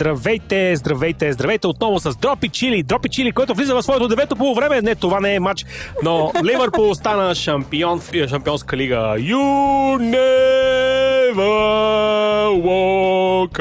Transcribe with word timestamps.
Здравейте, 0.00 0.76
здравейте, 0.76 1.32
здравейте 1.32 1.66
отново 1.66 1.98
с 2.00 2.16
Дропи 2.16 2.48
Чили. 2.48 2.82
Дропи 2.82 3.08
Чили, 3.08 3.32
който 3.32 3.54
влиза 3.54 3.74
в 3.74 3.82
своето 3.82 4.08
девето 4.08 4.36
по 4.36 4.54
време. 4.54 4.82
Не, 4.82 4.94
това 4.94 5.20
не 5.20 5.34
е 5.34 5.40
матч, 5.40 5.66
но 6.02 6.32
Ливърпул 6.44 6.94
стана 6.94 7.34
шампион 7.34 8.00
в 8.00 8.28
шампионска 8.28 8.76
лига. 8.76 8.96
You 9.18 9.38
never 9.98 11.36
walk 12.62 13.58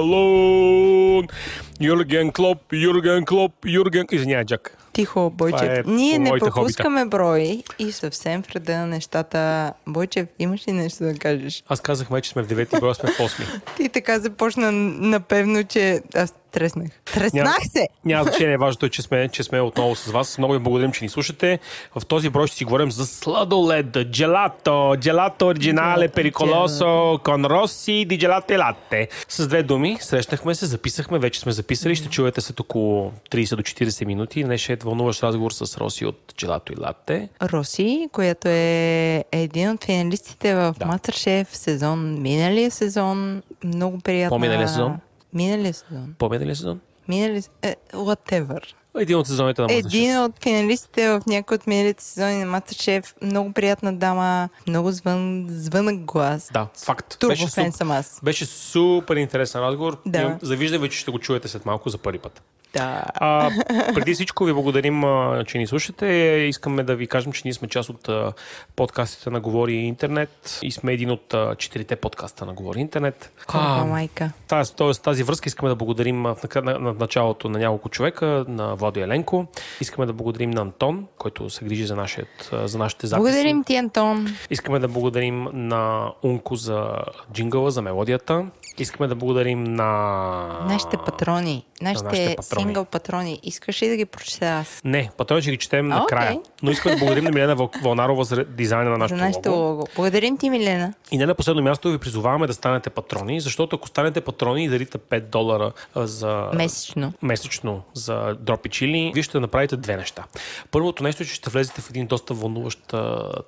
alone. 0.00 1.32
Юрген 1.80 2.32
Клоп, 2.32 2.58
Юрген 2.72 3.24
Клоп, 3.24 3.52
Юрген... 3.66 4.06
Извинявай, 4.12 4.44
Джак. 4.44 4.77
Тихо, 4.98 5.30
Бойчев. 5.30 5.62
е 5.62 5.82
Ние 5.86 6.18
не 6.18 6.30
пропускаме 6.38 7.04
брой 7.04 7.62
и 7.78 7.92
съвсем 7.92 8.42
в 8.42 8.50
реда 8.50 8.78
на 8.78 8.86
нещата. 8.86 9.72
Бойчев, 9.86 10.26
имаш 10.38 10.68
ли 10.68 10.72
нещо 10.72 11.04
да 11.04 11.14
кажеш? 11.14 11.64
Аз 11.68 11.80
казах 11.80 12.08
вече 12.08 12.30
сме 12.30 12.42
в 12.42 12.46
девети 12.46 12.76
брой, 12.80 12.94
сме 12.94 13.10
в 13.10 13.20
осми. 13.20 13.44
Ти 13.76 13.88
така 13.88 14.18
започна 14.18 14.72
напевно, 14.72 15.64
че 15.64 16.02
аз 16.14 16.34
треснах. 16.52 16.88
Треснах 17.14 17.58
се! 17.72 17.88
Няма 18.04 18.24
значение, 18.24 18.56
важното 18.58 18.86
е, 18.86 18.88
че 18.88 19.02
сме, 19.02 19.28
че 19.28 19.42
сме 19.42 19.60
отново 19.60 19.96
с 19.96 20.10
вас. 20.10 20.38
Много 20.38 20.52
ви 20.52 20.58
благодарим, 20.58 20.92
че 20.92 21.04
ни 21.04 21.08
слушате. 21.08 21.58
В 21.96 22.06
този 22.06 22.28
брой 22.28 22.46
ще 22.46 22.56
си 22.56 22.64
говорим 22.64 22.90
за 22.90 23.06
сладолед, 23.06 24.10
джелато, 24.10 24.96
джелато 24.98 25.46
оригинале, 25.46 26.08
периколосо, 26.08 27.18
кон 27.24 27.44
роси, 27.44 28.04
ди 28.08 28.18
джелато 28.18 28.52
и 28.52 28.56
латте. 28.56 29.08
С 29.28 29.48
две 29.48 29.62
думи, 29.62 29.96
срещнахме 30.00 30.54
се, 30.54 30.66
записахме, 30.66 31.18
вече 31.18 31.40
сме 31.40 31.52
записали, 31.52 31.94
ще 31.94 32.08
чуете 32.08 32.40
след 32.40 32.60
около 32.60 33.12
30 33.30 33.56
до 33.56 33.62
40 33.62 34.04
минути. 34.04 34.44
Днес 34.44 34.60
ще 34.60 34.72
е 34.72 34.76
вълнуващ 34.76 35.22
разговор 35.22 35.50
с 35.52 35.78
Роси 35.78 36.06
от 36.06 36.34
джелато 36.36 36.72
и 36.72 36.76
латте. 36.80 37.28
Роси, 37.42 38.08
която 38.12 38.48
е 38.48 39.24
един 39.32 39.70
от 39.70 39.84
финалистите 39.84 40.54
в 40.54 40.74
Да. 40.78 40.86
Мастершеф 40.86 41.56
сезон, 41.56 42.22
миналия 42.22 42.70
сезон. 42.70 43.42
Много 43.64 43.98
приятна. 43.98 44.28
По-миналия 44.28 44.68
сезон? 44.68 44.96
Миналия 45.32 45.74
сезон. 45.74 46.14
Помните 46.18 46.46
ли 46.46 46.56
сезон? 46.56 46.80
Минали... 47.08 47.42
Е, 47.62 47.76
whatever. 47.94 48.60
Един 48.98 49.16
от 49.16 49.26
сезоните 49.26 49.62
на 49.62 49.68
Мастершеф. 49.68 49.94
Един 49.94 50.18
от 50.18 50.42
финалистите 50.42 51.08
в 51.08 51.22
някои 51.26 51.54
от 51.54 51.66
миналите 51.66 52.04
сезони 52.04 52.38
на 52.38 52.46
Мастершеф. 52.46 53.14
Много 53.22 53.52
приятна 53.52 53.96
дама, 53.96 54.48
много 54.68 54.92
звън, 54.92 55.46
звънък 55.50 56.04
глас. 56.04 56.50
Да, 56.52 56.66
факт. 56.84 57.18
Турбо 57.18 57.30
Беше 57.30 57.46
фен 57.46 57.72
суп- 57.72 57.78
съм 57.78 57.90
аз. 57.90 58.20
Беше 58.22 58.46
супер 58.46 59.16
интересен 59.16 59.60
разговор. 59.60 60.00
Да. 60.06 60.38
Завиждам 60.42 60.82
ви, 60.82 60.90
че 60.90 60.98
ще 60.98 61.10
го 61.10 61.18
чуете 61.18 61.48
след 61.48 61.66
малко 61.66 61.88
за 61.88 61.98
първи 61.98 62.18
път. 62.18 62.42
Да. 62.72 63.04
А, 63.14 63.50
преди 63.94 64.14
всичко 64.14 64.44
ви 64.44 64.52
благодарим, 64.52 65.04
а, 65.04 65.44
че 65.46 65.58
ни 65.58 65.66
слушате. 65.66 66.06
Искаме 66.48 66.82
да 66.82 66.96
ви 66.96 67.06
кажем, 67.06 67.32
че 67.32 67.42
ние 67.44 67.54
сме 67.54 67.68
част 67.68 67.90
от 67.90 68.08
а, 68.08 68.32
подкастите 68.76 69.30
на 69.30 69.40
Говори 69.40 69.72
Интернет 69.72 70.58
и 70.62 70.72
сме 70.72 70.92
един 70.92 71.10
от 71.10 71.34
а, 71.34 71.54
четирите 71.54 71.96
подкаста 71.96 72.46
на 72.46 72.52
Говори 72.52 72.80
Интернет. 72.80 73.32
Колко 73.46 73.86
майка. 73.86 74.32
Тази, 74.48 74.74
тоест, 74.74 75.02
тази 75.02 75.22
връзка 75.22 75.48
искаме 75.48 75.68
да 75.68 75.76
благодарим 75.76 76.26
а, 76.26 76.34
в 76.34 76.54
на, 76.54 76.78
на, 76.78 76.92
началото 76.92 77.48
на 77.48 77.58
няколко 77.58 77.88
човека, 77.88 78.44
на 78.48 78.74
Владо 78.74 79.00
Еленко. 79.00 79.46
Искаме 79.80 80.06
да 80.06 80.12
благодарим 80.12 80.50
на 80.50 80.60
Антон, 80.60 81.06
който 81.18 81.50
се 81.50 81.64
грижи 81.64 81.86
за, 81.86 81.96
нашият, 81.96 82.50
а, 82.52 82.68
за 82.68 82.78
нашите 82.78 83.06
записи. 83.06 83.22
Благодарим 83.22 83.64
ти, 83.64 83.76
Антон. 83.76 84.26
Искаме 84.50 84.78
да 84.78 84.88
благодарим 84.88 85.48
на 85.52 86.12
Унко 86.22 86.56
за 86.56 86.94
джингъла, 87.32 87.70
за 87.70 87.82
мелодията. 87.82 88.46
Искаме 88.78 89.08
да 89.08 89.14
благодарим 89.14 89.64
на... 89.64 89.84
Нашите 90.62 90.96
патрони. 90.96 91.64
Нашите, 91.82 92.04
нашите 92.04 92.36
патрони. 92.36 92.62
сингъл 92.62 92.84
патрони. 92.84 93.40
Искаш 93.42 93.82
ли 93.82 93.88
да 93.88 93.96
ги 93.96 94.04
прочета 94.04 94.46
аз? 94.46 94.80
Не, 94.84 95.10
патрони 95.16 95.42
ще 95.42 95.50
ги 95.50 95.56
четем 95.56 95.92
А, 95.92 95.98
накрая. 95.98 96.40
Но 96.62 96.70
искаме 96.70 96.94
да 96.94 96.98
благодарим 96.98 97.24
на 97.24 97.30
Милена 97.30 97.56
Въл- 97.56 97.82
Вълнарова 97.82 98.24
за 98.24 98.44
дизайна 98.44 98.84
на 98.90 98.94
За 98.94 98.98
нашото 98.98 99.20
нашето 99.20 99.50
лого. 99.50 99.62
лого. 99.62 99.86
Благодарим 99.96 100.38
ти, 100.38 100.50
Милена. 100.50 100.92
И 101.10 101.18
не 101.18 101.26
на 101.26 101.34
последно 101.34 101.62
място 101.62 101.90
ви 101.90 101.98
призоваваме 101.98 102.46
да 102.46 102.54
станете 102.54 102.90
патрони, 102.90 103.40
защото 103.40 103.76
ако 103.76 103.88
станете 103.88 104.20
патрони 104.20 104.64
и 104.64 104.68
дарите 104.68 104.98
5 104.98 105.20
долара 105.22 105.72
за 105.96 106.50
Месечно. 106.54 107.12
месечно 107.22 107.82
за 107.94 108.34
дропи 108.34 108.68
чили, 108.68 109.12
вие 109.14 109.22
ще 109.22 109.40
направите 109.40 109.76
две 109.76 109.96
неща. 109.96 110.24
Първото 110.70 111.02
нещо 111.02 111.22
е, 111.22 111.26
че 111.26 111.34
ще 111.34 111.50
влезете 111.50 111.80
в 111.80 111.90
един 111.90 112.06
доста 112.06 112.34
вълнуващ 112.34 112.94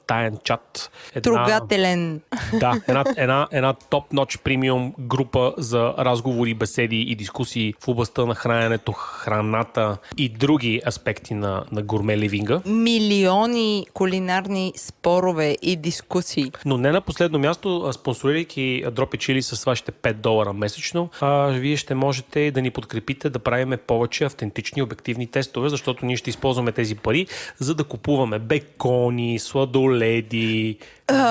таен 0.06 0.38
чат. 0.44 0.90
Една, 1.14 1.22
Трогателен. 1.22 2.20
Да, 2.52 2.80
една, 2.88 3.04
една, 3.16 3.48
една 3.52 3.74
топ-ноч 3.90 4.38
премиум 4.38 4.94
група 5.00 5.19
за 5.58 5.94
разговори, 5.98 6.54
беседи 6.54 7.00
и 7.00 7.14
дискусии 7.14 7.74
в 7.80 7.88
областта 7.88 8.24
на 8.24 8.34
храненето, 8.34 8.92
храната 8.92 9.96
и 10.16 10.28
други 10.28 10.80
аспекти 10.86 11.34
на, 11.34 11.64
на 11.72 11.82
гурме 11.82 12.18
ливинга. 12.18 12.60
Милиони 12.66 13.86
кулинарни 13.92 14.72
спорове 14.76 15.56
и 15.62 15.76
дискусии. 15.76 16.52
Но 16.64 16.76
не 16.78 16.92
на 16.92 17.00
последно 17.00 17.38
място, 17.38 17.92
спонсорирайки 17.92 18.84
Дропи 18.92 19.18
Чили 19.18 19.42
с 19.42 19.64
вашите 19.64 19.92
5 19.92 20.12
долара 20.12 20.52
месечно, 20.52 21.08
а, 21.20 21.46
вие 21.46 21.76
ще 21.76 21.94
можете 21.94 22.50
да 22.50 22.62
ни 22.62 22.70
подкрепите 22.70 23.30
да 23.30 23.38
правиме 23.38 23.76
повече 23.76 24.24
автентични 24.24 24.82
обективни 24.82 25.26
тестове, 25.26 25.68
защото 25.68 26.06
ние 26.06 26.16
ще 26.16 26.30
използваме 26.30 26.72
тези 26.72 26.94
пари, 26.94 27.26
за 27.58 27.74
да 27.74 27.84
купуваме 27.84 28.38
бекони, 28.38 29.38
сладоледи, 29.38 30.78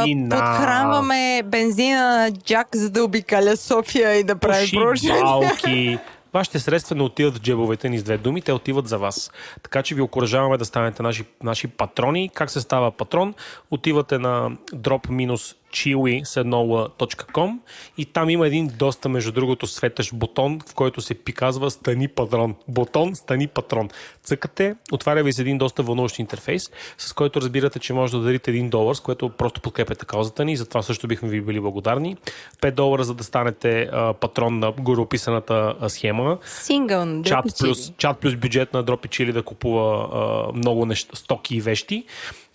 вина, 0.03 0.35
Подхранваме 0.35 1.43
бензина 1.45 2.17
на 2.17 2.31
Джак, 2.31 2.67
за 2.75 2.89
да 2.89 3.03
обикаля 3.03 3.57
София 3.79 4.15
и 4.15 4.23
да 4.23 4.35
прави 4.35 4.71
проучване. 4.71 5.21
пошибалки. 5.21 5.99
Вашите 6.33 6.59
средства 6.59 6.95
не 6.95 7.03
отиват 7.03 7.37
в 7.37 7.41
джебовете 7.41 7.89
ни 7.89 7.99
с 7.99 8.03
две 8.03 8.17
думи, 8.17 8.41
те 8.41 8.53
отиват 8.53 8.87
за 8.87 8.97
вас. 8.97 9.31
Така 9.63 9.83
че 9.83 9.95
ви 9.95 10.01
окоръжаваме 10.01 10.57
да 10.57 10.65
станете 10.65 11.03
наши, 11.03 11.23
наши 11.43 11.67
патрони. 11.67 12.29
Как 12.33 12.51
се 12.51 12.61
става 12.61 12.91
патрон? 12.91 13.33
Отивате 13.71 14.17
на 14.17 14.51
drop-chili.com 15.73 17.59
и 17.97 18.05
там 18.05 18.29
има 18.29 18.47
един 18.47 18.67
доста, 18.67 19.09
между 19.09 19.31
другото, 19.31 19.67
светещ 19.67 20.13
бутон, 20.13 20.59
в 20.69 20.73
който 20.73 21.01
се 21.01 21.13
приказва 21.13 21.71
Стани 21.71 22.07
патрон. 22.07 22.55
Бутон 22.67 23.15
Стани 23.15 23.47
патрон. 23.47 23.89
Цъкате, 24.23 24.75
отваря 24.91 25.23
ви 25.23 25.33
се 25.33 25.41
един 25.41 25.57
доста 25.57 25.83
вълнуващ 25.83 26.19
интерфейс, 26.19 26.71
с 26.97 27.13
който 27.13 27.41
разбирате, 27.41 27.79
че 27.79 27.93
може 27.93 28.17
да 28.17 28.23
дарите 28.23 28.51
1 28.51 28.69
долар, 28.69 28.95
с 28.95 28.99
което 28.99 29.29
просто 29.29 29.61
подкрепяте 29.61 30.05
каузата 30.05 30.45
ни 30.45 30.57
затова 30.57 30.81
също 30.81 31.07
бихме 31.07 31.29
ви 31.29 31.41
били 31.41 31.59
благодарни. 31.59 32.17
5 32.61 32.71
долара, 32.71 33.03
за 33.03 33.13
да 33.13 33.23
станете 33.23 33.81
а, 33.81 34.13
патрон 34.13 34.59
на 34.59 34.71
гореописаната 34.71 35.75
схема. 35.87 36.37
Сингъл. 36.45 37.23
Чат 37.23 37.45
плюс, 37.59 37.93
чат 37.97 38.19
плюс 38.19 38.35
бюджет 38.35 38.73
на 38.73 38.83
Дропи 38.83 39.07
Чили 39.07 39.31
да 39.31 39.43
купува 39.43 40.09
а, 40.13 40.51
много 40.57 40.85
неща, 40.85 41.15
стоки 41.15 41.55
и 41.55 41.61
вещи 41.61 42.05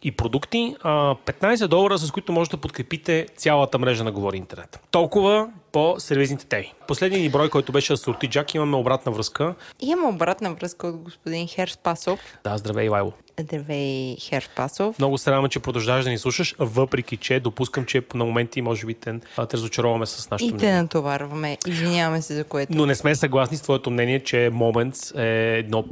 и 0.04 0.10
продукти. 0.10 0.76
А, 0.82 1.14
15 1.14 1.66
долара, 1.66 1.98
с 1.98 2.10
които 2.10 2.32
може 2.32 2.50
да 2.50 2.56
подкрепите 2.56 3.26
цялата 3.36 3.78
мрежа 3.78 4.04
на 4.04 4.12
Говори 4.12 4.36
Интернет. 4.36 4.80
Толкова 4.90 5.48
по 5.74 5.94
сервизните 5.98 6.46
теми. 6.46 6.72
Последният 6.88 7.22
ни 7.22 7.30
брой, 7.30 7.50
който 7.50 7.72
беше 7.72 7.96
с 7.96 8.00
Сорти 8.00 8.28
Джак, 8.28 8.54
имаме 8.54 8.76
обратна 8.76 9.12
връзка. 9.12 9.54
Имам 9.80 10.14
обратна 10.14 10.54
връзка 10.54 10.86
от 10.86 10.96
господин 10.96 11.48
Хер 11.48 11.68
Спасов. 11.68 12.20
Да, 12.44 12.58
здравей, 12.58 12.88
Вайло. 12.88 13.12
Здравей, 13.40 14.16
Хер 14.20 14.42
Спасов. 14.52 14.98
Много 14.98 15.18
се 15.18 15.30
радвам, 15.30 15.48
че 15.48 15.60
продължаваш 15.60 16.04
да 16.04 16.10
ни 16.10 16.18
слушаш, 16.18 16.54
въпреки 16.58 17.16
че 17.16 17.40
допускам, 17.40 17.84
че 17.84 18.02
на 18.14 18.24
моменти 18.24 18.62
може 18.62 18.86
би 18.86 18.94
те, 18.94 19.14
а, 19.36 19.46
те 19.46 19.56
разочароваме 19.56 20.06
с 20.06 20.30
нашото 20.30 20.48
И 20.54 20.58
те 20.58 20.66
мнение. 20.66 20.82
натоварваме. 20.82 21.58
Извиняваме 21.66 22.22
се 22.22 22.34
за 22.34 22.44
което. 22.44 22.72
Но 22.76 22.86
не 22.86 22.94
сме 22.94 23.14
съгласни 23.14 23.56
с 23.56 23.62
твоето 23.62 23.90
мнение, 23.90 24.20
че 24.20 24.36
Moments 24.36 25.18
е 25.20 25.58
едно... 25.58 25.84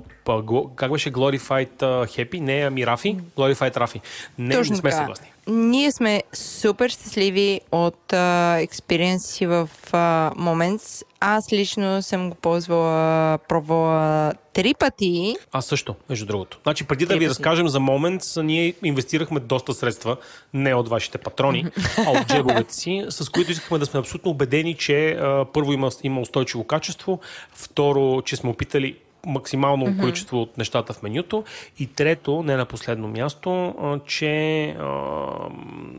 Как 0.76 0.92
беше 0.92 1.12
Glorified 1.12 1.78
Happy? 1.80 2.40
Не, 2.40 2.60
ами 2.60 2.86
Рафи? 2.86 3.18
Glorified 3.36 3.76
Рафи. 3.76 4.00
Не, 4.38 4.56
не 4.56 4.64
сме 4.64 4.76
така. 4.76 4.96
съгласни. 4.96 5.31
Ние 5.46 5.92
сме 5.92 6.22
супер 6.32 6.88
щастливи 6.90 7.60
от 7.72 8.12
експириенс 8.58 9.26
си 9.26 9.46
в 9.46 9.70
Moments. 9.92 11.02
Аз 11.20 11.52
лично 11.52 12.02
съм 12.02 12.30
го 12.30 12.34
ползвала, 12.34 13.38
пробвала 13.38 14.32
три 14.52 14.74
пъти. 14.74 15.36
Аз 15.52 15.66
също, 15.66 15.94
между 16.08 16.26
другото. 16.26 16.60
Значи, 16.62 16.84
преди 16.84 17.06
да 17.06 17.14
ви 17.14 17.18
пъти. 17.18 17.28
разкажем 17.28 17.68
за 17.68 17.78
Moments, 17.78 18.42
ние 18.42 18.74
инвестирахме 18.84 19.40
доста 19.40 19.74
средства, 19.74 20.16
не 20.54 20.74
от 20.74 20.88
вашите 20.88 21.18
патрони, 21.18 21.66
а 22.06 22.10
от 22.10 22.26
джебовете 22.26 22.74
си, 22.74 23.04
с 23.08 23.28
които 23.28 23.50
искахме 23.50 23.78
да 23.78 23.86
сме 23.86 24.00
абсолютно 24.00 24.30
убедени, 24.30 24.74
че 24.74 25.10
а, 25.10 25.44
първо 25.52 25.72
има, 25.72 25.90
има 26.02 26.20
устойчиво 26.20 26.64
качество, 26.64 27.20
второ, 27.54 28.22
че 28.22 28.36
сме 28.36 28.50
опитали 28.50 28.96
максимално 29.26 29.86
mm-hmm. 29.86 30.00
количество 30.00 30.40
от 30.40 30.58
нещата 30.58 30.92
в 30.92 31.02
менюто 31.02 31.44
и 31.78 31.86
трето, 31.86 32.42
не 32.42 32.56
на 32.56 32.64
последно 32.64 33.08
място, 33.08 33.74
че 34.06 34.64
а, 34.68 34.96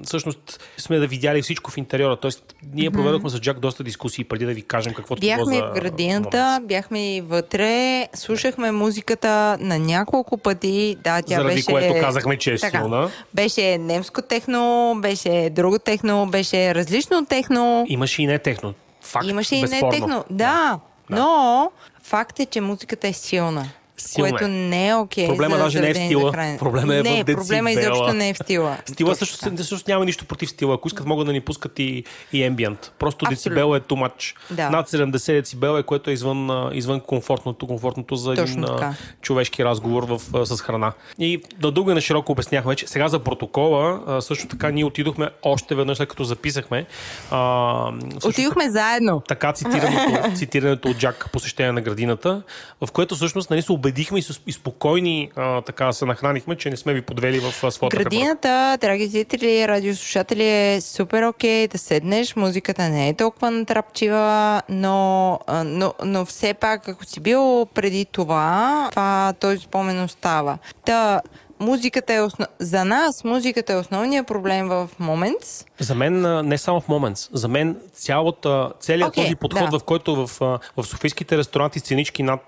всъщност 0.04 0.60
сме 0.78 0.98
да 0.98 1.08
видяли 1.08 1.42
всичко 1.42 1.72
в 1.72 1.78
интериора. 1.78 2.16
Тоест, 2.16 2.56
ние 2.74 2.90
mm-hmm. 2.90 2.94
проведохме 2.94 3.30
с 3.30 3.40
Джак 3.40 3.60
доста 3.60 3.84
дискусии 3.84 4.24
преди 4.24 4.46
да 4.46 4.54
ви 4.54 4.62
кажем 4.62 4.94
какво 4.94 5.16
Бяхме 5.16 5.56
за 5.56 5.62
в 5.62 5.74
градината, 5.74 6.38
Moments. 6.38 6.66
бяхме 6.66 7.16
и 7.16 7.22
вътре, 7.22 8.08
слушахме 8.14 8.72
музиката 8.72 9.58
на 9.60 9.80
няколко 9.80 10.38
пъти. 10.38 10.98
Да, 11.04 11.22
тя 11.22 11.36
Заради 11.36 11.56
беше... 11.56 11.72
което 11.72 12.00
казахме, 12.00 12.38
че 12.38 12.54
е 12.54 12.58
Така, 12.58 12.80
силна. 12.80 13.10
Беше 13.34 13.78
немско 13.78 14.22
техно, 14.22 14.96
беше 15.02 15.50
друго 15.52 15.80
техно, 15.80 16.28
беше 16.28 16.76
различно 16.76 17.26
техно. 17.26 17.86
Имаше 17.88 18.22
и 18.22 18.26
не 18.26 18.40
техно. 18.40 18.74
Факт, 19.02 19.26
Имаше 19.28 19.56
и 19.56 19.62
не 19.62 19.68
безспорно. 19.68 19.92
техно. 19.92 20.26
Да, 20.30 20.80
Да. 21.10 21.16
но 21.16 21.72
факт 22.04 22.40
е, 22.40 22.46
че 22.46 22.62
музиката 22.62 23.08
е 23.08 23.14
силна. 23.14 23.70
Силно 23.98 24.30
което 24.30 24.46
е. 24.46 24.48
не 24.48 24.88
е 24.88 24.96
окей. 24.96 25.28
Проблема 25.28 25.56
за 25.58 25.64
даже 25.64 25.80
не 25.80 25.90
е 25.90 25.94
в 25.94 25.98
стила. 25.98 26.32
Проблема 26.60 26.96
е 26.96 27.02
в 27.02 27.04
Не, 27.04 27.10
децибела. 27.10 27.38
проблема 27.38 27.72
изобщо 27.72 28.14
не 28.14 28.30
е 28.30 28.34
в 28.34 28.38
стила. 28.38 28.78
Стила 28.86 29.16
също, 29.16 29.64
също 29.64 29.92
няма 29.92 30.06
нищо 30.06 30.26
против 30.26 30.50
стила. 30.50 30.76
Ако 30.76 30.88
искат, 30.88 31.06
могат 31.06 31.28
да 31.28 31.34
ни 31.34 31.42
пускат 31.42 31.80
и, 31.80 32.04
и 32.34 32.42
ambient. 32.42 32.90
Просто 33.00 33.26
Абсолютно. 33.32 33.76
е 33.76 33.80
too 33.80 34.08
much. 34.08 34.36
Да. 34.52 34.70
Над 34.70 34.90
70 34.90 35.34
децибел 35.34 35.80
е, 35.80 35.84
което 35.84 36.10
е 36.10 36.14
извън, 36.14 36.70
извън 36.74 37.00
комфортното, 37.00 37.68
комфортното 37.68 38.16
за 38.16 38.32
един 38.32 38.46
Точно 38.46 38.64
а, 38.64 38.76
така. 38.76 38.94
човешки 39.22 39.66
разговор 39.66 40.04
в, 40.04 40.46
с 40.46 40.62
храна. 40.62 40.94
И 41.20 41.42
да 41.60 41.72
дълго 41.72 41.92
и 41.92 41.94
на 41.94 42.02
широко 42.02 42.32
обясняхме, 42.32 42.76
че 42.76 42.88
сега 42.88 43.08
за 43.08 43.20
протокола, 43.20 44.00
също 44.22 44.48
така 44.48 44.72
ние 44.72 44.86
отидохме 44.86 45.30
още 45.44 45.76
веднъж, 45.76 45.98
след 45.98 46.10
като 46.10 46.24
записахме. 46.24 46.86
А, 47.32 47.92
също 48.14 48.30
Отидохме 48.30 48.70
заедно. 48.70 49.22
така 49.28 49.54
цитираното, 49.54 50.36
цитираното 50.36 50.90
от 50.90 50.98
Джак 50.98 51.30
посещение 51.32 51.72
на 51.72 51.82
градината, 51.82 52.42
в 52.86 52.92
което 52.92 53.16
всъщност 53.16 53.50
нали, 53.50 53.62
се 53.62 53.72
убедихме 53.84 54.20
и, 54.48 54.54
спокойни 54.54 55.32
а, 55.36 55.62
така 55.62 55.94
се 55.94 56.06
нахранихме, 56.06 56.56
че 56.56 56.70
не 56.70 56.78
сме 56.78 56.94
ви 56.94 57.02
подвели 57.02 57.40
в 57.40 57.72
своята. 57.72 57.98
Градината, 57.98 58.78
драги 58.82 59.08
зрители, 59.08 59.68
радиослушатели, 59.68 60.44
е 60.44 60.82
супер 60.82 61.24
окей 61.24 61.68
да 61.68 61.78
седнеш. 61.78 62.36
Музиката 62.36 62.90
не 62.90 63.10
е 63.10 63.14
толкова 63.14 63.52
натрапчива, 63.52 64.62
но, 64.70 65.40
но, 65.66 65.94
но 66.06 66.26
все 66.26 66.54
пак, 66.54 66.88
ако 66.88 67.06
си 67.06 67.20
бил 67.20 67.68
преди 67.74 68.06
това, 68.06 68.88
това 68.90 69.34
този 69.40 69.60
спомен 69.60 70.04
остава. 70.04 70.58
Та, 70.86 71.22
музиката 71.60 72.14
е 72.14 72.22
основ... 72.22 72.48
За 72.60 72.86
нас 72.86 73.24
музиката 73.24 73.74
е 73.74 73.76
основният 73.76 74.28
проблем 74.28 74.68
в 74.68 74.90
момент. 75.00 75.66
За 75.80 75.96
мен 75.96 76.48
не 76.48 76.58
само 76.58 76.82
в 76.82 76.88
Moments, 76.88 77.30
за 77.34 77.48
мен 77.48 77.78
цялата, 77.94 78.72
целият 78.80 79.10
Окей, 79.10 79.24
този 79.24 79.36
подход, 79.36 79.72
да. 79.72 79.80
в 79.80 79.84
който 79.84 80.28
в, 80.28 80.40
в 80.78 80.84
софийските 80.84 81.38
ресторанти 81.38 81.80
с 81.80 81.84
ценички 81.84 82.24
над 82.24 82.42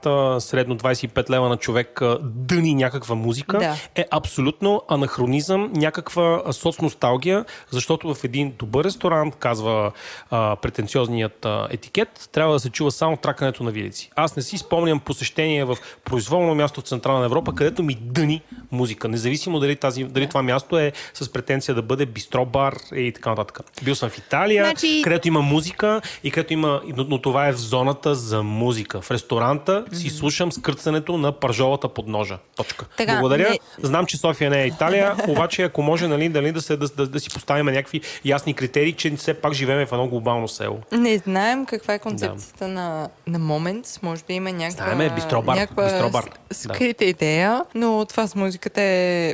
средно 0.44 0.78
25 0.78 1.30
лева 1.30 1.50
на 1.50 1.58
човек 1.58 2.02
дъни 2.22 2.76
някаква 2.76 3.16
музика, 3.16 3.58
Да. 3.58 3.76
е 3.96 4.06
абсолютно 4.12 4.82
анахронизъм, 4.90 5.72
някаква 5.74 6.54
соцносталгия, 6.54 7.46
защото 7.72 8.14
в 8.14 8.24
един 8.24 8.54
добър 8.60 8.86
ресторант, 8.86 9.36
казва 9.36 9.92
а, 10.32 10.56
претенциозният 10.56 11.46
а, 11.46 11.68
етикет, 11.72 12.30
трябва 12.32 12.54
да 12.54 12.60
се 12.60 12.70
чува 12.70 12.92
само 12.92 13.18
тракането 13.18 13.64
на 13.64 13.72
вилици. 13.72 14.12
Аз 14.16 14.36
не 14.36 14.44
си 14.44 14.58
спомням 14.58 15.00
посещение 15.00 15.66
в 15.66 15.78
произволно 16.06 16.56
място 16.56 16.82
в 16.82 16.84
Централна 16.84 17.26
Европа, 17.26 17.56
където 17.56 17.84
ми 17.84 17.96
дъни 18.02 18.42
музика, 18.72 19.05
независимо 19.08 19.60
дали, 19.60 19.76
тази, 19.76 20.04
дали 20.04 20.28
това 20.28 20.42
място 20.44 20.78
е 20.78 20.92
с 21.14 21.30
претенция 21.30 21.76
да 21.76 21.82
бъде 21.82 22.06
бистро-бар 22.06 22.76
и 22.94 23.12
така 23.12 23.30
нататък. 23.30 23.60
Бил 23.84 23.96
съм 23.96 24.10
в 24.10 24.18
Италия, 24.18 24.66
Значи- 24.66 25.02
където 25.04 25.28
има 25.28 25.42
музика 25.42 26.02
и 26.24 26.32
където 26.32 26.54
има, 26.54 26.82
но, 26.88 27.04
но 27.04 27.22
това 27.22 27.48
е 27.48 27.52
в 27.52 27.58
зоната 27.58 28.16
за 28.16 28.44
музика. 28.44 29.02
В 29.02 29.12
ресторанта 29.12 29.86
си 29.94 30.10
слушам 30.10 30.52
скърцането 30.52 31.18
на 31.18 31.32
пържолата 31.32 31.90
под 31.90 32.08
ножа. 32.08 32.38
Точка. 32.56 32.86
Така, 32.98 33.12
Благодаря. 33.12 33.50
не- 33.50 33.60
Знам, 33.80 34.06
че 34.06 34.18
София 34.18 34.50
не 34.50 34.64
е 34.64 34.68
Италия, 34.68 35.16
обаче 35.28 35.64
ако 35.64 35.82
може 35.82 36.08
нали, 36.08 36.30
дали, 36.30 36.52
да, 36.52 36.62
се, 36.62 36.78
да, 36.78 36.88
да, 36.88 37.08
да 37.08 37.20
си 37.20 37.30
поставим 37.30 37.66
някакви 37.66 38.02
ясни 38.26 38.54
критерии, 38.54 38.94
че 38.94 39.12
все 39.12 39.34
пак 39.34 39.54
живеем 39.54 39.88
в 39.88 39.92
едно 39.92 40.08
глобално 40.08 40.48
село. 40.48 40.80
Не 40.92 41.18
знаем 41.18 41.66
каква 41.66 41.94
е 41.94 42.00
концепцията 42.00 42.68
на, 42.68 43.10
на 43.28 43.40
Moments. 43.40 44.04
Може 44.04 44.22
би 44.24 44.34
има 44.34 44.52
някаква, 44.52 44.86
Знаеме, 44.86 45.16
бистробар, 45.16 45.56
някаква 45.56 45.84
бистробар. 45.86 46.24
с- 46.52 46.64
скрита 46.64 47.06
идея, 47.06 47.62
но 47.76 48.06
това 48.06 48.28
с 48.28 48.36
музиката 48.36 48.82
е... 48.82 48.85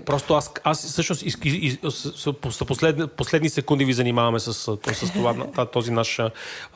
Просто 0.06 0.34
аз, 0.34 0.54
аз 0.64 0.86
всъщност 0.88 1.22
из, 1.22 1.38
из, 1.44 1.78
из, 1.84 2.14
с 2.14 2.34
последни, 3.18 3.50
секунди 3.50 3.86
ви 3.86 3.94
занимаваме 3.94 4.40
с, 4.40 4.54
с, 4.54 4.78
с 4.94 5.12
това, 5.14 5.66
този 5.74 5.92
наш, 5.92 6.20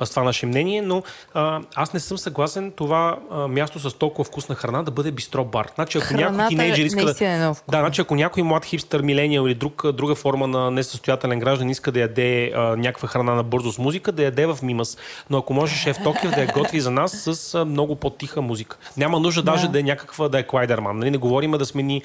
с 0.03 0.09
това 0.09 0.23
наше 0.23 0.45
мнение, 0.45 0.81
но 0.81 1.03
а, 1.33 1.61
аз 1.75 1.93
не 1.93 1.99
съм 1.99 2.17
съгласен 2.17 2.71
това 2.71 3.17
а, 3.31 3.47
място 3.47 3.79
с 3.79 3.93
толкова 3.93 4.23
вкусна 4.23 4.55
храна 4.55 4.83
да 4.83 4.91
бъде 4.91 5.11
бистро-бар. 5.11 5.67
Значи, 5.75 5.97
ако 5.97 6.13
някой 6.13 6.47
тинейджер 6.47 6.85
иска 6.85 7.05
да... 7.05 7.25
е. 7.25 7.37
Да, 7.47 7.79
значи 7.79 8.01
ако 8.01 8.15
някой 8.15 8.43
млад 8.43 8.65
хипстър, 8.65 9.01
милениал 9.01 9.45
или 9.45 9.53
друг, 9.53 9.91
друга 9.91 10.15
форма 10.15 10.47
на 10.47 10.71
несъстоятелен 10.71 11.39
граждан 11.39 11.69
иска 11.69 11.91
да 11.91 11.99
яде 11.99 12.51
а, 12.55 12.75
някаква 12.75 13.07
храна 13.07 13.35
на 13.35 13.43
бързо 13.43 13.71
с 13.71 13.77
музика, 13.77 14.11
да 14.11 14.23
яде 14.23 14.45
в 14.45 14.59
Мимас. 14.63 14.97
Но 15.29 15.37
ако 15.37 15.53
може 15.53 15.75
шеф 15.75 15.97
Токио 16.03 16.31
да 16.31 16.41
я 16.41 16.47
готви 16.47 16.79
за 16.79 16.91
нас 16.91 17.11
с 17.11 17.55
а, 17.55 17.65
много 17.65 17.95
по-тиха 17.95 18.41
музика. 18.41 18.77
Няма 18.97 19.19
нужда 19.19 19.43
да. 19.43 19.51
даже 19.51 19.67
да 19.67 19.79
е 19.79 19.83
някаква 19.83 20.29
да 20.29 20.39
е 20.39 20.43
Клайдерман. 20.43 20.97
Нали? 20.97 21.11
Не 21.11 21.17
говорим 21.17 21.51
да 21.51 21.65
смени 21.65 22.01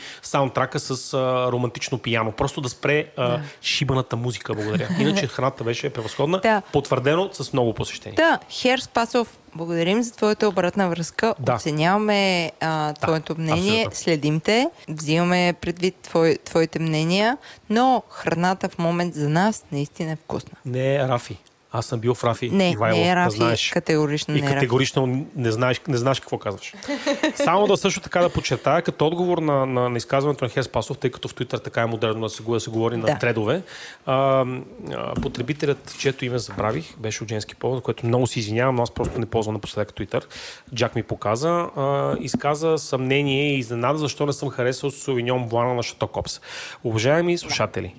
саундтрака 0.61 0.81
с 0.81 1.15
а, 1.15 1.53
романтично 1.53 1.99
пияно. 1.99 2.33
Просто 2.33 2.61
да 2.61 2.69
спре 2.69 3.07
а, 3.17 3.29
Да. 3.29 3.41
шибаната 3.63 4.17
музика. 4.17 4.55
Благодаря. 4.55 4.89
Иначе 5.01 5.27
храната 5.27 5.65
беше 5.65 5.91
превъзходна. 5.91 6.41
Да. 6.41 6.63
Потвърдено 6.73 7.31
с 7.33 7.53
много 7.53 7.75
посещения. 7.75 8.17
Да, 8.17 8.39
Хер 8.51 8.79
Спасов, 8.79 9.39
благодарим 9.55 10.03
за 10.03 10.13
твоята 10.13 10.49
обратна 10.49 10.89
връзка. 10.89 11.35
Да. 11.39 11.55
Оценяваме 11.55 12.53
а, 12.61 12.93
твоето 12.93 13.35
мнение, 13.39 13.81
абсолютно. 13.81 13.97
следим 13.97 14.41
те, 14.41 14.71
взимаме 14.89 15.55
предвид 15.61 15.95
твой, 15.95 16.39
твоите 16.45 16.79
мнения, 16.79 17.37
но 17.71 18.03
храната 18.11 18.69
в 18.69 18.79
момент 18.79 19.15
за 19.15 19.29
нас 19.29 19.65
наистина 19.73 20.13
е 20.13 20.17
вкусна. 20.17 20.53
Не 20.65 20.95
е 20.95 21.09
Рафи. 21.09 21.37
Аз 21.73 21.87
съм 21.87 22.01
бил 22.01 22.15
в 22.15 22.25
Рафи. 22.25 22.51
Не, 22.51 22.71
Ивайло, 22.71 22.99
не 22.99 23.11
е 23.11 23.15
да 23.15 23.17
Рафи, 23.17 23.37
знаеш. 23.37 23.71
категорично 23.71 24.37
И 24.37 24.41
не 24.41 24.51
е 24.51 24.55
категорично 24.55 25.27
не 25.37 25.51
знаеш, 25.53 25.81
не 25.89 25.97
знаеш 25.97 26.21
какво 26.21 26.39
казваш. 26.39 26.75
Само 27.35 27.67
да 27.67 27.77
също 27.77 28.01
така 28.01 28.21
да 28.21 28.29
подчертая, 28.29 28.83
като 28.83 29.07
отговор 29.07 29.39
на, 29.39 29.67
на, 29.67 29.89
на 29.89 29.97
изказването 29.97 30.45
на 30.45 30.49
Хер 30.49 30.63
Спасов, 30.63 30.99
тъй 30.99 31.11
като 31.11 31.29
в 31.29 31.35
Твитър 31.35 31.59
така 31.59 31.83
е 31.83 31.87
модерно 31.87 32.21
да 32.21 32.29
се, 32.29 32.43
да 32.43 32.61
се 32.61 32.71
говори 32.71 32.97
на 32.97 33.07
Да. 33.07 33.19
тредове, 33.19 33.63
а, 34.07 34.47
а, 34.95 35.15
потребителят, 35.15 35.95
чието 35.99 36.25
име 36.25 36.39
забравих, 36.39 36.99
беше 36.99 37.23
от 37.23 37.29
женски 37.29 37.55
повод, 37.55 37.83
което 37.83 38.07
много 38.07 38.27
си 38.27 38.39
извинявам, 38.39 38.75
но 38.75 38.83
аз 38.83 38.91
просто 38.91 39.19
не 39.19 39.27
ползвам 39.27 39.55
напоследък 39.55 39.95
Твитър. 39.95 40.27
Джак 40.75 40.95
ми 40.95 41.03
показа, 41.03 41.49
а, 41.77 42.17
изказа 42.21 42.79
съмнение 42.79 43.55
и 43.55 43.59
изненада, 43.59 43.99
защо 43.99 44.27
не 44.27 44.33
съм 44.33 44.49
харесал 44.51 44.91
Сувиньон 44.91 45.49
Блана 45.49 45.75
на 45.75 45.83
Шато 45.83 46.07
Копс. 46.07 46.41
Уважаеми 46.85 47.39
слушатели, 47.39 47.95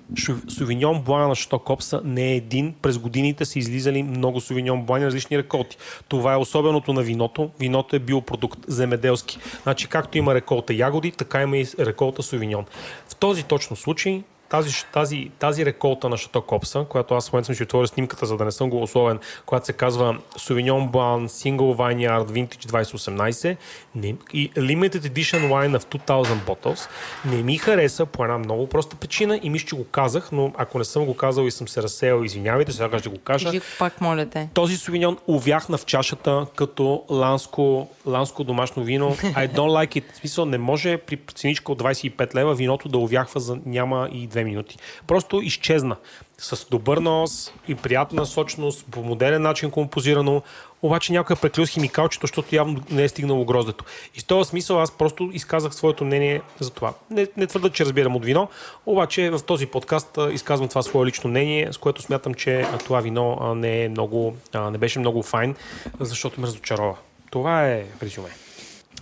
Сувиньон 0.48 1.02
Блана 1.02 1.28
на 1.28 1.34
Шато 1.34 1.58
Копса 1.58 2.00
не 2.04 2.32
е 2.32 2.36
един. 2.36 2.74
През 2.82 2.98
годините 2.98 3.44
са 3.44 3.61
излизали 3.62 4.02
много 4.02 4.40
Сувиньон 4.40 4.82
Блани 4.82 5.06
различни 5.06 5.38
реколти. 5.38 5.76
Това 6.08 6.32
е 6.32 6.36
особеното 6.36 6.92
на 6.92 7.02
виното. 7.02 7.50
Виното 7.58 7.96
е 7.96 7.98
биопродукт, 7.98 8.58
земеделски. 8.68 9.38
Значи, 9.62 9.88
както 9.88 10.18
има 10.18 10.34
реколта 10.34 10.74
ягоди, 10.74 11.10
така 11.10 11.42
има 11.42 11.56
и 11.58 11.66
реколта 11.78 12.22
Сувиньон. 12.22 12.64
В 13.08 13.16
този 13.16 13.42
точно 13.42 13.76
случай 13.76 14.22
тази, 14.52 14.84
тази, 14.92 15.30
тази 15.38 15.66
реколта 15.66 16.08
на 16.08 16.16
Шато 16.16 16.42
Копса, 16.42 16.86
която 16.88 17.14
аз 17.14 17.28
в 17.28 17.32
момента 17.32 17.46
съм 17.46 17.54
ще 17.54 17.64
отворя 17.64 17.86
снимката, 17.86 18.26
за 18.26 18.36
да 18.36 18.44
не 18.44 18.50
съм 18.50 18.70
голословен, 18.70 19.18
която 19.46 19.66
се 19.66 19.72
казва 19.72 20.18
Sauvignon 20.38 20.90
Blanc 20.90 21.26
Single 21.26 21.76
Vineyard 21.76 22.26
Vintage 22.26 22.66
2018 22.66 23.56
не, 23.94 24.14
и 24.32 24.50
Limited 24.50 24.98
Edition 24.98 25.48
Wine 25.48 25.78
of 25.78 25.98
2000 25.98 26.24
Bottles, 26.24 26.88
не 27.24 27.42
ми 27.42 27.58
хареса 27.58 28.06
по 28.06 28.24
една 28.24 28.38
много 28.38 28.66
проста 28.66 28.96
причина 28.96 29.40
и 29.42 29.50
мисля, 29.50 29.66
че 29.66 29.76
го 29.76 29.84
казах, 29.84 30.32
но 30.32 30.52
ако 30.56 30.78
не 30.78 30.84
съм 30.84 31.04
го 31.04 31.16
казал 31.16 31.44
и 31.44 31.50
съм 31.50 31.68
се 31.68 31.82
разсеял, 31.82 32.22
извинявайте, 32.22 32.72
сега 32.72 32.98
ще 32.98 33.08
го 33.08 33.18
кажа. 33.18 33.44
Кажи 33.44 33.58
го 33.58 33.64
пак, 33.78 34.00
моля 34.00 34.26
те. 34.26 34.48
Този 34.54 34.76
сувиньон 34.76 35.18
увяхна 35.26 35.78
в 35.78 35.86
чашата 35.86 36.46
като 36.56 37.04
ланско, 37.10 37.88
ланско 38.06 38.44
домашно 38.44 38.84
вино. 38.84 39.10
I 39.10 39.52
don't 39.54 39.86
like 39.86 40.00
it. 40.00 40.12
В 40.12 40.16
смисъл, 40.16 40.44
не 40.44 40.58
може 40.58 40.96
при 40.96 41.18
ценичка 41.34 41.72
от 41.72 41.82
25 41.82 42.34
лева 42.34 42.54
виното 42.54 42.88
да 42.88 42.98
увяхва 42.98 43.40
за 43.40 43.58
няма 43.66 44.08
и 44.12 44.26
две 44.42 44.50
минути. 44.50 44.78
Просто 45.06 45.40
изчезна. 45.40 45.96
С 46.38 46.66
добър 46.70 46.98
нос 46.98 47.52
и 47.68 47.74
приятна 47.74 48.26
сочност, 48.26 48.86
по 48.90 49.02
модерен 49.02 49.42
начин 49.42 49.70
композирано, 49.70 50.42
обаче 50.82 51.12
някой 51.12 51.36
е 51.36 51.40
преклил 51.40 51.66
с 51.66 51.70
химикалчето, 51.70 52.26
защото 52.26 52.54
явно 52.54 52.80
не 52.90 53.04
е 53.04 53.08
стигнало 53.08 53.44
гроздето. 53.44 53.84
И 54.14 54.20
в 54.20 54.24
този 54.24 54.50
смисъл 54.50 54.80
аз 54.80 54.90
просто 54.90 55.30
изказах 55.32 55.74
своето 55.74 56.04
мнение 56.04 56.42
за 56.60 56.70
това. 56.70 56.94
Не, 57.10 57.26
не 57.36 57.46
твърда, 57.46 57.70
че 57.70 57.84
разбирам 57.84 58.16
от 58.16 58.24
вино, 58.24 58.48
обаче 58.86 59.30
в 59.30 59.40
този 59.46 59.66
подкаст 59.66 60.18
изказвам 60.32 60.68
това 60.68 60.82
свое 60.82 61.06
лично 61.06 61.30
мнение, 61.30 61.72
с 61.72 61.78
което 61.78 62.02
смятам, 62.02 62.34
че 62.34 62.66
това 62.84 63.00
вино 63.00 63.54
не, 63.54 63.84
е 63.84 63.88
много, 63.88 64.36
не 64.54 64.78
беше 64.78 64.98
много 64.98 65.22
файн, 65.22 65.56
защото 66.00 66.40
ме 66.40 66.46
разочарова. 66.46 66.96
Това 67.30 67.68
е 67.68 67.84
резюме. 68.02 68.41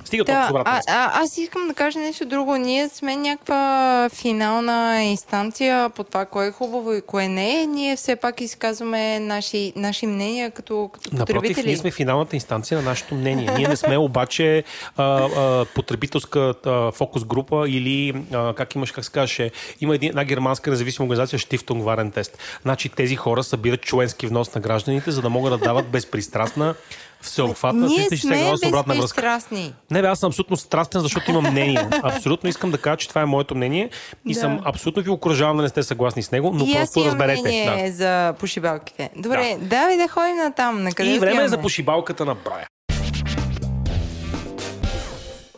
Стига 0.04 0.24
толкова 0.24 0.44
Да, 0.44 0.50
обратна 0.50 0.80
а, 0.88 1.04
а, 1.16 1.22
аз 1.22 1.38
искам 1.38 1.68
да 1.68 1.74
кажа 1.74 1.98
нещо 1.98 2.24
друго. 2.26 2.56
Ние 2.56 2.88
сме 2.88 3.16
някаква 3.16 4.08
финална 4.12 5.02
инстанция 5.02 5.90
по 5.90 6.04
това 6.04 6.24
кое 6.24 6.46
е 6.46 6.50
хубаво 6.50 6.92
и 6.92 7.02
кое 7.02 7.28
не 7.28 7.62
е. 7.62 7.66
Ние 7.66 7.96
все 7.96 8.16
пак 8.16 8.40
изказваме 8.40 9.20
наши, 9.20 9.72
наши 9.76 10.06
мнения 10.06 10.50
като, 10.50 10.90
като 10.92 11.16
Напротив, 11.16 11.34
потребители. 11.34 11.66
ние 11.66 11.76
сме 11.76 11.90
финалната 11.90 12.36
инстанция 12.36 12.78
на 12.78 12.84
нашето 12.84 13.14
мнение. 13.14 13.50
Ние 13.56 13.68
не 13.68 13.76
сме 13.76 13.98
обаче 13.98 14.64
а, 14.96 15.04
а, 15.04 15.64
потребителска 15.74 16.54
а, 16.66 16.92
фокус 16.92 17.24
група 17.24 17.64
или 17.68 18.14
а, 18.32 18.54
как 18.54 18.74
имаш, 18.74 18.92
как 18.92 19.04
се 19.04 19.10
казваше, 19.10 19.50
има 19.80 19.94
една 19.94 20.24
германска 20.24 20.70
независима 20.70 21.06
организация 21.06 21.38
Штифтунг 21.38 21.84
Варен 21.84 22.10
Тест. 22.10 22.38
Значи 22.62 22.88
тези 22.88 23.16
хора 23.16 23.42
събират 23.42 23.82
членски 23.82 24.26
внос 24.26 24.54
на 24.54 24.60
гражданите, 24.60 25.10
за 25.10 25.22
да 25.22 25.30
могат 25.30 25.52
да 25.52 25.58
дават 25.58 25.88
безпристрастна, 25.88 26.74
всеобхватна, 27.20 27.86
Ние 27.86 28.08
360 28.08 28.16
сме 28.20 28.38
градуса 28.38 28.68
обратна 28.68 28.94
връзка. 28.94 29.38
Не, 29.90 30.02
бе, 30.02 30.08
аз 30.08 30.18
съм 30.18 30.26
абсолютно 30.26 30.56
страстен, 30.56 31.00
защото 31.00 31.30
имам 31.30 31.44
мнение. 31.50 31.88
Абсолютно 32.02 32.48
искам 32.48 32.70
да 32.70 32.78
кажа, 32.78 32.96
че 32.96 33.08
това 33.08 33.20
е 33.20 33.24
моето 33.24 33.54
мнение 33.54 33.90
и 34.28 34.34
Да. 34.34 34.40
съм 34.40 34.60
абсолютно 34.64 35.02
ви 35.02 35.10
окоръжавам 35.10 35.56
да 35.56 35.62
не 35.62 35.68
сте 35.68 35.82
съгласни 35.82 36.22
с 36.22 36.32
него, 36.32 36.52
но 36.54 36.64
и 36.64 36.74
просто 36.74 37.04
разберете. 37.04 37.42
мнение 37.42 37.90
Да. 37.90 37.96
за 37.96 38.34
пошибалките. 38.38 39.10
Добре, 39.16 39.56
да. 39.60 39.66
давай 39.66 39.96
да 39.96 40.08
ходим 40.08 40.36
на 40.36 40.52
там. 40.52 40.82
На 40.82 40.92
къде 40.92 41.10
И 41.10 41.18
време 41.18 41.42
е 41.42 41.48
за 41.48 41.60
пошибалката 41.60 42.24
на 42.24 42.34
Брая. 42.34 42.66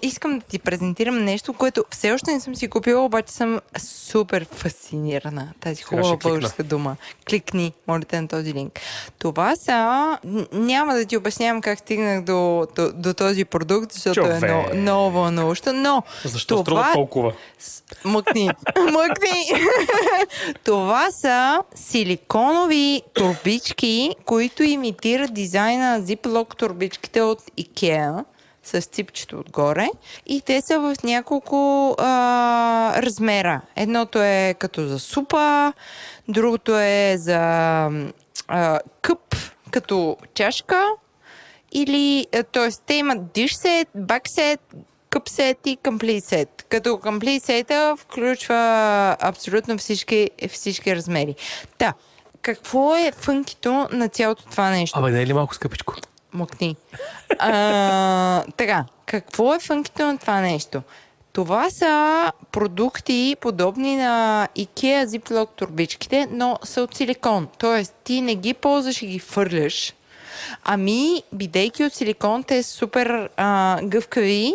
Искам 0.03 0.39
да 0.39 0.45
ти 0.47 0.59
презентирам 0.59 1.25
нещо, 1.25 1.53
което 1.53 1.85
все 1.91 2.13
още 2.13 2.33
не 2.33 2.41
съм 2.41 2.57
си 2.57 2.69
купила, 2.69 3.05
обаче 3.05 3.33
съм 3.33 3.61
супер 3.79 4.47
фасцинирана. 4.51 5.53
Тази 5.61 5.83
хубава 5.83 6.17
българска 6.17 6.63
дума. 6.63 6.97
Кликни, 7.31 7.73
молите 7.89 8.21
на 8.21 8.29
този 8.29 8.55
линк. 8.55 8.81
Това 9.19 9.57
са... 9.57 10.19
Няма 10.53 10.95
да 10.95 11.05
ти 11.05 11.17
обяснявам 11.17 11.61
как 11.61 11.79
стигнах 11.79 12.25
до, 12.25 12.67
до, 12.77 12.93
до 12.93 13.15
този 13.15 13.45
продукт, 13.45 13.93
защото 13.93 14.21
е 14.21 14.25
Човек. 14.25 14.43
много, 14.43 14.77
много 14.77 15.11
вълнуващо, 15.11 15.73
но 15.73 16.03
Защо 16.25 16.55
това... 16.55 16.63
струва 16.65 16.93
толкова? 16.93 17.33
Мъкни. 18.05 18.51
Мъкни. 18.93 19.53
Това 20.65 21.11
са 21.11 21.59
силиконови 21.75 23.03
турбички, 23.15 24.15
които 24.25 24.63
имитират 24.63 25.35
дизайна 25.35 25.99
на 25.99 26.05
Ziploc 26.05 26.57
турбичките 26.57 27.23
от 27.23 27.43
IKEA 27.59 28.25
с 28.63 28.81
ципчето 28.81 29.39
отгоре. 29.39 29.89
И 30.27 30.41
те 30.41 30.61
са 30.61 30.79
в 30.79 30.95
няколко 31.05 31.95
а, 31.99 33.03
размера. 33.03 33.61
Едното 33.77 34.23
е 34.23 34.55
като 34.59 34.87
за 34.87 34.99
супа, 34.99 35.73
другото 36.29 36.79
е 36.79 37.15
за 37.19 37.39
а, 38.49 38.81
къп, 39.03 39.37
като 39.71 40.17
чашка. 40.35 40.87
Или, 41.73 42.27
т.е. 42.53 42.69
те 42.87 42.95
имат 42.95 43.19
dish 43.19 43.67
set, 43.67 43.87
back 43.97 44.29
set, 44.29 44.61
къп 45.11 45.29
сет 45.29 45.59
и 45.67 45.77
комплит 45.77 46.25
сет. 46.25 46.65
Като 46.69 46.89
complete 46.89 47.45
сета 47.45 47.95
включва 47.99 49.17
абсолютно 49.21 49.79
всички, 49.79 50.31
всички 50.49 50.97
размери. 50.97 51.35
Та, 51.79 51.95
какво 52.43 52.97
е 52.97 53.13
фънкито 53.13 53.89
на 53.93 54.09
цялото 54.09 54.45
това 54.45 54.71
нещо? 54.71 54.99
Абе, 54.99 55.11
не 55.11 55.23
е 55.23 55.27
ли 55.27 55.33
малко 55.33 55.55
скъпичко? 55.55 55.95
Мокни. 56.33 56.77
А, 57.39 58.45
така, 58.57 58.85
какво 59.07 59.55
е 59.55 59.59
фънкито 59.59 60.03
на 60.03 60.19
това 60.19 60.41
нещо? 60.41 60.83
Това 61.33 61.71
са 61.71 62.33
продукти, 62.53 63.37
подобни 63.41 63.97
на 63.97 64.49
IKEA 64.57 65.07
Ziploc 65.07 65.49
турбичките, 65.57 66.29
но 66.31 66.59
са 66.63 66.83
от 66.83 66.95
силикон. 66.95 67.49
Тоест, 67.59 67.95
ти 68.05 68.21
не 68.21 68.35
ги 68.35 68.55
ползваш 68.55 69.03
и 69.03 69.07
ги 69.07 69.19
фърляш. 69.19 69.95
Ами, 70.65 71.23
бидейки 71.33 71.85
от 71.85 71.93
силикон, 71.93 72.45
те 72.45 72.63
са 72.63 72.71
супер 72.71 73.31
а, 73.37 73.79
гъвкави. 73.83 74.55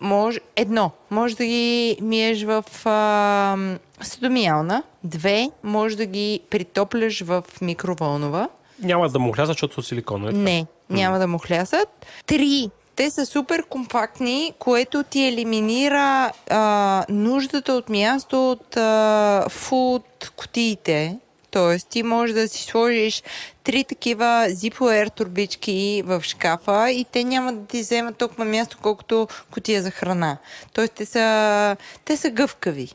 Може, 0.00 0.40
едно, 0.56 0.90
може 1.10 1.36
да 1.36 1.44
ги 1.44 1.98
миеш 2.00 2.42
в 2.42 2.64
а, 2.84 3.56
съдомиялна. 4.00 4.82
Две, 5.04 5.50
може 5.62 5.96
да 5.96 6.06
ги 6.06 6.40
притопляш 6.50 7.20
в 7.20 7.44
микроволнова. 7.60 8.48
Няма 8.82 9.08
да 9.08 9.18
му 9.18 9.32
хляса, 9.32 9.46
защото 9.46 9.74
са 9.74 9.80
от 9.80 9.86
силикон. 9.86 10.22
нали? 10.22 10.36
Не, 10.36 10.66
няма 10.90 11.18
да 11.18 11.26
му 11.26 11.38
хлясат. 11.38 12.06
Три, 12.26 12.70
те 12.96 13.10
са 13.10 13.26
супер 13.26 13.64
компактни, 13.64 14.52
което 14.58 15.02
ти 15.02 15.26
елиминира 15.26 16.32
а, 16.50 17.04
нуждата 17.08 17.72
от 17.72 17.88
място 17.88 18.50
от 18.50 18.76
а, 18.76 19.46
фуд 19.48 20.32
кутиите. 20.36 21.18
Тоест, 21.50 21.88
ти 21.88 22.02
можеш 22.02 22.34
да 22.34 22.48
си 22.48 22.62
сложиш 22.62 23.22
три 23.64 23.84
такива 23.84 24.46
Zippo 24.48 25.10
турбички 25.10 26.02
в 26.06 26.22
шкафа 26.22 26.90
и 26.90 27.04
те 27.04 27.24
няма 27.24 27.52
да 27.52 27.66
ти 27.66 27.80
вземат 27.80 28.16
толкова 28.16 28.44
място, 28.44 28.78
колкото 28.82 29.28
кутия 29.52 29.82
за 29.82 29.90
храна. 29.90 30.36
Тоест, 30.72 30.92
те 30.92 31.06
са, 31.06 31.76
те 32.04 32.16
са 32.16 32.30
гъвкави. 32.30 32.88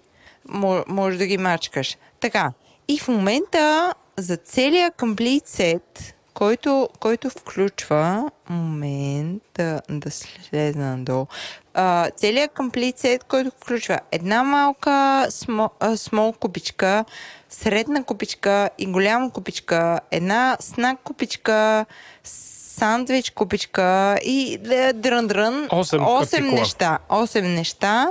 Мо- 0.49 0.83
Може 0.87 1.17
да 1.17 1.25
ги 1.25 1.37
мачкаш. 1.37 1.97
Така. 2.19 2.51
И 2.87 2.99
в 2.99 3.07
момента 3.07 3.93
за 4.17 4.37
целия 4.37 4.91
комплит 4.91 5.47
сет, 5.47 6.15
който, 6.39 6.89
който 6.99 7.29
включва 7.29 8.31
момент 8.49 9.43
да, 9.55 9.81
да 9.89 10.11
слезна 10.11 10.97
надолу. 10.97 11.25
А, 11.73 12.09
целият 12.09 12.51
комплит 12.53 12.99
сет, 12.99 13.23
който 13.23 13.51
включва 13.61 13.99
една 14.11 14.43
малка 14.43 15.27
смо, 15.29 15.69
а, 15.79 15.97
смол 15.97 16.33
купичка, 16.33 17.05
средна 17.49 18.03
купичка 18.03 18.69
и 18.77 18.85
голяма 18.85 19.31
купичка, 19.31 19.99
една 20.11 20.57
снак 20.59 20.99
купичка, 21.03 21.85
сандвич 22.23 23.31
купичка 23.31 24.17
и 24.23 24.57
дрън-дрън. 24.93 25.67
Осем 25.71 26.03
Осем 26.03 26.39
артикула. 26.39 26.51
неща. 26.51 26.99
Осем 27.09 27.55
неща 27.55 28.07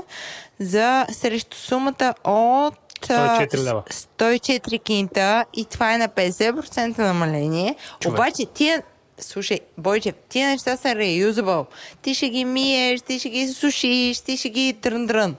за 0.61 1.07
срещу 1.13 1.57
сумата 1.57 2.15
от 2.25 2.75
104 3.01 3.65
лева. 3.65 3.83
104 3.91 4.83
кинта 4.83 5.45
и 5.55 5.65
това 5.65 5.95
е 5.95 5.99
на 5.99 6.09
50% 6.09 6.99
намаление. 6.99 7.77
Човек. 8.01 8.19
Обаче 8.19 8.47
тия 8.55 8.83
Слушай, 9.21 9.61
Бойчев, 9.79 10.15
тия 10.29 10.49
неща 10.49 10.77
са 10.77 10.89
reusable. 10.89 11.67
Ти 12.03 12.15
ще 12.15 12.29
ги 12.29 12.45
миеш, 12.45 13.01
ти 13.01 13.19
ще 13.19 13.29
ги 13.31 13.49
сушиш, 13.49 14.21
ти 14.21 14.37
ще 14.37 14.49
ги 14.49 14.75
дрън-дрън. 14.83 15.35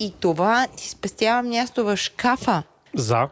И 0.00 0.14
това 0.20 0.66
ти 0.76 0.88
спестява 0.88 1.42
място 1.42 1.84
в 1.84 1.96
шкафа 1.96 2.62
За. 2.94 3.28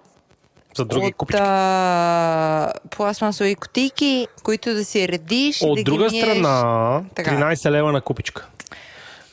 За 0.77 0.85
други 0.85 1.07
от 1.07 1.15
купички. 1.17 1.43
а, 1.45 2.73
пластмасови 2.91 3.55
кутийки, 3.55 4.27
които 4.43 4.75
да 4.75 4.85
си 4.85 5.09
редиш. 5.09 5.63
От 5.63 5.77
да 5.77 5.83
друга 5.85 6.09
ги 6.09 6.13
миеш. 6.13 6.25
страна, 6.25 7.03
Така. 7.15 7.31
13 7.31 7.71
лева 7.71 7.93
на 7.93 8.01
купичка. 8.01 8.49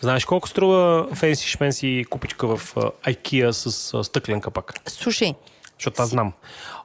Знаеш 0.02 0.26
колко 0.26 0.48
струва 0.50 1.08
фенси 1.14 1.48
шменси 1.48 2.06
купичка 2.10 2.48
в 2.48 2.76
IKEA 3.04 3.52
с 3.52 4.04
стъклен 4.04 4.42
капак? 4.42 4.74
Слушай, 4.88 5.34
Защото 5.80 6.02
аз 6.02 6.10
знам. 6.10 6.34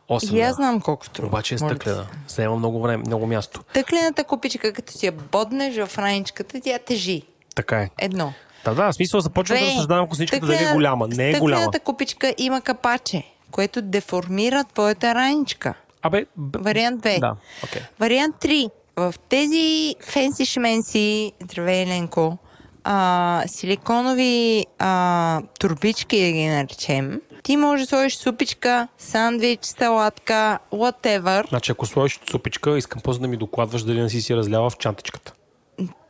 8 0.08 0.32
и 0.34 0.40
аз 0.40 0.56
знам 0.56 0.80
колко 0.80 1.06
струва. 1.06 1.28
Обаче 1.28 1.54
е 1.54 1.58
стъклена. 1.58 2.06
Заема 2.28 2.56
много 2.56 2.82
време, 2.82 3.02
много 3.06 3.26
място. 3.26 3.60
Тъклената 3.74 4.24
купичка, 4.24 4.72
като 4.72 4.92
си 4.92 5.06
я 5.06 5.12
боднеш 5.12 5.76
в 5.76 5.98
раничката, 5.98 6.60
тя 6.60 6.78
тежи. 6.78 7.22
Така 7.54 7.78
е. 7.80 7.90
Едно. 7.98 8.32
Да, 8.64 8.74
да, 8.74 8.88
в 8.88 8.94
смисъл 8.94 9.20
започвам 9.20 9.58
да 9.58 9.66
разсъждавам 9.66 10.08
косичката 10.08 10.46
дали 10.46 10.56
е 10.56 10.58
Стъклена- 10.58 10.72
голяма. 10.74 11.08
Не 11.08 11.30
е 11.30 11.38
голяма. 11.38 11.60
Стъклената 11.62 11.80
купичка 11.80 12.34
има 12.38 12.60
капаче, 12.60 13.22
което 13.50 13.82
деформира 13.82 14.64
твоята 14.64 15.14
раничка. 15.14 15.74
Абе, 16.02 16.26
б... 16.36 16.58
Вариант 16.62 17.02
2. 17.04 17.20
Да, 17.20 17.36
окей. 17.64 17.82
Вариант 18.00 18.36
3. 18.36 18.70
В 18.96 19.14
тези 19.28 19.94
фенси 20.00 20.44
шменси, 20.46 21.32
здравей 21.42 21.82
Еленко, 21.82 22.38
а, 22.84 23.42
силиконови 23.46 24.66
а, 24.78 25.42
турбички, 25.60 26.20
да 26.20 26.32
ги 26.32 26.46
наречем, 26.46 27.20
ти 27.42 27.56
можеш 27.56 27.82
да 27.82 27.88
сложиш 27.88 28.14
супичка, 28.14 28.88
сандвич, 28.98 29.58
салатка, 29.62 30.58
whatever. 30.72 31.48
Значи, 31.48 31.72
ако 31.72 31.86
сложиш 31.86 32.20
супичка, 32.30 32.78
искам 32.78 33.00
после 33.00 33.20
да 33.20 33.28
ми 33.28 33.36
докладваш 33.36 33.82
дали 33.82 34.00
не 34.00 34.10
си 34.10 34.20
си 34.20 34.36
разлява 34.36 34.70
в 34.70 34.78
чантичката. 34.78 35.32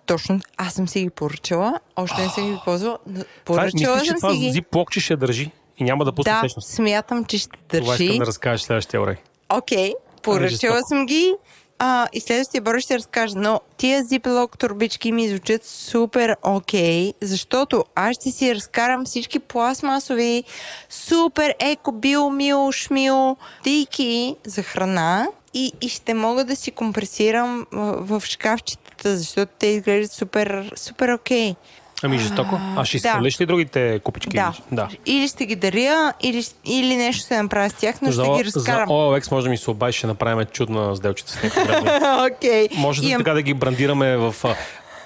Точно, 0.07 0.41
аз 0.57 0.75
съм 0.75 0.89
си 0.89 1.01
ги 1.01 1.11
поръчала, 1.11 1.81
още 1.97 2.23
не 2.23 2.29
съм 2.29 2.51
ги 2.51 2.59
ползвала, 2.65 2.99
Това, 3.05 3.21
е- 3.21 3.25
поръчала 3.67 3.95
мислиш, 3.95 4.03
че 4.05 4.11
съм 4.11 4.17
това 4.19 4.33
си 4.33 4.39
ги. 4.39 4.53
зиплокче 4.53 5.01
ще 5.01 5.17
държи 5.17 5.51
и 5.79 5.85
няма 5.85 6.05
да 6.05 6.13
пусне 6.13 6.33
Да, 6.33 6.41
течност. 6.41 6.69
смятам, 6.69 7.25
че 7.25 7.39
ще 7.39 7.49
Това 7.69 7.81
държи. 7.87 8.05
искам 8.05 8.19
да 8.19 8.27
разкажеш 8.27 8.61
следващия 8.61 9.03
урей. 9.03 9.17
Окей, 9.51 9.93
поръчала 10.23 10.49
жестоко. 10.49 10.89
съм 10.89 11.07
ги 11.07 11.35
а, 11.85 12.09
и 12.13 12.21
следващия 12.21 12.61
брой 12.61 12.81
ще 12.81 12.95
разкажа. 12.95 13.39
Но 13.39 13.61
тия 13.77 14.05
Ziploc 14.05 14.59
турбички 14.59 15.13
ми 15.13 15.29
звучат 15.29 15.65
супер 15.65 16.37
окей, 16.43 17.13
защото 17.21 17.85
аз 17.95 18.17
ще 18.17 18.31
си 18.31 18.55
разкарам 18.55 19.05
всички 19.05 19.39
пластмасови, 19.39 20.45
супер 20.91 21.55
еко, 21.59 21.93
бил, 21.93 22.31
мил, 22.31 22.73
шмил, 22.73 23.37
тийки 23.65 24.37
за 24.47 24.63
храна 24.63 25.27
и, 25.55 25.73
и 25.81 25.89
ще 25.89 26.15
мога 26.15 26.45
да 26.45 26.57
си 26.57 26.71
компресирам 26.71 27.67
в, 27.73 28.21
в 28.21 28.27
шкафчетата, 28.27 29.17
защото 29.17 29.53
те 29.59 29.67
изглеждат 29.67 30.13
супер, 30.13 30.73
супер 30.77 31.09
окей. 31.09 31.55
Ами 32.03 32.19
жестоко. 32.19 32.61
А 32.77 32.85
ще 32.85 32.99
да. 32.99 33.09
изхвърлиш 33.09 33.41
ли 33.41 33.47
другите 33.47 33.99
купички? 33.99 34.37
Да. 34.37 34.53
да. 34.73 34.89
Или 35.07 35.29
ще 35.29 35.47
ги 35.47 35.57
даря, 35.57 36.13
или, 36.21 36.45
или 36.65 36.97
нещо 36.97 37.25
ще 37.25 37.43
направя 37.43 37.71
с 37.71 37.75
тях, 37.75 38.03
но 38.03 38.13
за, 38.13 38.25
ще 38.25 38.43
ги 38.43 38.51
за 38.51 38.61
разкарам. 38.61 38.89
OLX 38.89 39.31
може 39.31 39.45
да 39.45 39.51
ми 39.51 39.57
се 39.57 39.71
обади, 39.71 39.93
ще 39.93 40.07
направим 40.07 40.47
чудна 40.53 40.97
сделчица 40.97 41.39
с 41.39 41.43
някакво. 41.43 42.27
Окей. 42.35 42.69
Може 42.77 43.03
да 43.03 43.09
Имам 43.09 43.21
така 43.21 43.35
да 43.35 43.43
ги 43.43 43.55
брандираме 43.55 44.17
в 44.17 44.35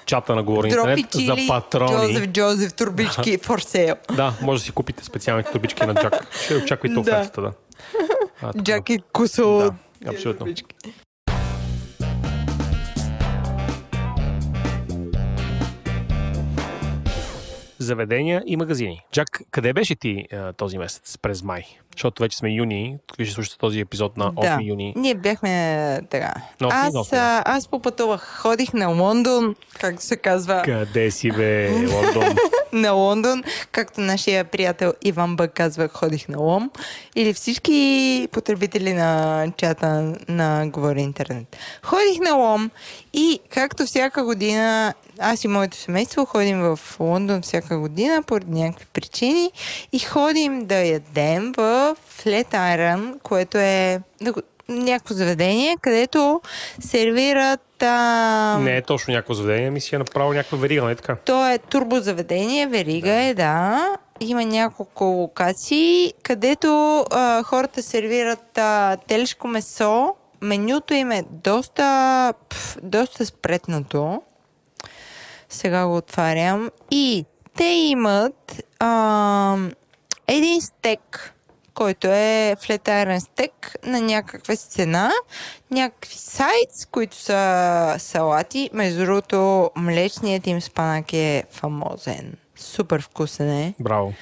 чата 0.05 0.35
на 0.35 0.43
Говори 0.43 0.69
Дропи 0.69 0.99
интернет 0.99 1.41
за 1.41 1.47
патрони. 1.47 2.13
Джозеф 2.13 2.27
Джозеф, 2.27 2.73
турбички, 2.73 3.37
for 3.37 3.57
sale. 3.57 4.15
Да, 4.15 4.33
може 4.41 4.61
да 4.61 4.65
си 4.65 4.71
купите 4.71 5.05
специалните 5.05 5.51
турбички 5.51 5.85
на 5.85 5.93
Джак. 5.95 6.27
Ще 6.43 6.55
очаквайте 6.55 6.93
Да. 6.93 6.99
офертата, 7.01 7.41
да. 7.41 7.51
А, 8.41 8.51
така. 8.53 8.63
Джаки 8.63 8.99
Кусо. 9.13 9.57
Да, 9.57 10.11
абсолютно. 10.11 10.47
Заведения 17.87 18.43
и 18.45 18.57
магазини. 18.57 19.01
Джак, 19.13 19.41
къде 19.51 19.73
беше 19.73 19.95
ти 19.95 20.25
а, 20.33 20.53
този 20.53 20.77
месец 20.77 21.17
през 21.17 21.43
май? 21.43 21.63
Защото 21.97 22.23
вече 22.23 22.37
сме 22.37 22.49
юни, 22.49 22.97
тук 23.07 23.15
ще 23.15 23.33
слушате 23.33 23.57
този 23.57 23.79
епизод 23.79 24.17
на 24.17 24.31
8 24.31 24.57
Да, 24.57 24.63
юни. 24.63 24.93
ние 24.95 25.15
бяхме 25.15 26.01
така. 26.09 26.33
Осми, 26.63 26.69
Аз, 26.73 26.95
осми. 26.95 27.17
а, 27.17 27.43
аз 27.45 27.67
попътувах, 27.67 28.39
ходих 28.41 28.73
на 28.73 28.87
Лондон, 28.87 29.55
както 29.79 30.03
се 30.03 30.17
казва. 30.17 30.61
Къде 30.65 31.11
си 31.11 31.31
бе, 31.31 31.71
Лондон? 31.71 32.35
на 32.73 32.91
Лондон, 32.91 33.43
както 33.71 34.01
нашия 34.01 34.43
приятел 34.43 34.93
Иван 35.01 35.35
Бък 35.35 35.53
казва, 35.53 35.87
ходих 35.87 36.27
на 36.29 36.37
Лом. 36.37 36.71
Или 37.15 37.33
всички 37.33 38.27
потребители 38.31 38.93
на 38.93 39.45
чата 39.57 40.13
на 40.27 40.67
Говори 40.67 41.01
Интернет. 41.01 41.57
Ходих 41.83 42.19
на 42.19 42.35
Лом 42.35 42.71
и 43.13 43.39
както 43.49 43.85
всяка 43.85 44.23
година 44.23 44.93
аз 45.19 45.43
и 45.43 45.47
моето 45.47 45.77
семейство 45.77 46.25
ходим 46.25 46.61
в 46.61 46.79
Лондон 46.99 47.41
всяка 47.41 47.79
година 47.79 48.23
поради 48.23 48.51
някакви 48.51 48.85
причини 48.93 49.51
и 49.91 49.99
ходим 49.99 50.65
да 50.65 50.75
ядем 50.75 51.51
в 51.57 51.86
Flat 51.95 52.49
Iron, 52.51 53.19
което 53.23 53.57
е 53.57 54.01
някакво 54.69 55.13
заведение, 55.13 55.77
където 55.81 56.41
сервират... 56.79 57.83
А... 57.83 58.57
Не 58.61 58.77
е 58.77 58.81
точно 58.81 59.13
някакво 59.13 59.33
заведение, 59.33 59.69
ми 59.69 59.81
си 59.81 59.95
е 59.95 59.99
направил 59.99 60.33
някаква 60.33 60.57
верига, 60.57 60.85
не 60.85 60.91
е 60.91 60.95
така? 60.95 61.15
То 61.15 61.49
е 61.49 61.57
турбозаведение, 61.57 62.67
верига 62.67 63.11
да. 63.11 63.23
е, 63.23 63.33
да. 63.33 63.97
Има 64.19 64.45
няколко 64.45 65.03
локации, 65.03 66.13
където 66.23 67.05
а, 67.11 67.43
хората 67.43 67.83
сервират 67.83 68.57
а, 68.57 68.97
телешко 69.07 69.47
месо. 69.47 70.15
Менюто 70.41 70.93
им 70.93 71.11
е 71.11 71.23
доста, 71.31 72.33
пф, 72.49 72.77
доста 72.83 73.25
спретнато. 73.25 74.21
Сега 75.49 75.87
го 75.87 75.97
отварям. 75.97 76.69
И 76.91 77.25
те 77.57 77.65
имат 77.65 78.61
а, 78.79 79.57
един 80.27 80.61
стек, 80.61 81.33
който 81.77 82.07
е 82.07 82.55
флетарен 82.59 83.21
стек 83.21 83.75
на 83.83 84.01
някаква 84.01 84.55
цена, 84.55 85.11
някакви 85.71 86.15
сайтс, 86.15 86.85
които 86.91 87.15
са 87.15 87.95
салати. 87.99 88.69
Между 88.73 89.05
другото, 89.05 89.71
млечният 89.75 90.47
им 90.47 90.61
спанак 90.61 91.13
е 91.13 91.43
фамозен. 91.51 92.33
Супер 92.55 93.01
вкусен 93.01 93.49
е. 93.49 93.73
Браво. 93.79 94.13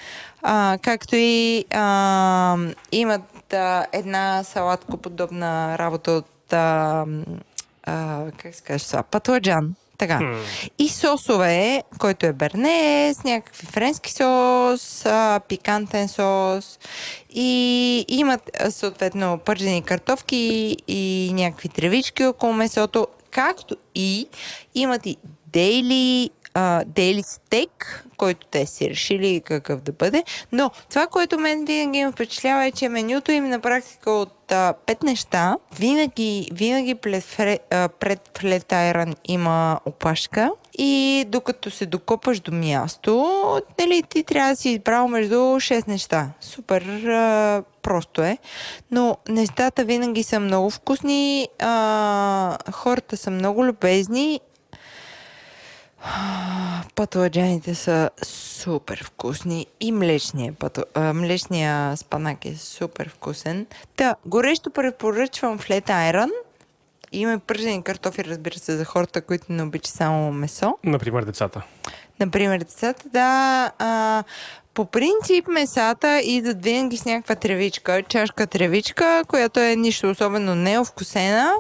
А, 0.42 0.78
както 0.82 1.16
и 1.16 1.66
а, 1.74 2.58
имат 2.92 3.54
а, 3.54 3.86
една 3.92 4.44
салатко 4.44 4.98
подобна 4.98 5.78
работа 5.78 6.12
от 6.12 6.54
а, 6.54 7.06
а, 7.84 8.26
как 8.38 8.56
се 8.56 8.64
казва, 8.64 9.04
патладжан. 9.04 9.76
Така. 9.98 10.20
Hmm. 10.20 10.70
И 10.80 10.90
сосове, 10.90 11.84
който 12.00 12.26
е 12.26 12.34
берне, 12.34 13.14
с 13.14 13.24
някакви 13.24 13.66
френски 13.66 14.12
сос, 14.12 15.06
а, 15.06 15.40
пикантен 15.48 16.08
сос 16.08 16.80
и 17.30 18.06
имат 18.08 18.52
съответно 18.70 19.40
пържени 19.46 19.82
картофки 19.82 20.78
и 20.88 21.32
някакви 21.34 21.70
тревички 21.70 22.26
около 22.26 22.54
месото, 22.54 23.08
както 23.32 23.76
и 23.96 24.28
имат 24.76 25.06
и 25.06 25.18
дейли 25.48 26.30
дейли 26.86 27.24
стейк, 27.24 28.06
който 28.18 28.48
те 28.48 28.66
си 28.66 28.90
решили 28.90 29.42
какъв 29.46 29.82
да 29.82 29.92
бъде. 29.92 30.24
Но 30.52 30.72
това, 30.90 31.08
което 31.08 31.40
мен 31.40 31.66
винаги 31.66 32.06
ме 32.06 32.12
впечатлява 32.12 32.66
е, 32.66 32.72
че 32.72 32.90
менюто 32.90 33.32
им 33.32 33.50
на 33.50 33.60
практика 33.60 34.12
от 34.12 34.52
а, 34.52 34.74
пет 34.86 35.04
неща. 35.04 35.58
Винаги, 35.80 36.50
винаги 36.54 36.96
пред, 36.96 37.24
фре, 37.24 37.60
а, 37.72 37.90
пред 37.90 38.32
флетайран 38.38 39.16
има 39.26 39.80
опашка. 39.86 40.52
И 40.78 41.26
докато 41.28 41.72
се 41.72 41.86
докопаш 41.86 42.40
до 42.40 42.52
място, 42.52 43.62
нали, 43.80 44.04
ти 44.10 44.24
трябва 44.24 44.50
да 44.50 44.56
си 44.56 44.70
избрал 44.70 45.08
между 45.08 45.36
6 45.36 45.88
неща. 45.88 46.30
Супер 46.42 46.82
а, 47.06 47.64
просто 47.82 48.22
е. 48.22 48.38
Но 48.92 49.18
нещата 49.30 49.86
винаги 49.86 50.24
са 50.24 50.40
много 50.40 50.70
вкусни, 50.70 51.48
а, 51.60 52.58
хората 52.72 53.18
са 53.18 53.32
много 53.32 53.66
любезни 53.66 54.40
Пътладжаните 56.96 57.76
са 57.76 58.10
супер 58.24 59.04
вкусни 59.04 59.68
и 59.80 59.92
млечния, 59.92 60.54
пъту, 60.54 60.82
а, 60.94 61.14
млечния 61.14 61.98
спанак 61.98 62.46
е 62.46 62.56
супер 62.56 63.10
вкусен. 63.10 63.66
Та, 63.96 64.16
горещо 64.26 64.70
препоръчвам 64.70 65.58
флет 65.58 65.90
айрон. 65.90 66.30
Има 67.12 67.40
пържени 67.40 67.84
картофи, 67.84 68.26
разбира 68.26 68.60
се, 68.60 68.78
за 68.78 68.86
хората, 68.86 69.22
които 69.22 69.46
не 69.50 69.64
обичат 69.64 69.94
само 69.94 70.32
месо. 70.32 70.78
Например, 70.84 71.24
децата. 71.24 71.62
Например, 72.20 72.60
децата, 72.60 73.10
да. 73.10 73.72
А, 73.80 74.24
по 74.74 74.86
принцип 74.86 75.48
месата 75.48 76.22
идват 76.24 76.64
винаги 76.64 76.98
с 76.98 77.06
някаква 77.06 77.36
тревичка, 77.36 78.04
чашка 78.04 78.48
тревичка, 78.48 79.24
която 79.28 79.60
е 79.60 79.76
нищо 79.76 80.10
особено 80.10 80.56
неовкусена, 80.56 81.54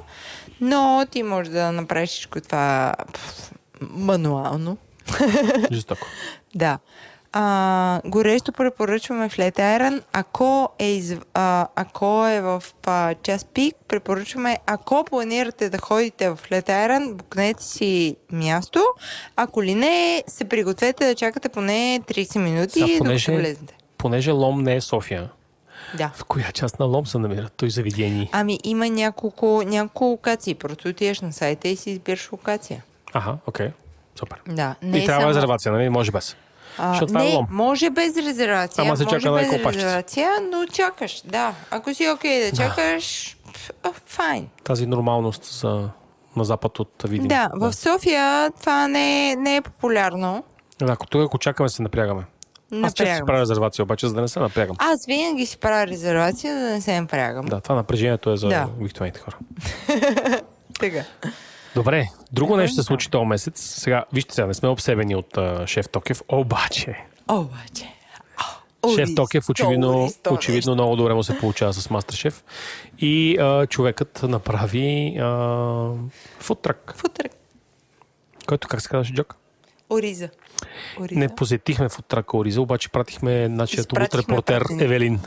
но 0.62 1.06
ти 1.12 1.24
можеш 1.24 1.54
да 1.54 1.72
направиш 1.72 2.10
всичко 2.10 2.42
това 2.42 2.94
мануално. 3.92 4.78
Жестоко. 5.72 6.08
да. 6.56 6.80
А, 7.38 8.02
горещо 8.06 8.52
препоръчваме 8.52 9.30
Flat 9.30 9.56
Iron. 9.56 10.02
Ако 10.14 10.70
е, 10.80 10.88
из, 10.88 11.16
а, 11.34 11.68
ако 11.76 12.28
е 12.28 12.42
в 12.42 12.64
а, 12.86 13.16
час 13.24 13.46
пик, 13.46 13.76
препоръчваме, 13.88 14.58
ако 14.66 15.04
планирате 15.04 15.70
да 15.70 15.78
ходите 15.78 16.30
в 16.30 16.40
Flat 16.50 16.70
Iron, 16.70 17.14
букнете 17.14 17.64
си 17.64 18.16
място. 18.32 18.84
Ако 19.36 19.64
ли 19.64 19.76
не, 19.76 20.24
се 20.28 20.46
пригответе 20.46 21.08
да 21.08 21.16
чакате 21.16 21.50
поне 21.50 22.02
30 22.08 22.40
минути 22.40 22.80
и 22.88 22.98
понеже, 22.98 23.32
да 23.32 23.38
влезете. 23.38 23.78
Понеже 23.98 24.32
Лом 24.32 24.64
не 24.64 24.76
е 24.76 24.82
София, 24.82 25.30
да. 25.98 26.12
В 26.16 26.26
коя 26.26 26.52
част 26.52 26.80
на 26.80 26.86
Лом 26.86 27.06
се 27.06 27.18
намират 27.18 27.54
той 27.58 27.70
заведение? 27.70 28.30
Ами 28.32 28.60
има 28.64 28.90
няколко, 28.90 29.64
няколко 29.66 30.06
локации. 30.06 30.56
Просто 30.56 30.88
отиваш 30.88 31.22
на 31.22 31.34
сайта 31.34 31.68
и 31.68 31.76
си 31.76 31.92
избираш 31.92 32.32
локация. 32.32 32.84
Аха, 33.16 33.38
окей. 33.48 33.72
Супер. 34.20 34.42
Да. 34.48 34.76
Не 34.82 34.98
и 34.98 35.06
трябва 35.06 35.22
само... 35.22 35.30
резервация, 35.30 35.72
нали? 35.72 35.90
Може 35.90 36.12
без. 36.12 36.36
А, 36.78 37.06
не, 37.10 37.34
е 37.34 37.40
може 37.50 37.90
без 37.90 38.18
резервация. 38.18 38.86
Ама 38.86 38.98
се 38.98 39.06
чака 39.06 39.32
може 39.32 39.46
без 39.46 39.64
резервация, 39.76 40.30
но 40.52 40.66
чакаш, 40.66 41.22
да. 41.26 41.54
Ако 41.72 41.94
си 41.94 42.10
окей 42.10 42.42
okay 42.42 42.52
да 42.52 42.58
чакаш, 42.58 43.38
файн. 44.06 44.48
Тази 44.64 44.88
нормалност 44.88 45.44
за, 45.44 45.90
на 46.36 46.46
запад 46.46 46.80
от 46.80 47.04
Видим. 47.08 47.28
Да, 47.28 47.50
да, 47.56 47.70
в 47.70 47.76
София 47.76 48.52
това 48.60 48.88
не, 48.88 49.32
е, 49.32 49.36
не 49.36 49.56
е 49.56 49.62
популярно. 49.62 50.44
Да, 50.80 50.94
ако 50.94 51.08
тук 51.08 51.26
ако 51.26 51.38
чакаме, 51.38 51.70
се 51.70 51.82
напрягаме. 51.82 52.24
Напрягам. 52.72 52.86
Аз 52.86 52.94
често 52.94 53.16
си 53.16 53.22
правя 53.26 53.42
резервация, 53.42 53.84
обаче, 53.84 54.08
за 54.08 54.14
да 54.14 54.22
не 54.22 54.28
се 54.28 54.40
напрягам. 54.40 54.76
Аз 54.80 55.06
винаги 55.06 55.46
си 55.46 55.58
правя 55.58 55.88
резервация, 55.88 56.54
за 56.60 56.66
да 56.66 56.72
не 56.72 56.82
се 56.82 57.02
напрягам. 57.02 57.46
Да, 57.46 57.62
това 57.62 57.76
напрежението 57.76 58.32
е 58.32 58.38
за 58.38 58.48
да. 58.48 58.68
обикновените 58.80 59.20
хора. 59.20 59.38
така. 60.80 61.04
Добре, 61.76 62.10
друго 62.32 62.58
нещо 62.58 62.76
се 62.76 62.84
случи 62.84 63.10
този 63.10 63.26
месец. 63.26 63.62
Сега, 63.62 64.06
вижте 64.14 64.34
сега, 64.34 64.48
не 64.48 64.54
сме 64.54 64.70
обсебени 64.70 65.16
от 65.16 65.34
uh, 65.34 65.68
шеф 65.68 65.90
Токев, 65.90 66.22
обаче. 66.30 67.04
Обаче. 67.30 67.96
Шеф 68.96 69.10
Токев 69.16 69.50
очевидно, 69.50 70.10
очевидно 70.32 70.74
много 70.74 70.96
добре 70.96 71.14
му 71.14 71.24
се 71.24 71.38
получава 71.38 71.74
с 71.74 71.90
Мастершеф. 71.90 72.44
И 73.00 73.38
а, 73.38 73.68
човекът 73.68 74.24
направи 74.24 75.18
а, 75.20 75.90
футтрак. 76.40 76.94
Футтрак. 76.98 77.32
Който 78.48 78.68
как 78.68 78.82
се 78.82 78.90
казваше, 78.90 79.14
Джок? 79.14 79.36
Ориза. 79.90 80.30
Ориза. 81.00 81.20
Не 81.20 81.36
посетихме 81.36 81.90
футрака 81.90 82.38
Ориза, 82.38 82.62
обаче 82.62 82.90
пратихме 82.90 83.50
нашия 83.50 83.84
репортер 84.14 84.64
Евелин. 84.80 85.20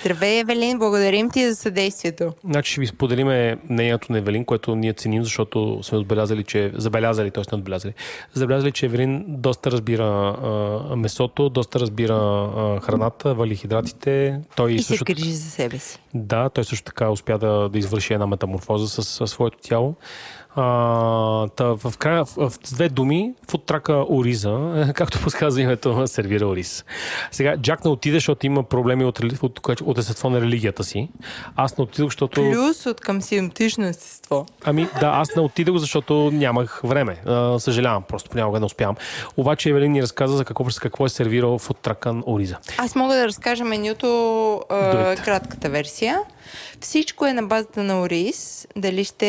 Здравей, 0.00 0.40
Евелин, 0.40 0.78
благодарим 0.78 1.30
ти 1.30 1.48
за 1.48 1.56
съдействието. 1.56 2.32
Значи 2.44 2.72
ще 2.72 2.80
ви 2.80 2.86
споделиме 2.86 3.56
мнението 3.70 4.12
на 4.12 4.18
Евелин, 4.18 4.44
което 4.44 4.76
ние 4.76 4.92
ценим, 4.92 5.24
защото 5.24 5.78
сме 5.82 5.98
отбелязали, 5.98 6.44
че 6.44 6.72
забелязали, 6.74 7.30
т.е. 7.30 7.44
не 7.52 7.58
отбелязали, 7.58 7.94
забелязали, 8.34 8.72
че 8.72 8.86
Евелин 8.86 9.24
доста 9.28 9.70
разбира 9.70 10.04
а, 10.04 10.96
месото, 10.96 11.48
доста 11.48 11.80
разбира 11.80 12.14
а, 12.14 12.80
храната, 12.80 13.34
валихидратите. 13.34 14.40
Той 14.56 14.72
и 14.72 14.82
също, 14.82 15.04
се 15.06 15.14
грижи 15.14 15.32
за 15.32 15.50
себе 15.50 15.78
си. 15.78 15.98
Да, 16.14 16.48
той 16.48 16.64
също 16.64 16.84
така 16.84 17.10
успя 17.10 17.38
да, 17.38 17.68
да 17.68 17.78
извърши 17.78 18.14
една 18.14 18.26
метаморфоза 18.26 18.88
с, 18.88 19.02
с 19.02 19.26
своето 19.26 19.58
тяло. 19.58 19.94
А, 20.56 21.48
та, 21.48 21.64
в, 21.64 21.92
края, 21.98 22.24
в, 22.24 22.50
в 22.50 22.58
две 22.74 22.88
думи, 22.88 23.34
фудтрака 23.50 24.04
Ориза, 24.08 24.92
както 24.94 25.20
подсказва 25.20 25.60
името, 25.60 26.06
сервира 26.06 26.46
Ориз. 26.46 26.84
Сега, 27.30 27.56
Джак 27.56 27.84
не 27.84 27.90
отиде, 27.90 28.16
защото 28.16 28.46
има 28.46 28.62
проблеми 28.62 29.04
от, 29.04 29.20
от, 29.20 29.42
от, 29.68 29.80
от 29.80 29.98
естество 29.98 30.30
на 30.30 30.40
религията 30.40 30.84
си. 30.84 31.08
Аз 31.56 31.78
не 31.78 31.84
отидох, 31.84 32.10
защото... 32.10 32.40
Плюс 32.52 32.86
от 32.86 33.00
към 33.00 33.22
симптично 33.22 33.92
естество. 34.32 34.46
Ами 34.64 34.88
да, 35.00 35.06
аз 35.06 35.36
не 35.36 35.42
отидох, 35.42 35.76
защото 35.76 36.30
нямах 36.32 36.80
време. 36.84 37.16
А, 37.26 37.58
съжалявам, 37.58 38.02
просто 38.02 38.30
понякога 38.30 38.60
не 38.60 38.66
успявам. 38.66 38.96
Обаче 39.36 39.70
Евелин 39.70 39.92
ни 39.92 40.02
разказа 40.02 40.36
за 40.36 40.44
какво, 40.44 40.64
какво 40.80 41.06
е 41.06 41.08
сервирал 41.08 41.58
фудтракан 41.58 42.22
Ориза. 42.26 42.56
Аз 42.78 42.94
мога 42.94 43.14
да 43.14 43.26
разкажа 43.26 43.64
менюто, 43.64 44.62
а, 44.68 45.16
кратката 45.16 45.70
версия. 45.70 46.20
Всичко 46.80 47.26
е 47.26 47.32
на 47.32 47.42
базата 47.42 47.82
на 47.82 48.00
ориз. 48.00 48.68
Дали 48.76 49.04
ще 49.04 49.28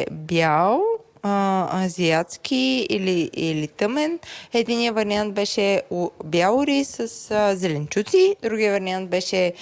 е 0.00 0.06
бял, 0.10 0.82
а, 1.22 1.84
азиатски 1.84 2.86
или, 2.90 3.30
или 3.32 3.68
тъмен. 3.68 4.18
Единият 4.52 4.94
вариант 4.94 5.34
беше 5.34 5.82
бял 6.24 6.58
ориз 6.58 6.88
с 6.88 7.30
а, 7.30 7.56
зеленчуци, 7.56 8.36
другия 8.42 8.72
вариант 8.72 9.10
беше 9.10 9.52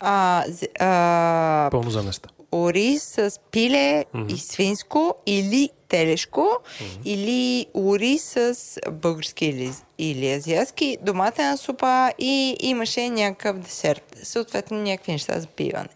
а, 0.00 0.44
а, 0.80 1.68
пълно 1.70 1.90
заместа. 1.90 2.28
Ориз 2.54 3.02
с 3.02 3.40
пиле 3.50 4.04
mm-hmm. 4.04 4.34
и 4.34 4.38
свинско 4.38 5.14
или 5.26 5.70
телешко 5.88 6.40
mm-hmm. 6.40 7.02
или 7.04 7.66
ури 7.74 8.18
с 8.18 8.56
български 8.92 9.46
или, 9.46 9.72
или 9.98 10.32
азиатски, 10.32 10.98
доматена 11.02 11.56
супа 11.58 12.12
и 12.18 12.56
имаше 12.60 13.10
някакъв 13.10 13.58
десерт. 13.58 14.16
Съответно 14.22 14.82
някакви 14.82 15.12
неща 15.12 15.40
за 15.40 15.46
пиване. 15.46 15.88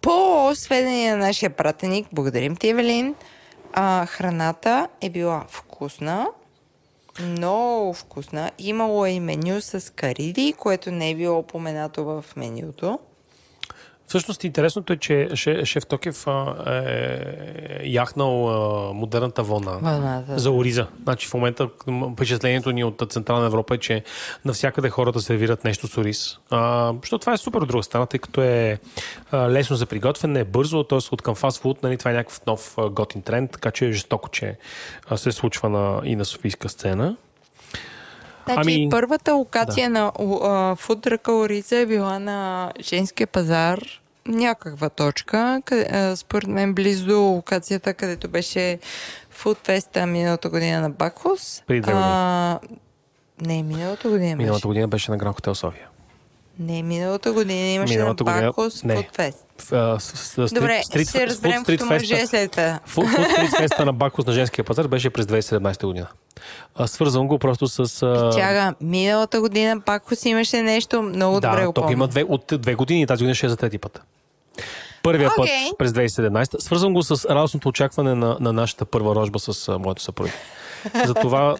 По 0.00 0.50
сведения 0.54 1.16
на 1.16 1.26
нашия 1.26 1.50
пратеник, 1.50 2.06
благодарим 2.12 2.56
ти, 2.56 2.68
Евелин, 2.68 3.14
а, 3.72 4.06
храната 4.06 4.88
е 5.00 5.10
била 5.10 5.44
вкусна, 5.48 6.28
много 7.20 7.94
вкусна. 7.94 8.50
Имало 8.58 9.06
е 9.06 9.10
и 9.10 9.20
меню 9.20 9.60
с 9.60 9.92
кариди, 9.94 10.54
което 10.58 10.90
не 10.90 11.10
е 11.10 11.14
било 11.14 11.38
упоменато 11.38 12.04
в 12.04 12.24
менюто. 12.36 12.98
Всъщност 14.08 14.44
интересното 14.44 14.92
е, 14.92 14.96
че 14.96 15.28
шеф 15.64 15.86
Токев 15.86 16.26
е 16.66 17.80
яхнал 17.84 18.34
модерната 18.94 19.42
вълна 19.42 19.72
Вълната. 19.72 20.38
за 20.38 20.50
ориза. 20.50 20.86
Значи 21.02 21.28
в 21.28 21.34
момента 21.34 21.68
впечатлението 22.12 22.70
ни 22.70 22.84
от 22.84 23.02
Централна 23.10 23.46
Европа 23.46 23.74
е, 23.74 23.78
че 23.78 24.02
навсякъде 24.44 24.90
хората 24.90 25.20
сервират 25.20 25.64
нещо 25.64 25.86
с 25.86 25.98
ориз. 25.98 26.38
А, 26.50 26.92
защото 27.00 27.20
това 27.20 27.32
е 27.32 27.36
супер 27.36 27.60
от 27.60 27.68
друга 27.68 27.82
страна, 27.82 28.06
тъй 28.06 28.20
като 28.20 28.42
е 28.42 28.78
лесно 29.34 29.76
за 29.76 29.86
приготвяне, 29.86 30.40
е 30.40 30.44
бързо, 30.44 30.84
т.е. 30.84 30.98
от 31.12 31.22
към 31.22 31.34
фастфуд, 31.34 31.82
нали, 31.82 31.96
това 31.96 32.10
е 32.10 32.14
някакъв 32.14 32.46
нов 32.46 32.76
готин 32.90 33.22
тренд, 33.22 33.50
така 33.50 33.70
че 33.70 33.86
е 33.86 33.92
жестоко, 33.92 34.28
че 34.28 34.56
се 35.16 35.32
случва 35.32 35.68
на, 35.68 36.00
и 36.04 36.16
на 36.16 36.24
Софийска 36.24 36.68
сцена. 36.68 37.16
Значи, 38.52 38.74
ами, 38.74 38.88
първата 38.90 39.34
локация 39.34 39.90
да. 39.90 40.12
на 40.18 40.76
фудрака 40.78 41.32
Ориза 41.32 41.76
е 41.76 41.86
била 41.86 42.18
на 42.18 42.72
женския 42.80 43.26
пазар, 43.26 43.80
някаква 44.26 44.88
точка, 44.88 45.62
къде, 45.64 46.16
според 46.16 46.48
мен 46.48 46.74
близо 46.74 47.06
до 47.06 47.20
локацията, 47.20 47.94
където 47.94 48.28
беше 48.28 48.78
Фудфеста 49.30 50.06
миналата 50.06 50.48
година 50.48 50.80
на 50.80 50.90
Бакхус. 50.90 51.62
Преди 51.66 51.80
две 51.80 51.92
години. 51.92 52.78
не, 53.40 53.62
миналата 53.62 54.08
година 54.08 54.36
Миналата 54.36 54.58
беше. 54.58 54.68
година 54.68 54.88
беше 54.88 55.10
на 55.10 55.16
Гран 55.16 55.32
Хотел 55.32 55.54
София. 55.54 55.88
Не, 56.58 56.82
миналата 56.82 57.32
година 57.32 57.68
имаше 57.68 57.94
миналата 57.94 58.24
на 58.24 58.40
Бакхус 58.40 58.82
Фудфест. 58.82 59.46
Добре, 60.54 60.80
стрит, 60.84 61.08
ще 61.08 61.26
разберем 61.26 61.64
като 61.64 61.86
мъже 61.86 62.26
след 62.26 62.50
това. 62.50 62.80
Стрит 62.86 63.56
феста 63.58 63.84
на 63.84 63.92
Бакхус 63.92 64.26
на 64.26 64.32
женския 64.32 64.64
пазар 64.64 64.88
беше 64.88 65.10
през 65.10 65.26
2017 65.26 65.86
година. 65.86 66.06
Свързвам 66.86 67.28
го 67.28 67.38
просто 67.38 67.66
с... 67.68 68.00
Чага, 68.34 68.74
миналата 68.80 69.40
година 69.40 69.82
Бакхус 69.86 70.24
имаше 70.24 70.62
нещо 70.62 71.02
много 71.02 71.40
да, 71.40 71.50
добре 71.50 71.66
го 71.66 71.72
помня. 71.72 71.92
има 71.92 72.08
две, 72.08 72.24
от 72.24 72.44
две 72.58 72.74
години 72.74 73.02
и 73.02 73.06
тази 73.06 73.24
година 73.24 73.34
ще 73.34 73.46
е 73.46 73.48
за 73.48 73.56
трети 73.56 73.78
път. 73.78 74.02
Първия 75.02 75.30
okay. 75.30 75.36
път 75.36 75.78
през 75.78 75.92
2017. 75.92 76.60
Свързвам 76.60 76.94
го 76.94 77.02
с 77.02 77.30
радостното 77.30 77.68
очакване 77.68 78.14
на, 78.14 78.36
на 78.40 78.52
нашата 78.52 78.84
първа 78.84 79.14
рожба 79.14 79.38
с 79.38 79.68
а, 79.68 79.78
моето 79.78 80.02
съпруга. 80.02 80.32
Затова 81.06 81.56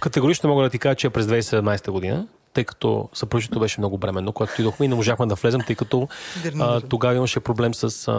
категорично 0.00 0.48
мога 0.48 0.62
да 0.62 0.70
ти 0.70 0.78
кажа, 0.78 0.94
че 0.94 1.06
е 1.06 1.10
през 1.10 1.26
2017 1.26 1.90
година 1.90 2.26
тъй 2.54 2.64
като 2.64 3.08
съпружеството 3.14 3.60
беше 3.60 3.80
много 3.80 3.98
бременно, 3.98 4.32
когато 4.32 4.52
отидохме 4.52 4.86
и 4.86 4.88
не 4.88 4.94
можахме 4.94 5.26
да 5.26 5.34
влезем, 5.34 5.60
тъй 5.66 5.76
като 5.76 6.08
а, 6.60 6.80
тогава 6.80 7.14
имаше 7.14 7.40
проблем 7.40 7.74
с 7.74 8.08
а, 8.08 8.12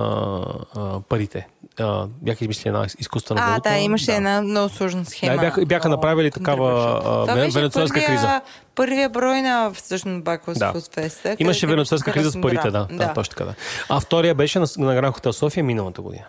а, 0.76 1.00
парите. 1.00 1.48
А, 1.80 2.08
бяха 2.22 2.44
измислили 2.44 2.68
една 2.68 2.86
изкуствена 3.00 3.42
валута. 3.42 3.70
А, 3.70 3.74
да, 3.74 3.80
имаше 3.80 4.06
да. 4.06 4.16
една 4.16 4.42
много 4.42 4.70
сложна 4.70 5.06
схема. 5.06 5.36
Да, 5.36 5.42
бяха, 5.42 5.66
бяха 5.66 5.90
направили 5.90 6.32
такава 6.32 7.02
а, 7.28 7.34
венецуелска 7.34 8.00
първия, 8.00 8.08
криза. 8.08 8.42
Първия 8.76 9.10
брой 9.10 9.42
на 9.42 9.72
всъщност 9.74 10.24
Бакос 10.24 10.58
да. 10.58 10.74
Феста. 10.94 11.36
Имаше 11.40 11.68
венецуелска 11.68 12.12
криза 12.12 12.32
с 12.32 12.42
парите, 12.42 12.72
да, 12.72 12.88
да. 12.92 12.98
да, 12.98 13.14
точно 13.14 13.32
така. 13.32 13.46
Да. 13.46 13.56
А 13.90 14.00
втория 14.00 14.36
беше 14.36 14.60
на, 14.60 14.68
на 14.78 14.96
Гран 14.96 15.12
Хотел 15.12 15.34
София 15.34 15.64
миналата 15.64 16.02
година. 16.02 16.26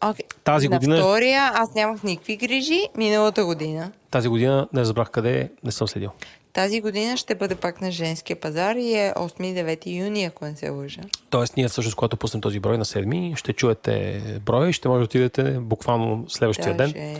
Okay. 0.00 0.22
Тази 0.44 0.68
на 0.68 0.76
година... 0.76 0.96
втория 0.96 1.50
аз 1.54 1.74
нямах 1.74 2.02
никакви 2.02 2.36
грижи 2.36 2.80
миналата 2.96 3.44
година. 3.44 3.92
Тази 4.10 4.28
година 4.28 4.68
не 4.72 4.80
разбрах 4.80 5.10
къде 5.10 5.40
е, 5.40 5.48
не 5.64 5.72
съм 5.72 5.88
следил. 5.88 6.10
Тази 6.52 6.80
година 6.80 7.16
ще 7.16 7.34
бъде 7.34 7.54
пак 7.54 7.80
на 7.80 7.90
женския 7.90 8.40
пазар 8.40 8.76
и 8.76 8.94
е 8.94 9.12
8-9 9.16 9.86
юни, 9.86 10.24
ако 10.24 10.44
не 10.44 10.56
се 10.56 10.68
лъжа. 10.68 11.00
Тоест, 11.30 11.56
ние 11.56 11.68
всъщност, 11.68 11.96
когато 11.96 12.16
пуснем 12.16 12.40
този 12.40 12.60
брой 12.60 12.78
на 12.78 12.84
7, 12.84 13.36
ще 13.36 13.52
чуете 13.52 14.22
броя 14.44 14.68
и 14.68 14.72
ще 14.72 14.88
може 14.88 14.98
да 14.98 15.04
отидете 15.04 15.42
буквално 15.60 16.24
следващия 16.28 16.76
Даже... 16.76 16.92
ден 16.92 17.16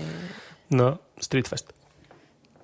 на 0.70 0.96
Стритфест. 1.20 1.74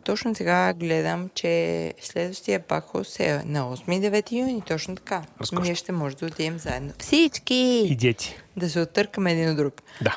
Точно 0.08 0.34
сега 0.34 0.72
гледам, 0.72 1.30
че 1.34 1.94
следващия 2.00 2.60
пахос 2.60 3.20
е 3.20 3.42
на 3.46 3.76
8-9 3.76 4.32
юни, 4.32 4.62
точно 4.66 4.96
така. 4.96 5.22
Разкошно. 5.40 5.64
Ние 5.64 5.74
ще 5.74 5.92
може 5.92 6.16
да 6.16 6.26
отидем 6.26 6.58
заедно. 6.58 6.92
Всички! 6.98 7.82
И 7.90 7.96
дети. 7.96 8.36
Да 8.56 8.70
се 8.70 8.80
оттъркаме 8.80 9.32
един 9.32 9.50
от 9.50 9.56
друг. 9.56 9.82
Да. 10.02 10.16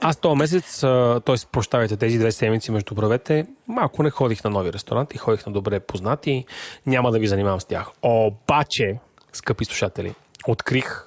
Аз 0.00 0.16
този 0.16 0.36
месец, 0.36 0.80
т.е. 0.80 1.34
прощавайте 1.52 1.96
тези 1.96 2.18
две 2.18 2.32
седмици 2.32 2.70
между 2.70 2.94
бровете, 2.94 3.46
малко 3.68 4.02
не 4.02 4.10
ходих 4.10 4.44
на 4.44 4.50
нови 4.50 4.72
ресторанти, 4.72 5.18
ходих 5.18 5.46
на 5.46 5.52
добре 5.52 5.80
познати, 5.80 6.44
няма 6.86 7.10
да 7.10 7.18
ви 7.18 7.26
занимавам 7.26 7.60
с 7.60 7.64
тях. 7.64 7.90
Обаче, 8.02 8.98
скъпи 9.32 9.64
слушатели, 9.64 10.14
открих 10.48 11.06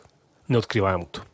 неоткриваемото 0.50 1.26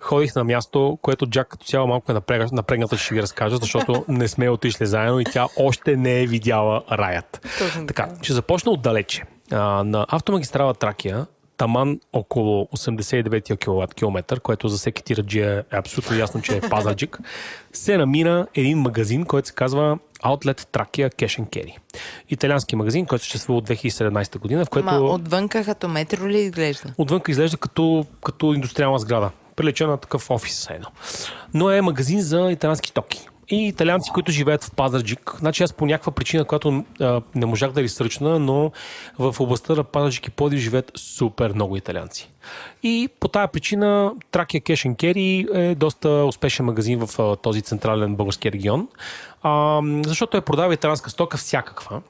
ходих 0.00 0.34
на 0.34 0.44
място, 0.44 0.98
което 1.02 1.26
Джак 1.26 1.48
като 1.48 1.66
цяло 1.66 1.86
малко 1.86 2.12
е 2.12 2.14
напрегната, 2.52 2.96
ще 2.96 3.14
ви 3.14 3.22
разкажа, 3.22 3.56
защото 3.56 4.04
не 4.08 4.28
сме 4.28 4.50
отишли 4.50 4.86
заедно 4.86 5.20
и 5.20 5.24
тя 5.24 5.46
още 5.56 5.96
не 5.96 6.22
е 6.22 6.26
видяла 6.26 6.82
раят. 6.92 7.48
Точно 7.58 7.86
така. 7.86 8.08
Ще 8.22 8.32
започна 8.32 8.72
отдалече. 8.72 9.22
А, 9.52 9.84
на 9.84 10.06
автомагистрала 10.08 10.74
Тракия 10.74 11.26
таман 11.58 12.00
около 12.12 12.64
89 12.64 13.94
км, 13.94 14.40
което 14.40 14.68
за 14.68 14.76
всеки 14.76 15.04
тираджия 15.04 15.64
е 15.72 15.76
абсолютно 15.76 16.16
ясно, 16.16 16.42
че 16.42 16.56
е 16.56 16.60
пазаджик, 16.60 17.18
се 17.72 17.96
намира 17.96 18.46
един 18.54 18.78
магазин, 18.78 19.24
който 19.24 19.48
се 19.48 19.54
казва 19.54 19.98
Outlet 20.24 20.60
Trakia 20.60 21.14
Cash 21.14 21.42
and 21.42 21.48
Carry. 21.48 21.74
Италиански 22.28 22.76
магазин, 22.76 23.06
който 23.06 23.24
съществува 23.24 23.58
от 23.58 23.68
2017 23.68 24.38
година, 24.38 24.64
в 24.64 24.70
което... 24.70 24.86
Ма 24.86 25.00
отвънка 25.00 25.64
като 25.64 25.88
метро 25.88 26.28
ли 26.28 26.38
изглежда? 26.38 26.94
Отвънка 26.98 27.30
изглежда 27.30 27.56
като, 27.56 28.06
като 28.24 28.54
индустриална 28.54 28.98
сграда 28.98 29.30
прилича 29.58 29.86
на 29.86 29.96
такъв 29.96 30.30
офис 30.30 30.68
едно. 30.70 30.88
Но 31.54 31.70
е 31.70 31.80
магазин 31.80 32.20
за 32.20 32.50
италиански 32.52 32.92
токи. 32.92 33.28
И 33.50 33.68
италианци, 33.68 34.10
които 34.14 34.32
живеят 34.32 34.64
в 34.64 34.74
Пазарджик. 34.74 35.34
Значи 35.38 35.62
аз 35.62 35.72
по 35.72 35.86
някаква 35.86 36.12
причина, 36.12 36.44
която 36.44 36.84
а, 37.00 37.22
не 37.34 37.46
можах 37.46 37.72
да 37.72 37.82
ресърчна, 37.82 38.38
но 38.38 38.72
в 39.18 39.40
областта 39.40 39.74
на 39.74 39.84
Пазарджик 39.84 40.26
и 40.26 40.30
Подив 40.30 40.60
живеят 40.60 40.92
супер 40.96 41.52
много 41.52 41.76
италианци. 41.76 42.30
И 42.82 43.08
по 43.20 43.28
тази 43.28 43.48
причина 43.52 44.12
Тракия 44.30 44.60
Cash 44.60 44.96
Carry 44.96 45.54
е 45.54 45.74
доста 45.74 46.08
успешен 46.08 46.66
магазин 46.66 47.06
в 47.06 47.18
а, 47.18 47.36
този 47.36 47.62
централен 47.62 48.16
български 48.16 48.52
регион, 48.52 48.88
а, 49.42 49.80
защото 50.06 50.36
е 50.36 50.40
продава 50.40 50.74
италианска 50.74 51.10
стока 51.10 51.36
всякаква. 51.36 52.00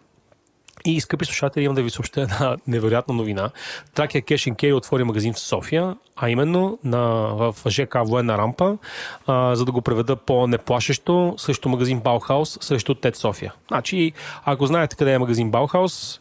И, 0.84 1.00
скъпи 1.00 1.24
слушатели, 1.24 1.64
имам 1.64 1.74
да 1.74 1.82
ви 1.82 1.90
съобщя 1.90 2.20
една 2.20 2.56
невероятна 2.66 3.14
новина. 3.14 3.50
Тракия 3.94 4.22
Cash 4.22 4.54
Carry 4.54 4.76
отвори 4.76 5.04
магазин 5.04 5.32
в 5.32 5.38
София, 5.38 5.96
а 6.16 6.30
именно 6.30 6.78
на, 6.84 6.98
в 7.34 7.54
ЖК 7.68 7.98
Военна 8.04 8.38
рампа, 8.38 8.78
а, 9.26 9.54
за 9.56 9.64
да 9.64 9.72
го 9.72 9.82
преведа 9.82 10.16
по-неплашещо, 10.16 11.34
срещу 11.38 11.68
магазин 11.68 12.00
Баухаус, 12.00 12.58
срещу 12.60 12.94
Тед 12.94 13.16
София. 13.16 13.54
Значи, 13.68 14.12
ако 14.44 14.66
знаете 14.66 14.96
къде 14.96 15.12
е 15.12 15.18
магазин 15.18 15.50
Баухаус, 15.50 16.20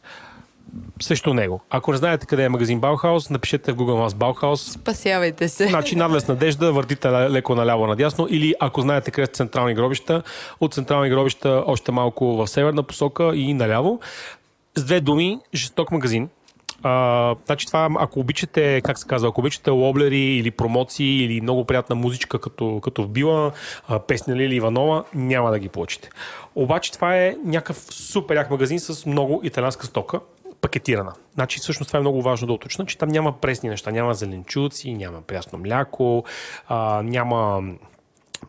срещу 1.01 1.33
него. 1.33 1.61
Ако 1.69 1.91
не 1.91 1.97
знаете 1.97 2.25
къде 2.25 2.43
е 2.43 2.49
магазин 2.49 2.79
Баухаус, 2.79 3.29
напишете 3.29 3.71
в 3.71 3.75
Google 3.75 4.07
Maps 4.07 4.15
Баухаус. 4.15 4.71
Спасявайте 4.71 5.49
се. 5.49 5.67
Значи 5.67 5.95
надлез 5.95 6.27
надежда, 6.27 6.71
въртите 6.71 7.09
леко 7.09 7.55
наляво 7.55 7.87
надясно 7.87 8.27
или 8.29 8.53
ако 8.59 8.81
знаете 8.81 9.11
къде 9.11 9.25
са 9.25 9.31
централни 9.31 9.73
гробища, 9.73 10.23
от 10.59 10.73
централни 10.73 11.09
гробища 11.09 11.63
още 11.65 11.91
малко 11.91 12.25
в 12.25 12.47
северна 12.47 12.83
посока 12.83 13.31
и 13.35 13.53
наляво. 13.53 13.99
С 14.77 14.83
две 14.83 15.01
думи, 15.01 15.39
жесток 15.53 15.91
магазин. 15.91 16.29
А, 16.83 17.35
значи 17.45 17.67
това, 17.67 17.89
ако 17.99 18.19
обичате, 18.19 18.81
как 18.81 18.99
се 18.99 19.07
казва, 19.07 19.29
ако 19.29 19.41
обичате 19.41 19.69
лоблери 19.69 20.19
или 20.19 20.51
промоции 20.51 21.23
или 21.23 21.41
много 21.41 21.65
приятна 21.65 21.95
музичка 21.95 22.39
като, 22.39 22.79
като 22.83 23.03
в 23.03 23.09
Била, 23.09 23.51
а, 23.87 23.99
песни 23.99 24.35
Лили 24.35 24.55
Иванова, 24.55 25.03
няма 25.13 25.51
да 25.51 25.59
ги 25.59 25.69
получите. 25.69 26.09
Обаче 26.55 26.91
това 26.91 27.17
е 27.17 27.35
някакъв 27.45 27.77
супер 27.89 28.35
як 28.35 28.51
магазин 28.51 28.79
с 28.79 29.05
много 29.05 29.41
италианска 29.43 29.85
стока, 29.85 30.19
пакетирана. 30.61 31.13
Значи 31.33 31.59
всъщност 31.59 31.89
това 31.89 31.97
е 31.97 32.01
много 32.01 32.21
важно 32.21 32.47
да 32.47 32.53
уточна, 32.53 32.85
че 32.85 32.97
там 32.97 33.09
няма 33.09 33.31
пресни 33.31 33.69
неща, 33.69 33.91
няма 33.91 34.13
зеленчуци, 34.13 34.93
няма 34.93 35.21
прясно 35.21 35.59
мляко, 35.59 36.23
а, 36.67 37.01
няма 37.03 37.63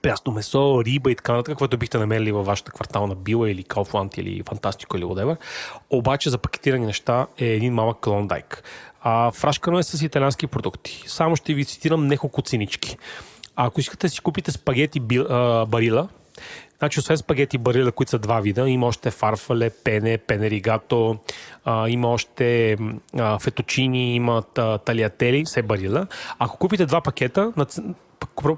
прясно 0.02 0.32
месо, 0.32 0.82
риба 0.84 1.10
и 1.10 1.16
така 1.16 1.32
нататък, 1.32 1.58
което 1.58 1.78
бихте 1.78 1.98
намерили 1.98 2.32
във 2.32 2.46
вашата 2.46 2.72
квартална 2.72 3.14
била 3.14 3.50
или 3.50 3.64
Kaufland 3.64 4.18
или 4.18 4.42
Фантастико 4.48 4.96
или 4.96 5.04
whatever. 5.04 5.36
Обаче 5.90 6.30
за 6.30 6.38
пакетирани 6.38 6.86
неща 6.86 7.26
е 7.38 7.46
един 7.46 7.74
малък 7.74 8.00
клондайк. 8.00 8.62
А, 9.02 9.30
фрашкано 9.30 9.78
е 9.78 9.82
с 9.82 10.02
италиански 10.02 10.46
продукти. 10.46 11.04
Само 11.06 11.36
ще 11.36 11.54
ви 11.54 11.64
цитирам 11.64 12.06
няколко 12.06 12.42
ценички. 12.42 12.96
А 13.56 13.66
ако 13.66 13.80
искате 13.80 14.06
да 14.06 14.10
си 14.10 14.20
купите 14.20 14.50
спагети 14.50 15.00
барила, 15.00 16.08
Значи, 16.78 17.00
освен 17.00 17.16
спагети 17.16 17.58
барила, 17.58 17.92
които 17.92 18.10
са 18.10 18.18
два 18.18 18.40
вида, 18.40 18.68
има 18.68 18.86
още 18.86 19.10
фарфале, 19.10 19.70
пене, 19.70 20.18
пене 20.18 20.50
ригато, 20.50 21.18
а, 21.64 21.88
има 21.88 22.08
още 22.08 22.76
а, 23.18 23.38
феточини, 23.38 24.14
има 24.14 24.42
талиатели, 24.84 25.44
все 25.44 25.62
барила. 25.62 26.06
Ако 26.38 26.58
купите 26.58 26.86
два 26.86 27.00
пакета, 27.00 27.52
на 27.56 27.66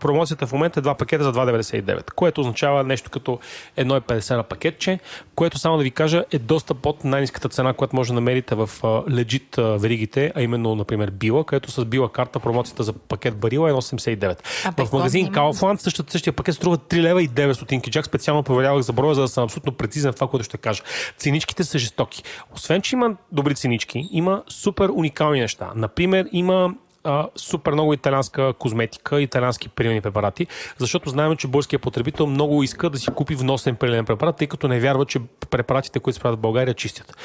Промоцията 0.00 0.46
в 0.46 0.52
момента 0.52 0.80
е 0.80 0.82
два 0.82 0.94
пакета 0.94 1.24
за 1.24 1.32
2,99, 1.32 2.12
което 2.14 2.40
означава 2.40 2.84
нещо 2.84 3.10
като 3.10 3.38
1,50 3.78 4.36
на 4.36 4.42
пакетче, 4.42 4.98
което 5.34 5.58
само 5.58 5.76
да 5.76 5.82
ви 5.82 5.90
кажа 5.90 6.24
е 6.32 6.38
доста 6.38 6.74
под 6.74 7.04
най-низката 7.04 7.48
цена, 7.48 7.72
която 7.72 7.96
може 7.96 8.08
да 8.08 8.14
намерите 8.14 8.54
в 8.54 8.70
легит 9.10 9.56
веригите, 9.58 10.32
а 10.34 10.42
именно, 10.42 10.74
например, 10.74 11.10
Била, 11.10 11.44
където 11.44 11.70
с 11.70 11.84
Била 11.84 12.12
карта 12.12 12.40
промоцията 12.40 12.82
за 12.82 12.92
пакет 12.92 13.36
Барила 13.36 13.70
е 13.70 13.72
1,79. 13.72 14.38
А 14.78 14.86
В 14.86 14.92
магазин? 14.92 15.28
Kaufland 15.28 15.76
същия, 15.76 16.04
същия 16.08 16.32
пакет 16.32 16.54
струва 16.54 16.78
3 16.78 17.02
лева 17.02 17.22
и 17.22 17.28
9 17.28 17.52
стотинки. 17.52 17.90
Чак 17.90 18.06
специално 18.06 18.42
проверявах 18.42 18.82
за 18.82 18.92
броя, 18.92 19.14
за 19.14 19.20
да 19.20 19.28
съм 19.28 19.44
абсолютно 19.44 19.72
прецизен 19.72 20.12
в 20.12 20.14
това, 20.14 20.28
което 20.28 20.44
ще 20.44 20.58
кажа. 20.58 20.82
Ценичките 21.16 21.64
са 21.64 21.78
жестоки. 21.78 22.22
Освен, 22.54 22.82
че 22.82 22.96
има 22.96 23.16
добри 23.32 23.54
ценички, 23.54 24.08
има 24.12 24.42
супер 24.48 24.88
уникални 24.88 25.40
неща. 25.40 25.70
Например, 25.74 26.28
има 26.32 26.74
а, 27.04 27.28
супер 27.36 27.72
много 27.72 27.94
италианска 27.94 28.52
козметика, 28.52 29.20
италиански 29.20 29.68
перилни 29.68 30.00
препарати, 30.00 30.46
защото 30.78 31.10
знаем, 31.10 31.36
че 31.36 31.48
българският 31.48 31.82
потребител 31.82 32.26
много 32.26 32.62
иска 32.62 32.90
да 32.90 32.98
си 32.98 33.10
купи 33.14 33.34
вносен 33.34 33.76
перилен 33.76 34.04
препарат, 34.04 34.36
тъй 34.36 34.46
като 34.46 34.68
не 34.68 34.80
вярва, 34.80 35.04
че 35.06 35.18
препаратите, 35.50 36.00
които 36.00 36.14
се 36.14 36.20
правят 36.20 36.38
в 36.38 36.42
България, 36.42 36.74
чистят. 36.74 37.16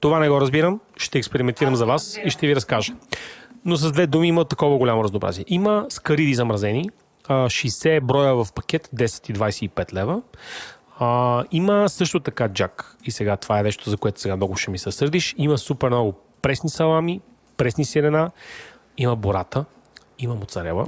Това 0.00 0.18
не 0.18 0.28
го 0.28 0.40
разбирам, 0.40 0.80
ще 0.96 1.18
експериментирам 1.18 1.76
за 1.76 1.86
вас 1.86 2.18
и 2.24 2.30
ще 2.30 2.46
ви 2.46 2.56
разкажа. 2.56 2.92
Но 3.64 3.76
с 3.76 3.92
две 3.92 4.06
думи 4.06 4.28
има 4.28 4.44
такова 4.44 4.78
голямо 4.78 5.04
разнообразие. 5.04 5.44
Има 5.48 5.86
скариди 5.88 6.34
замразени, 6.34 6.90
а, 7.28 7.34
60 7.34 8.00
броя 8.00 8.34
в 8.34 8.46
пакет, 8.54 8.88
10 8.94 9.30
и 9.30 9.34
25 9.34 9.92
лева. 9.92 10.22
А, 10.98 11.44
има 11.50 11.88
също 11.88 12.20
така 12.20 12.48
джак. 12.48 12.96
И 13.04 13.10
сега 13.10 13.36
това 13.36 13.58
е 13.58 13.62
нещо, 13.62 13.90
за 13.90 13.96
което 13.96 14.20
сега 14.20 14.36
много 14.36 14.56
ще 14.56 14.70
ми 14.70 14.78
се 14.78 14.92
сърдиш. 14.92 15.34
Има 15.38 15.58
супер 15.58 15.88
много 15.88 16.14
пресни 16.42 16.70
салами, 16.70 17.20
пресни 17.56 17.84
сирена, 17.84 18.30
има 18.98 19.16
бората, 19.16 19.64
има 20.18 20.34
моцарела, 20.34 20.86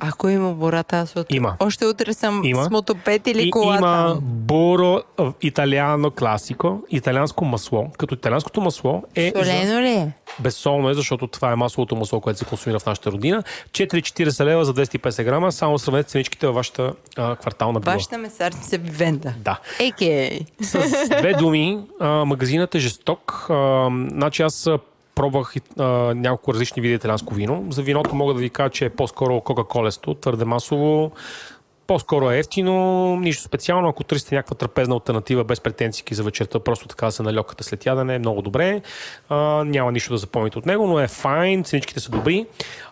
Ако 0.00 0.28
има 0.28 0.52
бората, 0.52 0.96
аз 0.96 1.16
от... 1.16 1.26
Има. 1.30 1.56
Още 1.60 1.86
утре 1.86 2.14
съм 2.14 2.40
Има. 2.44 2.64
с 2.64 2.70
мотопед 2.70 3.26
или 3.26 3.42
и 3.42 3.50
колата. 3.50 3.78
има 3.78 4.18
боро 4.22 5.02
италиано 5.42 6.10
класико, 6.10 6.82
италианско 6.90 7.44
масло. 7.44 7.90
Като 7.98 8.14
италианското 8.14 8.60
масло 8.60 9.02
е 9.14 9.32
за- 9.36 9.44
Солено 9.44 9.80
ли 9.80 9.90
е? 9.90 10.12
Безсолно 10.40 10.90
е, 10.90 10.94
защото 10.94 11.26
това 11.26 11.52
е 11.52 11.56
масловото 11.56 11.96
масло, 11.96 12.20
което 12.20 12.38
се 12.38 12.44
консумира 12.44 12.78
в 12.78 12.86
нашата 12.86 13.12
родина. 13.12 13.42
4,40 13.70 14.44
лева 14.44 14.64
за 14.64 14.74
250 14.74 15.24
грама. 15.24 15.52
Само 15.52 15.78
сравнете 15.78 16.08
ценичките 16.08 16.46
във 16.46 16.54
вашата 16.54 16.92
а, 17.16 17.36
квартална 17.36 17.80
била. 17.80 17.94
Вашата 17.94 18.18
месарница 18.18 18.78
Вивенда. 18.78 19.34
Да. 19.38 19.58
Еке. 19.80 20.40
С 20.60 20.78
две 21.10 21.32
думи, 21.32 21.78
а, 22.00 22.24
магазинът 22.24 22.74
е 22.74 22.78
жесток. 22.78 23.46
А, 23.50 23.88
значи 24.10 24.42
аз 24.42 24.68
пробвах 25.14 25.54
а, 25.78 25.84
няколко 26.14 26.54
различни 26.54 26.82
вида 26.82 26.94
италианско 26.94 27.34
вино. 27.34 27.66
За 27.70 27.82
виното 27.82 28.14
мога 28.14 28.34
да 28.34 28.40
ви 28.40 28.50
кажа, 28.50 28.70
че 28.70 28.84
е 28.84 28.90
по-скоро 28.90 29.40
кока-колесто, 29.40 30.14
твърде 30.14 30.44
масово, 30.44 31.12
по-скоро 31.86 32.30
е 32.30 32.38
ефтино, 32.38 33.16
нищо 33.16 33.42
специално. 33.42 33.88
Ако 33.88 34.04
търсите 34.04 34.34
някаква 34.34 34.56
трапезна 34.56 34.94
альтернатива 34.94 35.44
без 35.44 35.60
претенции 35.60 36.04
за 36.10 36.22
вечерта, 36.22 36.60
просто 36.60 36.88
така 36.88 37.10
се 37.10 37.22
налёкате 37.22 37.62
след 37.62 37.86
ядене, 37.86 38.14
е 38.14 38.18
много 38.18 38.42
добре. 38.42 38.82
А, 39.28 39.64
няма 39.64 39.92
нищо 39.92 40.12
да 40.12 40.18
запомните 40.18 40.58
от 40.58 40.66
него, 40.66 40.86
но 40.86 41.00
е 41.00 41.08
файн, 41.08 41.64
ценичките 41.64 42.00
са 42.00 42.10
добри. 42.10 42.46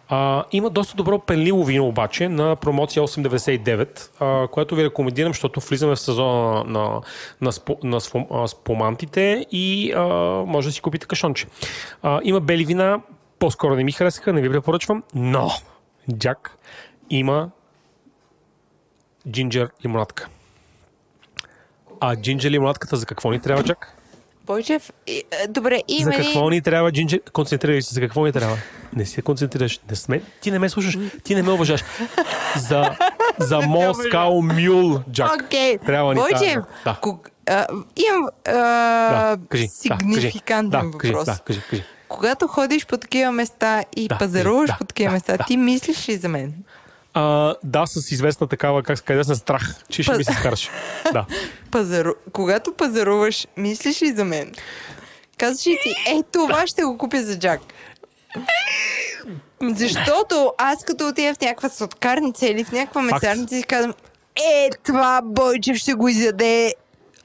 А, 0.08 0.44
има 0.52 0.70
доста 0.70 0.96
добро 0.96 1.18
пенливо 1.18 1.64
вино 1.64 1.86
обаче 1.86 2.28
на 2.28 2.56
промоция 2.56 3.02
8,99, 3.02 4.10
а, 4.20 4.48
което 4.48 4.74
ви 4.74 4.84
рекомендирам, 4.84 5.32
защото 5.32 5.60
влизаме 5.60 5.94
в 5.94 6.00
сезона 6.00 6.64
на, 6.64 7.00
на, 7.40 7.52
спо, 7.52 7.78
на 7.82 8.00
спом- 8.00 8.26
а, 8.30 8.48
спомантите 8.48 9.46
и 9.50 9.92
а, 9.92 10.04
може 10.46 10.68
да 10.68 10.72
си 10.72 10.80
купите 10.80 11.06
кашонче. 11.06 11.46
А, 12.02 12.20
има 12.24 12.40
бели 12.40 12.64
вина, 12.64 13.00
по-скоро 13.38 13.74
не 13.74 13.84
ми 13.84 13.92
харесаха, 13.92 14.32
не 14.32 14.40
ви 14.40 14.50
препоръчвам, 14.50 15.02
но 15.14 15.50
Джак 16.16 16.58
има 17.10 17.50
джинджер 19.28 19.68
лимонадка. 19.84 20.28
А 22.00 22.16
джинджер 22.16 22.50
лимонадката 22.50 22.96
за 22.96 23.06
какво 23.06 23.30
ни 23.30 23.40
трябва, 23.40 23.64
Джак? 23.64 23.96
Бойчев, 24.46 24.92
и, 25.06 25.22
е, 25.32 25.48
добре, 25.48 25.74
За 25.76 25.82
има 25.88 26.10
ли... 26.10 26.16
какво 26.16 26.50
ни 26.50 26.62
трябва 26.62 26.92
джинджер? 26.92 27.20
Концентрирай 27.32 27.82
се, 27.82 27.94
за 27.94 28.00
какво 28.00 28.24
ни 28.24 28.32
трябва? 28.32 28.56
Не 28.92 29.06
се 29.06 29.22
концентрираш. 29.22 29.80
Не 29.90 29.96
сме... 29.96 30.22
Ти 30.40 30.50
не 30.50 30.58
ме 30.58 30.68
слушаш, 30.68 30.98
ти 31.24 31.34
не 31.34 31.42
ме 31.42 31.50
уважаш. 31.50 31.84
За, 32.58 32.96
за 33.38 33.60
Москал 33.60 34.42
Мюл, 34.42 35.00
Джак. 35.10 35.42
Окей. 35.44 35.78
Трябва 35.78 36.14
ни 36.14 36.20
тази- 36.30 36.56
Да. 36.84 36.98
ког- 37.02 37.28
а, 37.46 37.66
имам 37.98 38.28
а, 38.46 38.52
Да, 38.52 39.38
кажи. 39.48 39.68
сигнификантен 39.68 40.90
да, 40.90 40.98
кажи. 40.98 41.12
въпрос. 41.12 41.26
Да, 41.26 41.38
кажи, 41.38 41.60
кажи. 41.70 41.84
Когато 42.08 42.46
ходиш 42.46 42.86
по 42.86 42.96
такива 42.96 43.32
места 43.32 43.84
и 43.96 44.08
Да, 44.08 44.18
пазаруваш 44.18 44.70
да, 44.70 44.76
по 44.76 44.84
такива 44.84 45.08
да, 45.08 45.12
места, 45.12 45.36
да. 45.36 45.44
ти 45.44 45.56
мислиш 45.56 46.08
ли 46.08 46.16
за 46.16 46.28
мен? 46.28 46.54
А, 47.14 47.54
да, 47.64 47.86
с 47.86 48.10
известна 48.10 48.46
такава, 48.46 48.82
как 48.82 48.98
се 48.98 49.04
казва, 49.04 49.20
известен 49.20 49.36
страх, 49.36 49.74
че 49.88 50.02
ще 50.02 50.12
Паз- 50.12 50.18
ми 50.18 50.24
се 50.24 50.32
скараш. 50.32 50.70
Да. 51.12 51.26
Пазару... 51.70 52.10
Когато 52.32 52.72
пазаруваш, 52.72 53.46
мислиш 53.56 54.02
ли 54.02 54.12
за 54.12 54.24
мен? 54.24 54.52
Казваш 55.38 55.66
ли 55.66 55.78
ти, 55.82 55.90
е, 56.10 56.22
това 56.32 56.66
ще 56.66 56.82
го 56.82 56.98
купя 56.98 57.22
за 57.22 57.38
Джак. 57.38 57.60
Защото 59.62 60.52
аз 60.58 60.84
като 60.84 61.08
отида 61.08 61.34
в 61.34 61.40
някаква 61.40 61.68
сладкарница 61.68 62.46
или 62.46 62.64
в 62.64 62.72
някаква 62.72 63.02
месарница 63.02 63.56
и 63.56 63.62
казвам, 63.62 63.94
е, 64.36 64.70
това 64.84 65.20
Бойчев 65.24 65.76
ще 65.76 65.94
го 65.94 66.08
изяде 66.08 66.74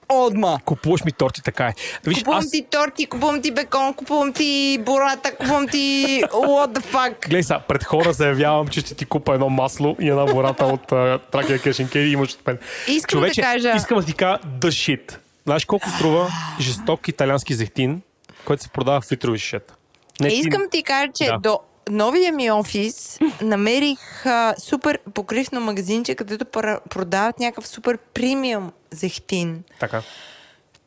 отма. 0.09 0.59
Купуваш 0.65 1.03
ми 1.03 1.11
торти, 1.11 1.41
така 1.41 1.65
е. 1.65 1.73
Виж, 2.05 2.17
Купувам 2.17 2.39
аз... 2.39 2.49
ти 2.49 2.65
торти, 2.71 3.05
купувам 3.05 3.41
ти 3.41 3.51
бекон, 3.51 3.93
купувам 3.93 4.33
ти 4.33 4.79
бората, 4.81 5.31
купувам 5.31 5.67
ти 5.67 6.05
what 6.23 6.71
the 6.71 6.83
fuck. 6.83 7.21
Гледай 7.21 7.43
сега, 7.43 7.59
пред 7.59 7.83
хора 7.83 8.13
заявявам, 8.13 8.67
че 8.67 8.79
ще 8.79 8.95
ти 8.95 9.05
купа 9.05 9.33
едно 9.33 9.49
масло 9.49 9.95
и 10.01 10.09
една 10.09 10.25
бората 10.25 10.65
от 10.65 10.81
uh, 10.83 11.21
Тракия 11.21 11.59
Кешенке 11.59 11.99
и 11.99 12.11
имаш 12.11 12.33
от 12.33 12.47
мен. 12.47 12.57
Искам 12.87 13.21
да 13.21 13.31
кажа- 13.31 13.73
Искам 13.75 13.99
да 13.99 14.05
ти 14.05 14.13
кажа 14.13 14.39
the 14.59 14.67
shit. 14.67 15.17
Знаеш 15.45 15.65
колко 15.65 15.89
струва 15.89 16.29
жесток 16.59 17.07
италиански 17.07 17.53
зехтин, 17.53 18.01
който 18.45 18.63
се 18.63 18.69
продава 18.69 19.01
в 19.01 19.11
литрови 19.11 19.39
шишета? 19.39 19.73
Не, 20.19 20.27
искам 20.27 20.61
ти 20.71 20.83
кажа, 20.83 21.07
че 21.15 21.25
Да. 21.25 21.37
до 21.39 21.59
новия 21.89 22.33
ми 22.33 22.51
офис 22.51 23.19
намерих 23.41 24.25
а, 24.25 24.55
супер 24.57 24.99
покривно 25.13 25.61
магазинче, 25.61 26.15
където 26.15 26.45
продават 26.89 27.39
някакъв 27.39 27.67
супер 27.67 27.97
премиум 27.97 28.71
зехтин. 28.91 29.63
Така. 29.79 30.01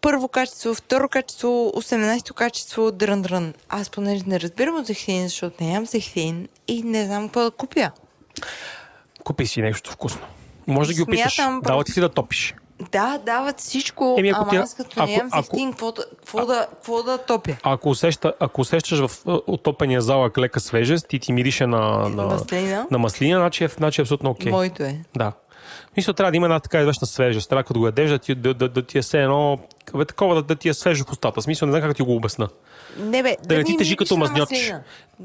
Първо 0.01 0.29
качество, 0.29 0.75
второ 0.75 1.09
качество, 1.09 1.73
18-то 1.77 2.35
качество, 2.35 2.93
дрън-дрън. 2.93 3.55
Аз 3.69 3.91
понеже 3.91 4.23
не 4.27 4.41
разбирам 4.41 4.77
от 4.77 4.87
зехтин, 4.87 5.23
защото 5.23 5.65
нямам 5.65 5.87
зехтин 5.87 6.49
и 6.69 6.83
не 6.83 7.05
знам 7.05 7.29
какво 7.29 7.41
да 7.41 7.51
купя. 7.51 7.91
Купи 9.25 9.47
си 9.47 9.63
нещо 9.63 9.91
вкусно. 9.91 10.21
Може 10.67 10.89
да 10.89 10.95
ги 10.95 11.03
опиташ. 11.03 11.35
Смятам 11.35 11.61
Дава 11.65 11.85
ти 11.85 11.93
си 11.93 12.01
да 12.01 12.09
топиш. 12.09 12.55
Да, 12.93 13.19
дават 13.19 13.59
всичко, 13.59 14.17
Еми, 14.19 14.29
ако 14.29 14.41
ама 14.41 14.51
ти- 14.51 14.57
аз 14.57 14.75
като 14.75 14.91
ако- 14.97 15.11
нямам 15.11 15.31
зехтин, 15.37 15.71
какво 15.71 15.93
да, 15.93 16.05
какво 16.17 16.47
да, 16.47 16.67
какво 16.71 17.03
да 17.03 17.19
топя? 17.19 17.57
Ако, 17.63 17.89
усеща, 17.91 18.33
ако 18.41 18.61
усещаш 18.61 18.99
в 19.01 19.11
а, 19.27 19.41
отопения 19.47 20.01
залък 20.03 20.39
лека 20.39 20.61
свежест 20.61 21.13
и 21.13 21.19
ти 21.19 21.33
мирише 21.33 21.67
на, 21.67 21.81
на, 22.09 22.27
Маслина? 22.27 22.87
на 22.91 22.99
маслина, 22.99 23.39
значи 23.39 23.65
е, 23.65 23.69
значи 23.69 24.01
е 24.01 24.03
абсолютно 24.03 24.31
окей. 24.31 24.53
Моето 24.53 24.83
е. 24.83 25.01
Да. 25.17 25.33
Мисля, 25.97 26.13
трябва 26.13 26.31
да 26.31 26.37
има 26.37 26.47
една 26.47 26.61
така 26.61 26.81
известна 26.81 27.07
свежест. 27.07 27.49
Трябва 27.49 27.63
като 27.63 27.81
го 27.81 27.87
ядеш 27.87 28.11
да 28.11 28.19
ти, 28.19 28.35
да, 28.35 28.55
да, 28.55 28.69
да 28.69 28.83
ти 28.83 28.99
е 28.99 29.03
все 29.03 29.23
едно... 29.23 29.59
Бе, 29.95 30.05
такова 30.05 30.35
да, 30.35 30.43
да 30.43 30.57
ти 30.57 30.69
е 30.69 30.75
свежо 30.75 31.05
в 31.05 31.13
устата. 31.13 31.43
Смисъл, 31.43 31.67
не 31.67 31.73
знам 31.73 31.83
как 31.83 31.91
да 31.91 31.95
ти 31.95 32.03
го 32.03 32.17
обясна. 32.17 32.49
Не 32.99 33.23
бе, 33.23 33.37
Да, 33.45 33.57
не 33.57 33.65
ти 33.65 33.77
тежи 33.77 33.97
като 33.97 34.17
мазньоч. 34.17 34.49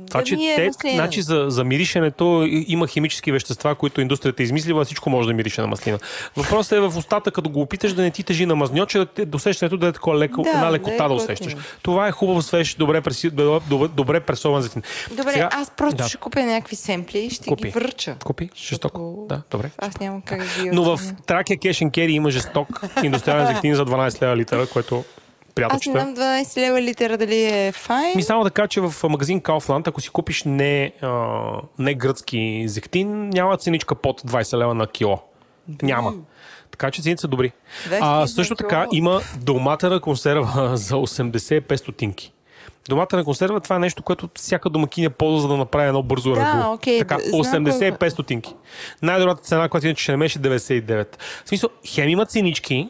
Това, 0.08 0.20
да 0.20 0.26
че 0.26 0.36
е 0.36 0.56
те, 0.56 0.68
маслина. 0.68 0.94
значи 0.96 1.22
за, 1.22 1.46
за 1.48 1.64
миришенето 1.64 2.46
има 2.50 2.88
химически 2.88 3.32
вещества, 3.32 3.76
които 3.76 4.02
индустрията 4.02 4.44
е 4.44 4.46
измислила, 4.46 4.86
всичко 4.86 5.10
може 5.10 5.28
да 5.28 5.34
мирише 5.34 5.62
на 5.62 5.68
маслина. 5.68 6.00
Въпросът 6.36 6.72
е 6.72 6.80
в 6.80 6.98
устата, 6.98 7.32
като 7.32 7.50
го 7.50 7.62
опиташ 7.62 7.94
да 7.94 8.02
не 8.02 8.12
ти 8.12 8.24
тежи 8.24 8.46
на 8.46 8.56
мазньоче, 8.56 8.98
да, 8.98 9.06
те- 9.06 9.26
да 9.26 9.38
усещането 9.38 9.78
да 9.78 9.88
е 9.88 9.92
такова 9.92 10.18
леко, 10.18 10.42
Да, 10.42 10.50
една 10.50 10.66
да 10.66 10.72
лекота 10.72 10.94
е 10.94 10.98
да, 10.98 11.04
готино. 11.04 11.16
усещаш. 11.16 11.56
Това 11.82 12.08
е 12.08 12.12
хубаво 12.12 12.42
свеж, 12.42 12.76
добре, 12.76 13.02
преси, 13.02 13.30
добре, 13.30 13.60
добре 13.88 14.20
пресован 14.20 14.62
зехтин. 14.62 14.82
Добре, 15.12 15.32
Сега- 15.32 15.50
аз 15.54 15.72
просто 15.72 15.96
да. 15.96 16.08
ще 16.08 16.18
купя 16.18 16.44
някакви 16.44 16.76
семпли 16.76 17.20
и 17.20 17.30
ще 17.30 17.46
Купи. 17.46 17.64
ги 17.64 17.70
връча. 17.70 18.16
Купи, 18.24 18.50
жестоко. 18.58 19.00
Защото 19.00 19.26
Да, 19.30 19.42
добре. 19.52 19.70
Аз 19.78 20.00
нямам 20.00 20.22
как 20.22 20.40
да 20.40 20.64
ги 20.64 20.70
Но 20.70 20.84
в. 20.84 21.00
Тракия 21.28 21.58
Кеш 21.58 21.82
Кери 21.94 22.12
има 22.12 22.32
жесток 22.32 22.68
индустриален 23.04 23.48
зехтин 23.48 23.76
за 23.76 23.86
12 23.86 24.22
лева 24.22 24.38
литъра, 24.38 24.68
което 24.68 25.04
Аз 25.58 25.86
не 25.86 25.94
приятелчета. 25.94 26.00
знам 26.02 26.16
12 26.16 26.58
лева 26.58 26.82
литъра 26.82 27.18
дали 27.18 27.44
е 27.44 27.72
файн. 27.72 28.14
Ми 28.16 28.24
само 28.24 28.44
да 28.44 28.50
кажа, 28.50 28.68
че 28.68 28.82
в 28.82 28.94
магазин 29.04 29.42
Kaufland, 29.42 29.88
ако 29.88 30.02
си 30.02 30.10
купиш 30.10 30.44
не, 30.44 30.92
а, 31.02 31.32
не 31.80 31.94
гръцки 31.94 32.64
зехтин, 32.68 33.30
няма 33.30 33.58
ценичка 33.58 33.96
под 33.96 34.22
20 34.22 34.58
лева 34.58 34.74
на 34.74 34.88
кило. 34.88 35.20
Няма. 35.82 36.14
Така 36.72 36.92
че 36.92 37.02
цените 37.02 37.22
са 37.22 37.28
добри. 37.28 37.52
20 37.90 37.98
А, 38.02 38.20
на 38.20 38.28
също 38.28 38.56
така 38.56 38.88
има 38.92 39.22
доматена 39.38 40.00
консерва 40.00 40.72
за 40.78 40.96
85 40.96 41.76
стотинки. 41.76 42.32
Доматена 42.90 43.24
консерва 43.24 43.60
това 43.60 43.76
е 43.76 43.80
нещо, 43.80 44.04
което 44.04 44.30
всяка 44.36 44.70
домакиня 44.70 45.10
ползва, 45.10 45.42
за 45.42 45.48
да 45.48 45.58
направи 45.58 45.88
едно 45.88 46.04
бързо 46.04 46.32
Да, 46.32 46.42
рагу. 46.42 46.74
окей, 46.74 47.00
така, 47.00 47.18
да, 47.18 47.24
знам 47.24 47.66
85 47.66 48.10
стотинки. 48.10 48.56
Най-добрата 49.02 49.42
цена, 49.42 49.70
която 49.70 49.88
иначе 49.88 50.04
ще 50.04 50.12
намериш 50.12 50.36
е 50.36 50.40
99. 50.40 51.08
В 51.46 51.50
смисъл, 51.50 51.70
хем 51.88 52.10
има 52.10 52.26
ценички, 52.26 52.90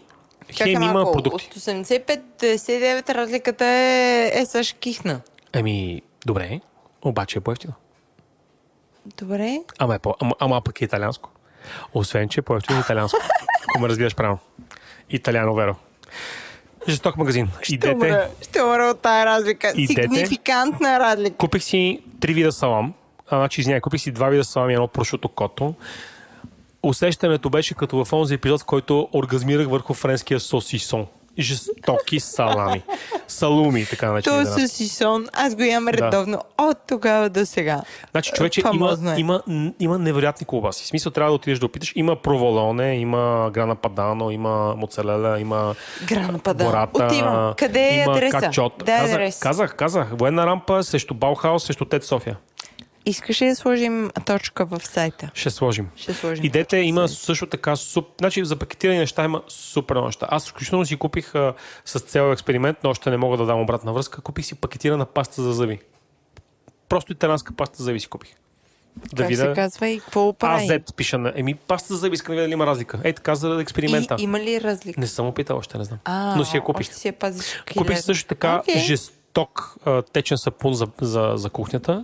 хем 0.53 0.81
има 0.81 1.11
продукти. 1.11 1.49
От 1.51 1.63
85 1.63 2.17
до 2.17 2.45
99 2.45 3.15
разликата 3.15 3.65
е, 3.65 4.31
е 4.33 4.45
също 4.45 4.79
кихна. 4.79 5.21
Еми, 5.53 6.01
добре, 6.25 6.59
обаче 7.01 7.37
е 7.37 7.41
по-ефтино. 7.41 7.73
Добре. 9.17 9.59
Ама, 9.79 9.95
е 9.95 9.99
по, 9.99 10.15
ама, 10.21 10.35
ама 10.39 10.61
пък 10.61 10.81
е 10.81 10.85
италианско. 10.85 11.29
Освен, 11.93 12.29
че 12.29 12.39
е 12.39 12.43
по-ефтино 12.43 12.79
италианско. 12.79 13.19
Ако 13.69 13.79
ме 13.81 13.89
разбираш 13.89 14.15
правилно. 14.15 14.39
Италиано 15.09 15.55
веро. 15.55 15.75
Жесток 16.89 17.17
магазин. 17.17 17.49
Ще 17.61 17.89
умра, 17.89 18.29
ще 18.41 18.61
умра 18.61 18.83
от 18.83 19.01
тази 19.01 19.25
разлика. 19.25 19.73
Идете. 19.75 20.01
Сигнификантна 20.01 20.99
разлика. 20.99 21.37
Купих 21.37 21.63
си 21.63 22.01
три 22.19 22.33
вида 22.33 22.51
салам. 22.51 22.93
А, 23.29 23.37
значи, 23.37 23.61
извиняй, 23.61 23.81
купих 23.81 24.01
си 24.01 24.11
два 24.11 24.29
вида 24.29 24.43
салам 24.43 24.69
и 24.69 24.73
едно 24.73 24.87
прошуто 24.87 25.29
кото. 25.29 25.75
Усещането 26.85 27.49
беше 27.49 27.73
като 27.73 28.05
в 28.05 28.13
онзи 28.13 28.33
епизод, 28.33 28.61
в 28.61 28.65
който 28.65 29.09
оргазмирах 29.13 29.67
върху 29.69 29.93
френския 29.93 30.39
сосисон. 30.39 31.05
Жестоки 31.39 32.19
салами. 32.19 32.83
Салуми, 33.27 33.85
така 33.85 34.11
наречени. 34.11 34.43
То 34.45 34.67
с 34.67 35.01
аз 35.33 35.55
го 35.55 35.61
ям 35.61 35.87
редовно 35.87 36.41
от 36.57 36.77
тогава 36.87 37.29
до 37.29 37.45
сега. 37.45 37.81
Значи, 38.11 38.31
човече, 38.35 38.61
има, 38.73 38.97
е. 39.17 39.19
има, 39.19 39.41
има 39.79 39.99
невероятни 39.99 40.45
колбаси. 40.45 40.83
В 40.83 40.87
смисъл, 40.87 41.11
трябва 41.11 41.31
да 41.31 41.35
отидеш 41.35 41.59
да 41.59 41.65
опиташ. 41.65 41.93
Има 41.95 42.15
проволоне, 42.15 42.95
има 42.95 43.49
грана 43.53 43.75
падано, 43.75 44.31
има 44.31 44.75
моцарела, 44.75 45.39
има 45.39 45.75
Грана 46.07 46.39
пада. 46.39 46.63
бората. 46.63 47.05
Отивам. 47.05 47.53
Къде 47.57 47.79
е 47.79 48.03
има 48.03 48.11
адреса? 48.11 48.39
Качот. 48.39 48.73
Дай 48.85 48.99
казах, 48.99 49.15
адрес. 49.15 49.39
казах, 49.39 49.75
казах. 49.75 50.07
Военна 50.11 50.45
рампа 50.45 50.83
срещу 50.83 51.13
Баухаус, 51.13 51.63
срещу 51.63 51.85
Тед 51.85 52.03
София. 52.03 52.37
Искаш 53.05 53.41
ли 53.41 53.47
да 53.47 53.55
сложим 53.55 54.11
точка 54.25 54.65
в 54.65 54.81
сайта? 54.83 55.29
Ще 55.33 55.49
сложим. 55.49 55.89
Ще 55.95 56.13
сложим. 56.13 56.45
Идете, 56.45 56.77
има 56.77 57.07
също 57.07 57.45
така, 57.45 57.75
суп... 57.75 58.07
значи 58.19 58.45
за 58.45 58.55
пакетирани 58.55 58.97
неща 58.97 59.25
има 59.25 59.41
супер 59.47 59.95
неща. 59.95 60.27
Аз 60.29 60.49
включително 60.49 60.85
си 60.85 60.97
купих 60.97 61.35
а, 61.35 61.53
с 61.85 61.99
цел 61.99 62.31
експеримент, 62.31 62.77
но 62.83 62.89
още 62.89 63.09
не 63.09 63.17
мога 63.17 63.37
да 63.37 63.45
дам 63.45 63.61
обратна 63.61 63.93
връзка, 63.93 64.21
купих 64.21 64.45
си 64.45 64.55
пакетирана 64.55 65.05
паста 65.05 65.41
за 65.41 65.53
зъби. 65.53 65.79
Просто 66.89 67.11
италянска 67.11 67.53
паста 67.53 67.77
за 67.77 67.83
зъби 67.83 67.99
си 67.99 68.07
купих. 68.07 68.35
Да 69.13 69.27
как 69.27 69.35
се 69.35 69.53
казва 69.55 69.87
и 69.87 69.99
какво 69.99 70.33
прави? 70.33 70.73
АЗ 70.73 70.93
пиша 70.95 71.17
на... 71.17 71.33
Еми, 71.35 71.55
паста 71.55 71.93
за 71.93 71.99
зъби, 71.99 72.13
искам 72.13 72.35
да 72.35 72.35
видя 72.35 72.43
дали 72.43 72.53
има 72.53 72.65
разлика. 72.65 72.99
Ей, 73.03 73.13
така 73.13 73.35
за 73.35 73.61
експеримента. 73.61 74.15
И, 74.19 74.23
има 74.23 74.39
ли 74.39 74.61
разлика? 74.61 74.99
Не 74.99 75.07
съм 75.07 75.27
опитал, 75.27 75.57
още 75.57 75.77
не 75.77 75.83
знам. 75.83 75.99
А, 76.05 76.35
но 76.35 76.45
си 76.45 76.57
я 76.57 76.63
купих. 76.63 76.87
Още 76.87 76.95
си 76.95 77.07
я 77.07 77.13
пазиш. 77.13 77.63
Купих 77.77 77.99
също 78.01 78.27
така 78.27 78.59
Окей. 78.59 78.81
жесток 78.81 79.75
а, 79.85 80.01
течен 80.01 80.37
сапун 80.37 80.73
за, 80.73 80.87
за, 81.01 81.33
за 81.35 81.49
кухнята 81.49 82.03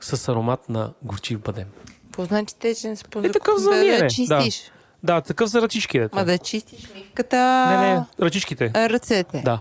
с 0.00 0.28
аромат 0.28 0.68
на 0.68 0.92
горчив 1.02 1.40
бадем. 1.40 1.66
Какво 2.04 2.24
значи 2.24 2.54
течен 2.54 2.96
спон? 2.96 3.24
Е 3.24 3.32
такъв 3.32 3.58
за 3.58 3.70
да, 3.70 3.98
да 3.98 4.08
чистиш. 4.08 4.70
Да, 5.02 5.14
да 5.14 5.20
такъв 5.20 5.48
за 5.48 5.62
ръчички. 5.62 5.98
Дето. 5.98 6.16
Ма 6.16 6.24
да 6.24 6.38
чистиш 6.38 6.90
мивката. 6.94 7.66
Не, 7.70 7.94
не, 7.94 8.04
ръчичките. 8.20 8.72
Ръцете. 8.90 9.42
Да. 9.44 9.60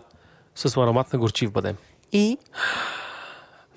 С 0.55 0.77
аромат 0.77 1.13
на 1.13 1.19
горчив 1.19 1.51
бадем. 1.51 1.75
И 2.11 2.37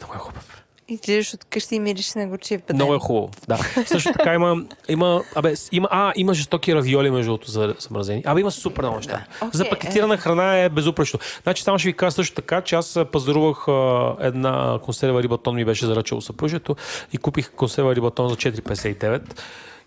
Много 0.00 0.14
е 0.14 0.18
хубав. 0.18 0.49
Излизаш 0.94 1.34
от 1.34 1.44
къщи 1.44 1.74
и 1.74 1.80
мириш 1.80 2.14
на 2.14 2.26
горчив 2.26 2.60
бадем. 2.60 2.76
Много 2.76 2.94
е 2.94 2.98
хубаво. 2.98 3.30
Да. 3.48 3.58
Също 3.86 4.12
така 4.12 4.34
има, 4.34 4.64
има, 4.88 5.22
абе, 5.34 5.54
има, 5.72 5.88
а, 5.90 6.12
има 6.16 6.34
жестоки 6.34 6.74
равиоли 6.74 7.10
между 7.10 7.30
другото 7.30 7.50
за 7.50 7.74
замразени. 7.78 8.22
Абе, 8.26 8.40
има 8.40 8.50
супер 8.50 8.82
много 8.82 8.96
неща. 8.96 9.24
Да. 9.40 9.46
Окей, 9.46 9.58
За 9.58 9.68
пакетирана 9.70 10.16
храна 10.16 10.56
е 10.56 10.68
безупречно. 10.68 11.18
Значи, 11.42 11.62
само 11.62 11.78
ще 11.78 11.88
ви 11.88 11.92
кажа 11.92 12.10
също 12.10 12.34
така, 12.34 12.60
че 12.60 12.74
аз 12.74 12.98
пазарувах 13.12 13.68
а, 13.68 14.16
една 14.20 14.78
консерва 14.82 15.22
рибатон 15.22 15.54
ми 15.54 15.64
беше 15.64 15.86
заръчало 15.86 16.20
съпружието 16.20 16.76
и 17.12 17.18
купих 17.18 17.50
консерва 17.50 17.94
рибатон 17.94 18.28
за 18.28 18.36
4,59 18.36 19.40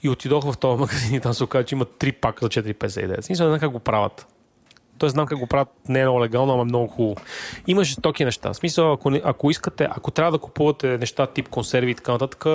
и 0.03 0.09
отидох 0.09 0.51
в 0.51 0.57
този 0.57 0.79
магазин 0.79 1.15
и 1.15 1.19
там 1.19 1.33
се 1.33 1.43
оказа, 1.43 1.65
че 1.65 1.75
има 1.75 1.85
три 1.85 2.11
пака 2.11 2.45
за 2.45 2.49
4,59. 2.49 3.21
В 3.21 3.25
Смисъл, 3.25 3.45
не 3.45 3.49
знам 3.49 3.59
как 3.59 3.71
го 3.71 3.79
правят. 3.79 4.27
Той 4.97 5.09
знам 5.09 5.25
как 5.25 5.39
го 5.39 5.47
правят, 5.47 5.69
не 5.89 5.99
е 5.99 6.03
много 6.03 6.21
легално, 6.21 6.53
ама 6.53 6.61
е 6.61 6.65
много 6.65 6.87
хубаво. 6.87 7.15
Има 7.67 7.83
жестоки 7.83 8.25
неща. 8.25 8.53
В 8.53 8.55
смисъл, 8.55 8.93
ако, 8.93 9.11
ако 9.23 9.51
искате, 9.51 9.87
ако 9.91 10.11
трябва 10.11 10.31
да 10.31 10.37
купувате 10.37 10.97
неща 10.97 11.27
тип 11.27 11.49
консерви 11.49 11.91
и 11.91 11.95
така 11.95 12.11
нататък, 12.11 12.45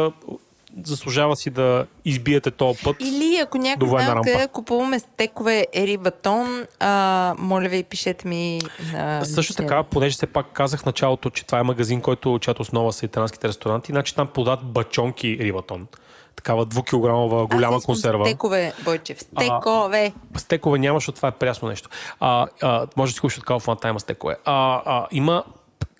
заслужава 0.84 1.36
си 1.36 1.50
да 1.50 1.86
избиете 2.04 2.50
този 2.50 2.82
път. 2.84 2.96
Или 3.00 3.40
ако 3.42 3.58
някой 3.58 3.88
знае 3.88 4.14
къде 4.24 4.48
купуваме 4.52 4.98
стекове 4.98 5.66
рибатон, 5.76 6.66
а, 6.80 7.34
моля 7.38 7.68
ви, 7.68 7.82
пишете 7.82 8.28
ми 8.28 8.60
на... 8.92 9.24
Също 9.24 9.54
така, 9.54 9.82
понеже 9.82 10.14
все 10.14 10.26
пак 10.26 10.46
казах 10.52 10.80
в 10.80 10.86
началото, 10.86 11.30
че 11.30 11.46
това 11.46 11.58
е 11.58 11.62
магазин, 11.62 12.00
който 12.00 12.38
чиято 12.40 12.62
основа 12.62 12.92
са 12.92 13.06
италянските 13.06 13.48
ресторанти, 13.48 13.92
значи 13.92 14.14
там 14.14 14.26
подават 14.26 14.64
бачонки 14.64 15.38
рибатон. 15.40 15.86
Такава 16.38 16.64
двукилограмова 16.64 17.46
голяма 17.46 17.76
Аз 17.76 17.82
искам 17.82 17.94
консерва. 17.94 18.26
Стекове, 18.26 18.72
Бойчев. 18.84 19.20
Стекове. 19.20 20.12
Стекове 20.36 20.78
няма, 20.78 20.96
защото 20.96 21.16
това 21.16 21.28
е 21.28 21.32
прясно 21.32 21.68
нещо. 21.68 21.88
А, 22.20 22.46
а, 22.62 22.86
може 22.96 23.12
да 23.12 23.14
си 23.14 23.20
купиш 23.20 23.38
от 23.38 23.44
Kaufland, 23.44 23.80
там 23.80 23.90
има 23.90 24.00
стекове. 24.00 24.36
А, 24.44 24.82
а, 24.84 25.06
има 25.10 25.44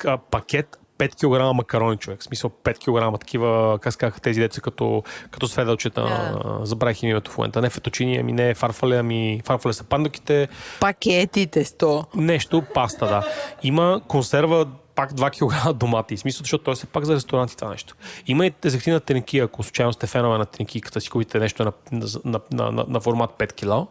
а, 0.05 0.19
пакет 0.19 0.79
5 0.99 1.15
кг 1.15 1.57
макарони, 1.57 1.97
човек. 1.97 2.21
В 2.21 2.25
смисъл 2.25 2.51
5 2.51 3.13
кг 3.13 3.21
такива, 3.21 3.79
как 3.83 3.93
се 3.93 3.99
казаха 3.99 4.21
тези 4.21 4.41
деца, 4.41 4.61
като, 4.61 5.03
като 5.31 5.49
сведълчета. 5.49 6.03
Да. 6.03 6.61
Забравих 6.67 7.03
им 7.03 7.11
името 7.11 7.31
в 7.31 7.39
момента. 7.39 7.63
Не 7.63 7.71
феточини, 7.71 8.17
ами 8.17 8.33
не 8.33 8.55
фарфале, 8.55 8.97
ами 8.97 9.41
фарфале 9.45 9.73
са 9.73 9.85
пандоките. 9.85 10.49
Пакетите 10.81 11.65
100. 11.65 12.07
Нещо, 12.15 12.63
паста, 12.75 13.07
да. 13.07 13.27
Има 13.63 14.01
консерва 14.09 14.67
пак 14.99 15.13
2 15.13 15.31
кг 15.31 15.75
домати. 15.79 16.17
В 16.17 16.21
смисъл, 16.21 16.39
защото 16.39 16.65
той 16.65 16.75
е 16.75 16.87
пак 16.87 17.05
за 17.05 17.15
ресторанти 17.15 17.57
това 17.57 17.71
нещо. 17.71 17.95
Има 18.27 18.47
и 18.47 18.51
тезехтина 18.51 19.01
теники, 19.01 19.39
ако 19.39 19.63
случайно 19.63 19.93
сте 19.93 20.07
фенове 20.07 20.39
на 20.39 20.47
теникиката, 20.47 21.01
си 21.01 21.11
купите 21.11 21.39
нещо 21.39 21.65
на, 21.65 21.73
на, 21.93 22.41
на, 22.53 22.73
на, 22.73 22.85
на 22.89 23.01
формат 23.01 23.31
5 23.39 23.53
кг. 23.53 23.89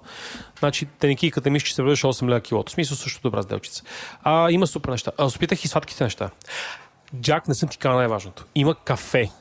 Значи 0.60 0.86
теникиката 0.86 1.50
мисля, 1.50 1.66
че 1.66 1.76
се 1.76 1.84
връща 1.84 2.08
8 2.08 2.30
лева 2.30 2.42
килото. 2.42 2.72
В 2.72 2.74
смисъл 2.74 2.98
също 2.98 3.22
добра 3.22 3.42
сделчица. 3.42 3.84
А, 4.24 4.52
има 4.52 4.68
супер 4.68 4.90
неща. 4.90 5.12
А, 5.18 5.26
опитах 5.26 5.64
и 5.64 5.68
сладките 5.68 6.04
неща. 6.04 6.30
Джак, 7.22 7.48
не 7.48 7.56
съм 7.56 7.70
ти 7.70 7.78
казал 7.78 7.98
най-важното. 7.98 8.46
Има 8.56 8.76
кафе. 8.76 9.32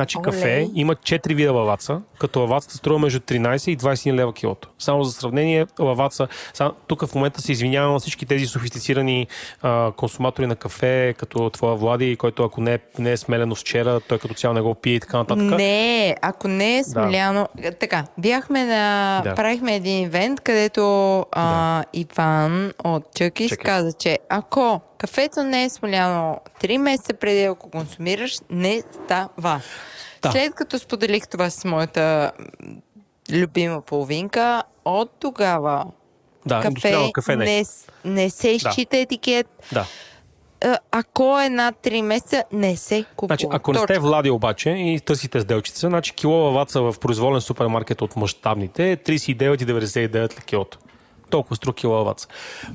Значи 0.00 0.18
Оле. 0.18 0.24
кафе 0.24 0.68
има 0.74 0.94
4 0.94 1.34
вида 1.34 1.52
лаваца, 1.52 2.00
като 2.18 2.40
лавацата 2.40 2.74
струва 2.74 2.98
между 2.98 3.20
13 3.20 3.70
и 3.70 3.78
21 3.78 4.14
лева 4.14 4.32
килото. 4.32 4.68
Само 4.78 5.04
за 5.04 5.12
сравнение, 5.12 5.66
лаваца, 5.80 6.28
сам, 6.54 6.72
тук 6.86 7.06
в 7.06 7.14
момента 7.14 7.40
се 7.40 7.52
извинявам 7.52 7.92
на 7.92 8.00
всички 8.00 8.26
тези 8.26 8.46
софистицирани 8.46 9.26
а, 9.62 9.92
консуматори 9.92 10.46
на 10.46 10.56
кафе, 10.56 11.14
като 11.18 11.50
твоя 11.50 11.74
Влади, 11.74 12.16
който 12.16 12.44
ако 12.44 12.60
не 12.60 12.74
е, 12.74 12.78
не 12.98 13.12
е 13.12 13.16
смелено 13.16 13.54
вчера, 13.54 14.00
той 14.00 14.18
като 14.18 14.34
цяло 14.34 14.54
не 14.54 14.60
го 14.60 14.74
пие 14.74 14.94
и 14.94 15.00
така 15.00 15.18
нататък. 15.18 15.44
Не, 15.44 16.16
ако 16.22 16.48
не 16.48 16.78
е 16.78 16.84
смеляно. 16.84 17.48
Така, 17.80 18.04
бяхме 18.18 18.64
на. 18.64 19.20
Да. 19.24 19.34
Правихме 19.34 19.76
един 19.76 20.04
ивент, 20.04 20.40
където 20.40 21.18
а, 21.32 21.84
Иван 21.92 22.72
от 22.84 23.14
Чъкис 23.14 23.48
Чъкис. 23.48 23.64
каза, 23.64 23.92
че 23.92 24.18
ако 24.28 24.80
кафето 25.00 25.42
не 25.42 25.64
е 25.64 25.70
смеляно 25.70 26.40
3 26.60 26.76
месеца 26.78 27.14
преди 27.14 27.42
да 27.42 27.54
го 27.54 27.70
консумираш, 27.70 28.38
не 28.50 28.82
става. 28.94 29.60
Да. 30.22 30.30
След 30.32 30.54
като 30.54 30.78
споделих 30.78 31.28
това 31.28 31.50
с 31.50 31.64
моята 31.64 32.32
любима 33.32 33.80
половинка, 33.80 34.62
от 34.84 35.10
тогава 35.20 35.84
Да, 36.46 36.60
кафе, 36.60 37.10
кафе 37.12 37.36
не. 37.36 37.44
не, 37.46 37.64
с- 37.64 37.88
не 38.04 38.30
се 38.30 38.48
изчита 38.48 38.96
етикет. 38.96 39.46
Да. 39.72 39.86
Ако 40.90 41.40
е 41.40 41.48
над 41.48 41.74
3 41.76 42.02
месеца, 42.02 42.44
не 42.52 42.76
се 42.76 43.04
купува. 43.06 43.26
Значи, 43.28 43.46
ако 43.50 43.72
не 43.72 43.78
сте 43.78 43.98
Влади 43.98 44.30
обаче 44.30 44.70
и 44.70 45.00
търсите 45.00 45.40
сделчица, 45.40 45.88
значи 45.88 46.12
кило 46.12 46.34
лаваца 46.34 46.82
в 46.82 46.94
произволен 47.00 47.40
супермаркет 47.40 48.02
от 48.02 48.16
мащабните 48.16 48.92
е 48.92 48.96
39,99 48.96 50.14
лева 50.14 50.28
килото. 50.28 50.78
Толкова 51.30 51.56
струва 51.56 51.74
кило 51.74 51.94
лаваца. 51.94 52.28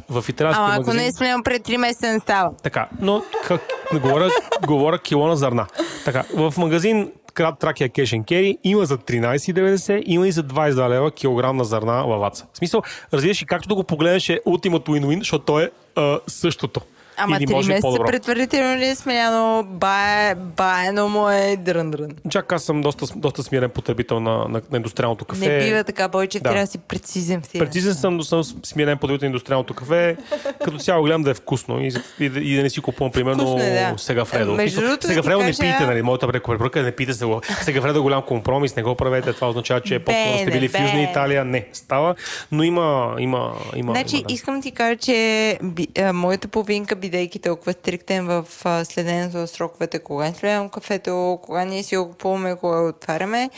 В 0.10 0.26
италианския 0.30 0.66
Ама 0.66 0.74
ако 0.74 0.80
магазин... 0.80 1.02
не 1.02 1.08
е 1.08 1.12
смеляно 1.12 1.44
пред 1.44 1.68
3 1.68 1.78
месеца, 1.78 2.14
не 2.14 2.20
става. 2.20 2.52
Така, 2.64 2.88
но 3.02 3.24
как, 3.48 3.62
говоря, 3.94 4.30
говоря 4.68 5.00
кило 5.00 5.28
на 5.28 5.36
зърна. 5.36 5.66
Така, 6.06 6.24
в 6.34 6.54
магазин 6.58 7.12
Крат 7.34 7.60
Тракия 7.60 7.90
Кешен 7.90 8.24
Кери 8.24 8.58
има 8.64 8.86
за 8.86 8.98
13,90, 8.98 10.04
има 10.06 10.28
и 10.28 10.32
за 10.32 10.44
22 10.44 10.90
лева 10.90 11.12
килограм 11.12 11.58
на 11.58 11.66
зърна 11.66 11.94
лаваца. 11.94 12.46
В 12.54 12.58
смисъл, 12.58 12.82
разбираш 13.14 13.42
и 13.42 13.46
както 13.46 13.70
да 13.70 13.76
го 13.76 13.84
погледнеш 13.84 14.30
е 14.30 14.40
ултимат 14.46 14.86
win-win, 14.86 15.20
защото 15.20 15.46
то 15.46 15.60
е 15.60 15.72
а, 15.96 16.20
същото. 16.28 16.82
Ама 17.18 17.38
Или 17.38 17.46
3 17.46 17.52
може 17.52 17.66
и 17.66 17.74
месеца 17.74 17.82
по-добро. 17.82 18.06
предварително 18.06 18.78
ли 18.78 18.86
е 18.86 18.96
смеляно? 18.96 19.64
Бае, 19.66 20.36
баено 20.36 21.10
му 21.10 21.30
е 21.30 21.58
дрън-дрън. 21.58 22.12
Чак 22.30 22.52
аз 22.52 22.64
съм 22.64 22.82
доста, 22.82 23.06
доста 23.16 23.44
смирен 23.44 23.70
потребител 23.70 24.20
на, 24.20 24.32
на, 24.32 24.62
на 24.72 24.76
индустриалното 24.76 25.26
кафе. 25.26 25.48
Не 25.50 25.60
бива 25.60 25.84
така, 25.84 26.08
Бойчев, 26.08 26.42
Да. 26.42 26.50
трябва 26.50 26.64
да 26.64 26.68
си 26.68 26.78
прецизен 26.78 27.42
в. 27.42 27.52
Прецизен 27.52 27.94
съм, 27.94 28.18
но 28.18 28.24
съм 28.24 28.44
смирен 28.64 28.98
потребител 28.98 29.26
на 29.26 29.28
индустриалното 29.28 29.74
кафе. 29.74 30.18
Като 30.64 30.78
цяло 30.78 31.04
гледам 31.04 31.24
да 31.24 31.32
е 31.32 31.34
вкусно 31.34 31.82
и, 31.82 31.88
и, 32.20 32.26
и 32.26 32.56
да 32.56 32.64
не 32.64 32.70
си 32.70 32.82
купувам, 32.82 33.12
примерно, 33.12 33.40
Вкусно 33.40 33.60
е, 33.60 33.70
да. 33.72 33.94
сега 33.98 34.26
Фредо. 34.26 34.54
Между 34.54 34.82
другото, 34.82 35.08
сега 35.08 35.24
Фредо 35.24 35.40
не 35.40 35.46
кажа- 35.46 35.60
пийте, 35.60 35.80
нали? 35.82 36.02
Моята 36.02 36.28
препоръка 36.28 36.80
е 36.80 36.84
не 36.84 36.92
пийте 36.92 37.14
сега. 37.14 37.26
Сега 37.62 37.82
Фредо 37.82 38.00
е 38.00 38.02
голям 38.02 38.22
компромис, 38.24 38.76
не 38.76 38.84
го 38.84 38.96
правете. 38.96 39.34
Това 39.34 39.50
означава, 39.50 39.82
че 39.82 40.00
по-скоро 40.00 40.38
сте 40.38 40.52
били 40.52 40.68
в 40.68 40.74
Южна. 40.76 41.02
Италия. 41.02 41.46
Не, 41.46 41.66
става. 41.74 42.16
Но 42.52 42.64
има, 42.64 43.16
има, 43.20 43.54
има. 43.76 43.92
Значи, 43.92 44.16
има 44.16 44.26
да. 44.28 44.34
искам 44.34 44.62
ти 44.62 44.72
кажа, 44.72 44.96
че 44.98 45.60
а, 46.00 46.14
моята 46.14 46.48
половинка, 46.48 46.96
бидейки 47.06 47.40
толкова 47.40 47.74
стриктен 47.74 48.26
в 48.26 48.46
следенето 48.86 49.38
на 49.38 49.48
сроковете, 49.48 50.00
кога 50.00 50.34
сливам 50.34 50.70
кафето, 50.70 51.40
кога 51.44 51.66
ние 51.66 51.84
си 51.84 51.98
го 51.98 52.10
купуваме, 52.10 52.56
кога 52.56 52.82
го 52.82 52.88
отваряме, 52.88 53.50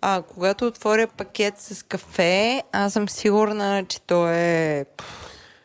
а, 0.00 0.22
когато 0.34 0.66
отворя 0.66 1.06
пакет 1.06 1.54
с 1.58 1.82
кафе, 1.82 2.62
аз 2.72 2.92
съм 2.92 3.08
сигурна, 3.08 3.84
че 3.88 4.00
то 4.00 4.28
е 4.28 4.86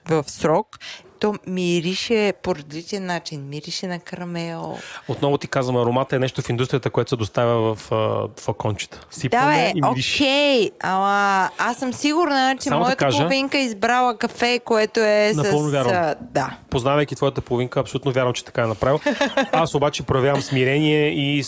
в 0.10 0.24
срок 0.28 0.78
то 1.20 1.36
мирише 1.48 2.34
по 2.44 2.56
различен 2.56 3.06
начин. 3.06 3.50
Мирише 3.50 3.88
на 3.88 4.00
карамел. 4.00 4.78
Отново 5.08 5.38
ти 5.38 5.48
казвам, 5.48 5.78
аромата 5.78 6.16
е 6.16 6.20
нещо 6.20 6.42
в 6.42 6.50
индустрията, 6.50 6.90
което 6.90 7.10
се 7.10 7.16
доставя 7.16 7.76
в 7.76 7.92
флакончета. 8.40 9.00
Да, 9.00 9.20
Сипване 9.20 9.74
бе, 9.76 9.88
окей, 9.88 10.72
ама 10.80 11.50
аз 11.58 11.78
съм 11.78 11.94
сигурна, 11.94 12.56
че 12.58 12.64
Само 12.64 12.80
да 12.80 12.86
моята 12.86 12.98
кажа- 12.98 13.18
половинка 13.18 13.58
е 13.58 13.62
избрала 13.62 14.18
кафе, 14.18 14.60
което 14.66 15.00
е 15.00 15.32
Напълно 15.36 15.70
с... 15.70 15.72
вярвам. 15.72 16.14
Да. 16.22 16.58
Познавайки 16.70 17.16
твоята 17.16 17.42
половинка, 17.42 17.80
абсолютно 17.80 18.12
вярвам, 18.12 18.34
че 18.34 18.46
така 18.46 18.62
е 18.62 18.68
направил. 18.68 19.00
Аз 19.52 19.76
обаче 19.76 20.04
проявявам 20.04 20.42
смирение 20.42 21.10
и 21.10 21.44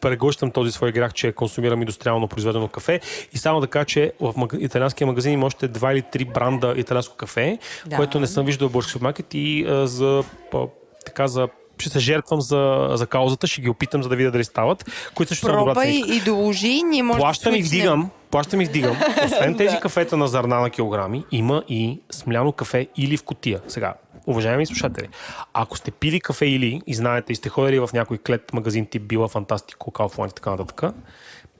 преглъщам 0.00 0.50
този 0.50 0.72
свой 0.72 0.92
грях, 0.92 1.12
че 1.12 1.32
консумирам 1.32 1.82
индустриално 1.82 2.28
произведено 2.28 2.68
кафе. 2.68 3.00
И 3.32 3.38
само 3.38 3.60
да 3.60 3.66
кажа, 3.66 3.84
че 3.84 4.12
в 4.20 4.34
италианския 4.58 5.06
магазин 5.06 5.32
има 5.32 5.46
още 5.46 5.68
два 5.68 5.92
или 5.92 6.02
три 6.02 6.24
бранда 6.24 6.74
италианско 6.76 7.16
кафе, 7.16 7.58
Да. 7.86 7.96
което 7.96 8.20
не 8.20 8.26
съм 8.26 8.46
виждал 8.46 8.68
в 8.68 8.72
български 8.72 8.92
супермаркет 8.92 9.26
и 9.34 9.66
а, 9.68 9.86
за 9.86 10.24
па, 10.50 10.66
така 11.06 11.26
за 11.26 11.48
ще 11.78 11.90
се 11.90 11.98
жертвам 11.98 12.40
за, 12.40 12.88
за 12.92 13.06
каузата, 13.06 13.46
ще 13.46 13.60
ги 13.60 13.68
опитам, 13.68 14.02
за 14.02 14.08
да 14.08 14.16
видя 14.16 14.30
дали 14.30 14.44
стават, 14.44 14.90
които 15.14 15.28
също 15.28 15.46
са 15.46 15.52
на 15.52 15.64
добра 15.64 15.84
и 15.84 16.20
доложи, 16.24 16.82
ние 16.82 17.02
може 17.02 17.18
Плащам 17.18 17.54
и 17.54 17.60
да 17.60 17.66
свичнем. 17.66 17.80
вдигам, 17.80 18.10
плащам 18.30 18.60
и 18.60 18.64
вдигам. 18.64 18.96
Освен 19.26 19.56
тези 19.56 19.76
кафета 19.80 20.16
на 20.16 20.28
зърна 20.28 20.60
на 20.60 20.70
килограми, 20.70 21.24
има 21.32 21.62
и 21.68 22.00
смляно 22.10 22.52
кафе 22.52 22.86
или 22.96 23.16
в 23.16 23.22
котия. 23.22 23.60
Сега, 23.68 23.94
уважаеми 24.26 24.66
слушатели, 24.66 25.08
ако 25.54 25.76
сте 25.76 25.90
пили 25.90 26.20
кафе 26.20 26.46
или 26.46 26.80
и 26.86 26.94
знаете 26.94 27.32
и 27.32 27.36
сте 27.36 27.48
ходили 27.48 27.78
в 27.78 27.90
някой 27.92 28.18
клет 28.18 28.52
магазин 28.52 28.86
тип 28.86 29.02
Била, 29.02 29.28
Фантастико, 29.28 29.90
Kaufland 29.90 30.30
и 30.30 30.34
така 30.34 30.50
нататък, 30.50 30.82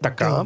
така, 0.03 0.45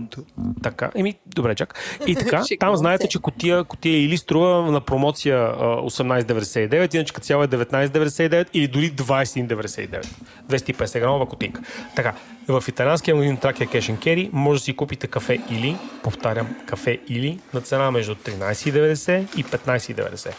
така, 0.62 0.90
еми, 0.94 1.14
добре, 1.26 1.54
чак. 1.54 1.74
И 2.06 2.14
така, 2.14 2.42
там 2.60 2.76
знаете, 2.76 3.08
че 3.08 3.18
котия, 3.18 3.64
котия 3.64 4.04
или 4.04 4.18
струва 4.18 4.72
на 4.72 4.80
промоция 4.80 5.38
а, 5.38 5.76
18,99, 5.76 6.94
иначе 6.94 7.14
като 7.14 7.26
цяло 7.26 7.42
е 7.42 7.48
19,99 7.48 8.46
или 8.52 8.68
дори 8.68 8.92
21,99. 8.92 10.06
250 10.50 11.00
грамова 11.00 11.26
котинка. 11.26 11.62
Така, 11.96 12.14
в 12.48 12.64
италианския 12.68 13.14
магазин 13.14 13.38
Trackia 13.38 13.68
Cash 13.68 13.96
and 13.96 13.98
Carry 13.98 14.30
може 14.32 14.60
да 14.60 14.64
си 14.64 14.76
купите 14.76 15.06
кафе 15.06 15.38
или, 15.50 15.76
повтарям, 16.02 16.56
кафе 16.66 16.98
или 17.08 17.38
на 17.54 17.60
цена 17.60 17.90
между 17.90 18.14
13,90 18.14 19.36
и 19.36 19.44
15,90. 19.44 20.32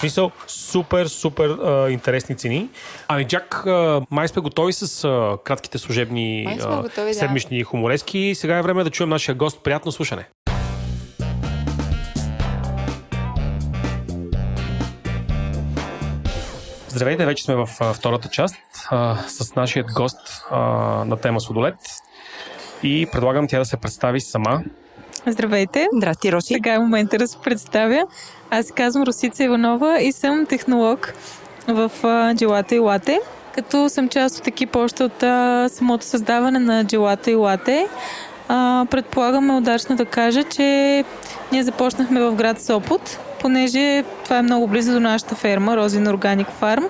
В 0.00 0.02
смисъл, 0.02 0.30
супер, 0.46 1.06
супер 1.06 1.48
а, 1.48 1.90
интересни 1.90 2.36
цени. 2.36 2.68
Ами, 3.08 3.24
Джак, 3.24 3.66
а, 3.66 4.02
май 4.10 4.28
сме 4.28 4.42
готови 4.42 4.72
с 4.72 5.04
а, 5.04 5.38
кратките 5.44 5.78
служебни 5.78 6.58
а, 6.62 6.82
готови, 6.82 7.08
да. 7.08 7.14
седмични 7.14 7.62
хуморески. 7.62 8.32
Сега 8.34 8.58
е 8.58 8.62
време 8.62 8.84
да 8.84 8.90
чуем 8.90 9.08
нашия 9.08 9.34
гост. 9.34 9.62
Приятно 9.62 9.92
слушане. 9.92 10.28
Здравейте, 16.88 17.26
вече 17.26 17.44
сме 17.44 17.54
в 17.54 17.68
а, 17.80 17.92
втората 17.92 18.28
част 18.28 18.56
а, 18.90 19.16
с 19.28 19.54
нашият 19.54 19.92
гост 19.92 20.44
а, 20.50 20.58
на 21.04 21.16
тема 21.16 21.40
Сладолет. 21.40 21.76
И 22.82 23.06
предлагам 23.12 23.48
тя 23.48 23.58
да 23.58 23.64
се 23.64 23.76
представи 23.76 24.20
сама. 24.20 24.62
Здравейте! 25.26 25.88
Здрасти, 25.96 26.32
Роси. 26.32 26.54
Сега 26.54 26.74
е 26.74 26.78
момента 26.78 27.18
да 27.18 27.28
се 27.28 27.36
представя. 27.38 28.02
Аз 28.50 28.66
се 28.66 28.72
казвам 28.72 29.04
Русица 29.04 29.44
Иванова 29.44 30.00
и 30.00 30.12
съм 30.12 30.46
технолог 30.46 31.12
в 31.68 31.90
Джелата 32.34 32.74
и 32.74 32.78
Лате. 32.78 33.20
Като 33.54 33.88
съм 33.88 34.08
част 34.08 34.38
от 34.38 34.46
екипа 34.46 34.78
още 34.78 35.04
от 35.04 35.22
а, 35.22 35.68
самото 35.68 36.04
създаване 36.04 36.58
на 36.58 36.84
Джелата 36.84 37.30
и 37.30 37.34
Лате. 37.34 37.88
А, 38.48 38.86
предполагаме 38.90 39.52
удачно 39.52 39.96
да 39.96 40.04
кажа, 40.04 40.44
че 40.44 41.04
ние 41.52 41.62
започнахме 41.62 42.20
в 42.20 42.34
град 42.34 42.60
Сопот, 42.60 43.18
понеже 43.40 44.04
това 44.24 44.38
е 44.38 44.42
много 44.42 44.66
близо 44.66 44.92
до 44.92 45.00
нашата 45.00 45.34
ферма, 45.34 45.76
Розин 45.76 46.08
Органик 46.08 46.48
Фарм. 46.48 46.88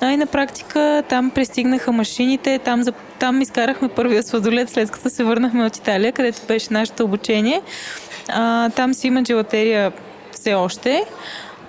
А 0.00 0.12
и 0.12 0.16
на 0.16 0.26
практика 0.26 1.02
там 1.08 1.30
пристигнаха 1.30 1.92
машините, 1.92 2.58
там, 2.58 2.82
за, 2.82 2.92
там 3.18 3.42
изкарахме 3.42 3.88
първия 3.88 4.22
сладолет, 4.22 4.70
след 4.70 4.90
като 4.90 5.10
се 5.10 5.24
върнахме 5.24 5.64
от 5.64 5.76
Италия, 5.76 6.12
където 6.12 6.46
беше 6.48 6.66
нашето 6.70 7.04
обучение. 7.04 7.62
А, 8.28 8.70
там 8.70 8.94
си 8.94 9.06
има 9.06 9.22
джелатерия 9.22 9.92
все 10.32 10.54
още. 10.54 11.04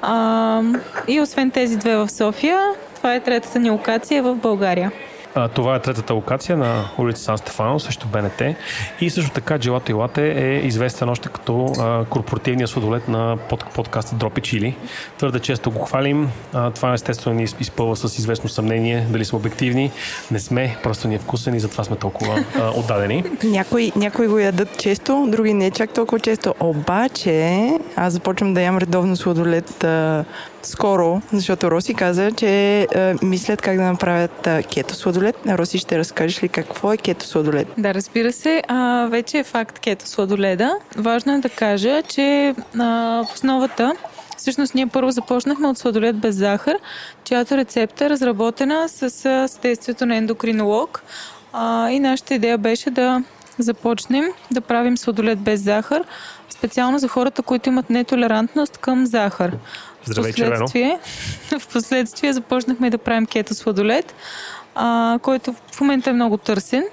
А, 0.01 0.61
и 1.07 1.21
освен 1.21 1.51
тези 1.51 1.77
две 1.77 1.95
в 1.95 2.09
София, 2.09 2.59
това 2.95 3.15
е 3.15 3.19
третата 3.19 3.59
ни 3.59 3.69
локация 3.69 4.23
в 4.23 4.35
България. 4.35 4.91
А, 5.35 5.47
това 5.47 5.75
е 5.75 5.79
третата 5.79 6.13
локация 6.13 6.57
на 6.57 6.83
улица 6.97 7.23
Сан 7.23 7.37
Стефано, 7.37 7.79
също 7.79 8.07
БНТ. 8.07 8.41
И 9.01 9.09
също 9.09 9.31
така 9.31 9.59
Джелато 9.59 9.91
и 9.91 9.93
Лате 9.93 10.31
е 10.31 10.67
известен 10.67 11.09
още 11.09 11.29
като 11.29 11.73
а, 11.79 12.05
корпоративния 12.05 12.67
сладолет 12.67 13.07
на 13.07 13.37
под, 13.49 13.65
подкаста 13.73 14.15
Дропи 14.15 14.41
Чили. 14.41 14.75
Твърде 15.17 15.39
често 15.39 15.71
го 15.71 15.79
хвалим. 15.79 16.29
А, 16.53 16.71
това 16.71 16.93
естествено 16.93 17.35
ни 17.35 17.43
изпълва 17.43 17.95
с 17.95 18.17
известно 18.17 18.49
съмнение 18.49 19.07
дали 19.09 19.25
сме 19.25 19.37
обективни. 19.37 19.91
Не 20.31 20.39
сме, 20.39 20.77
просто 20.83 21.07
ни 21.07 21.15
е 21.15 21.19
вкусен 21.19 21.55
и 21.55 21.59
затова 21.59 21.83
сме 21.83 21.95
толкова 21.95 22.43
а, 22.59 22.69
отдадени. 22.79 23.23
Някои, 23.43 23.91
някои 23.95 24.27
го 24.27 24.39
ядат 24.39 24.77
често, 24.77 25.27
други 25.29 25.53
не 25.53 25.71
чак 25.71 25.89
толкова 25.89 26.19
често. 26.19 26.55
Обаче, 26.59 27.69
аз 27.95 28.13
започвам 28.13 28.53
да 28.53 28.61
ям 28.61 28.77
редовно 28.77 29.15
сладолет 29.15 29.83
а, 29.83 30.25
скоро, 30.67 31.21
защото 31.33 31.71
Роси 31.71 31.93
каза, 31.93 32.31
че 32.31 32.81
а, 32.81 33.15
мислят 33.21 33.61
как 33.61 33.77
да 33.77 33.83
направят 33.83 34.47
а, 34.47 34.63
кето 34.63 34.95
сладолет. 34.95 35.35
Роси, 35.47 35.77
ще 35.77 35.97
разкажеш 35.97 36.43
ли 36.43 36.49
какво 36.49 36.93
е 36.93 36.97
кето 36.97 37.25
сладолет? 37.25 37.67
Да, 37.77 37.93
разбира 37.93 38.31
се. 38.31 38.63
А, 38.67 39.07
вече 39.11 39.37
е 39.37 39.43
факт 39.43 39.79
кето 39.79 40.07
сладоледа. 40.07 40.75
Важно 40.97 41.33
е 41.33 41.39
да 41.39 41.49
кажа, 41.49 42.01
че 42.01 42.55
а, 42.79 43.23
в 43.23 43.33
основата 43.33 43.93
Всъщност 44.37 44.75
ние 44.75 44.87
първо 44.87 45.11
започнахме 45.11 45.67
от 45.67 45.77
сладолет 45.77 46.17
без 46.19 46.35
захар, 46.35 46.75
чиято 47.23 47.57
рецепта 47.57 48.05
е 48.05 48.09
разработена 48.09 48.89
с 48.89 49.25
а, 49.25 49.47
съдействието 49.47 50.05
на 50.05 50.15
ендокринолог. 50.15 51.03
А, 51.53 51.89
и 51.89 51.99
нашата 51.99 52.33
идея 52.33 52.57
беше 52.57 52.89
да 52.89 53.23
започнем 53.59 54.25
да 54.51 54.61
правим 54.61 54.97
сладолет 54.97 55.39
без 55.39 55.61
захар, 55.61 56.03
специално 56.49 56.99
за 56.99 57.07
хората, 57.07 57.41
които 57.41 57.69
имат 57.69 57.89
нетолерантност 57.89 58.77
към 58.77 59.05
захар. 59.05 59.51
Здравей, 60.07 60.33
червено. 60.33 60.67
Впоследствие, 60.67 60.99
в 61.59 61.67
последствие 61.67 62.33
започнахме 62.33 62.89
да 62.89 62.97
правим 62.97 63.25
кето 63.25 63.53
сладолет, 63.53 64.15
а, 64.75 65.19
който 65.21 65.55
в 65.71 65.81
момента 65.81 66.09
е 66.09 66.13
много 66.13 66.37
търсен. 66.37 66.83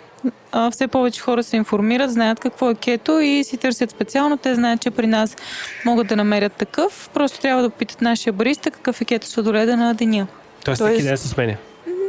А, 0.53 0.71
все 0.71 0.89
повече 0.89 1.21
хора 1.21 1.43
се 1.43 1.57
информират, 1.57 2.13
знаят 2.13 2.41
какво 2.41 2.71
е 2.71 2.75
кето 2.75 3.21
и 3.21 3.45
си 3.45 3.57
търсят 3.57 3.91
специално. 3.91 4.37
Те 4.37 4.55
знаят, 4.55 4.81
че 4.81 4.91
при 4.91 5.07
нас 5.07 5.37
могат 5.85 6.07
да 6.07 6.17
намерят 6.17 6.53
такъв. 6.53 7.11
Просто 7.15 7.41
трябва 7.41 7.63
да 7.63 7.71
попитат 7.71 8.01
нашия 8.01 8.33
бариста 8.33 8.71
какъв 8.71 9.01
е 9.01 9.05
кето 9.05 9.27
сладоледа 9.27 9.77
на 9.77 9.95
деня. 9.95 10.27
Тоест, 10.65 10.83
Тоест- 10.83 10.93
всеки 10.93 11.09
ден 11.09 11.19
се 11.19 11.29
сменя. 11.29 11.57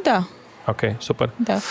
Да, 0.03 0.23
Окей, 0.67 0.95
супер. 0.99 1.29
да. 1.39 1.61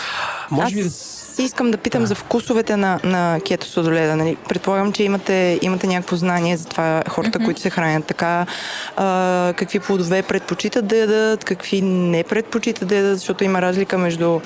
Може 0.51 0.75
би 0.75 0.83
да... 0.83 0.89
Аз 1.35 1.39
искам 1.39 1.71
да 1.71 1.77
питам 1.77 2.05
за 2.05 2.15
вкусовете 2.15 2.77
на, 2.77 2.99
на 3.03 3.39
кето 3.45 3.67
сладоледа. 3.67 4.15
Нали? 4.15 4.37
Предполагам, 4.49 4.93
че 4.93 5.03
имате, 5.03 5.59
имате 5.61 5.87
някакво 5.87 6.15
знание 6.15 6.57
за 6.57 6.65
това 6.65 7.03
хората, 7.09 7.39
които 7.39 7.61
се 7.61 7.69
хранят 7.69 8.05
така. 8.05 8.45
А, 8.97 9.53
какви 9.57 9.79
плодове 9.79 10.21
предпочитат 10.21 10.87
да 10.87 10.97
ядат, 10.97 11.43
какви 11.43 11.81
не 11.81 12.23
предпочитат 12.23 12.87
да 12.87 12.95
ядат, 12.95 13.17
защото 13.17 13.43
има 13.43 13.61
разлика 13.61 13.97
между 13.97 14.39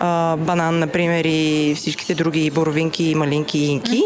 а, 0.00 0.36
банан, 0.36 0.78
например, 0.78 1.24
и 1.24 1.74
всичките 1.76 2.14
други 2.14 2.50
боровинки, 2.50 3.14
малинки 3.14 3.58
и 3.58 3.66
инки. 3.66 4.02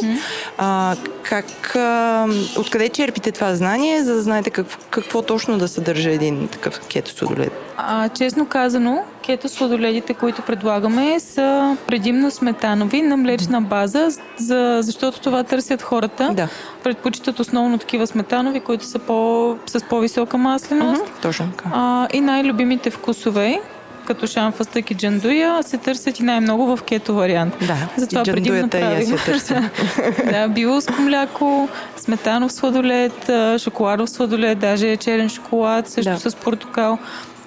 А, 0.58 0.96
как, 1.22 1.76
а, 1.76 2.26
откъде 2.58 2.88
черпите 2.88 3.32
това 3.32 3.54
знание, 3.54 4.02
за 4.02 4.14
да 4.14 4.22
знаете 4.22 4.50
как, 4.50 4.66
какво 4.90 5.22
точно 5.22 5.58
да 5.58 5.68
съдържа 5.68 6.10
един 6.10 6.48
такъв 6.48 6.80
кето 6.88 7.10
сладолед? 7.10 7.52
А, 7.76 8.08
честно 8.08 8.46
казано, 8.46 9.04
кето 9.28 9.48
сладоледите, 9.48 10.14
които 10.14 10.42
предлагаме, 10.42 11.20
са 11.20 11.76
предимно 11.86 12.30
сметанови 12.30 13.02
на 13.02 13.16
млечна 13.16 13.62
база, 13.62 14.08
за, 14.36 14.78
защото 14.82 15.20
това 15.20 15.42
търсят 15.44 15.82
хората. 15.82 16.30
Да. 16.34 16.48
Предпочитат 16.84 17.40
основно 17.40 17.78
такива 17.78 18.06
сметанови, 18.06 18.60
които 18.60 18.84
са 18.84 18.98
по, 18.98 19.56
с 19.66 19.84
по-висока 19.84 20.38
масленост. 20.38 21.02
Мгм, 21.02 21.12
Точно 21.22 21.50
така. 21.56 21.70
А, 21.74 22.08
и 22.12 22.20
най-любимите 22.20 22.90
вкусове, 22.90 23.60
като 24.06 24.26
шамфастък 24.26 24.90
и 24.90 24.94
джандуя, 24.94 25.62
се 25.62 25.78
търсят 25.78 26.20
и 26.20 26.22
най-много 26.22 26.76
в 26.76 26.82
кето 26.82 27.14
вариант. 27.14 27.56
Да, 27.66 27.76
Затова 27.96 28.20
и 28.20 28.24
предимно 28.24 28.68
правим. 28.68 29.16
да, 30.32 30.48
билско 30.48 31.02
мляко, 31.02 31.68
сметанов 31.96 32.52
сладолед, 32.52 33.28
а, 33.28 33.58
шоколадов 33.58 34.10
сладолед, 34.10 34.58
даже 34.58 34.96
черен 34.96 35.28
шоколад, 35.28 35.88
също 35.88 36.12
Да. 36.12 36.30
с 36.30 36.34
портокал. 36.34 36.98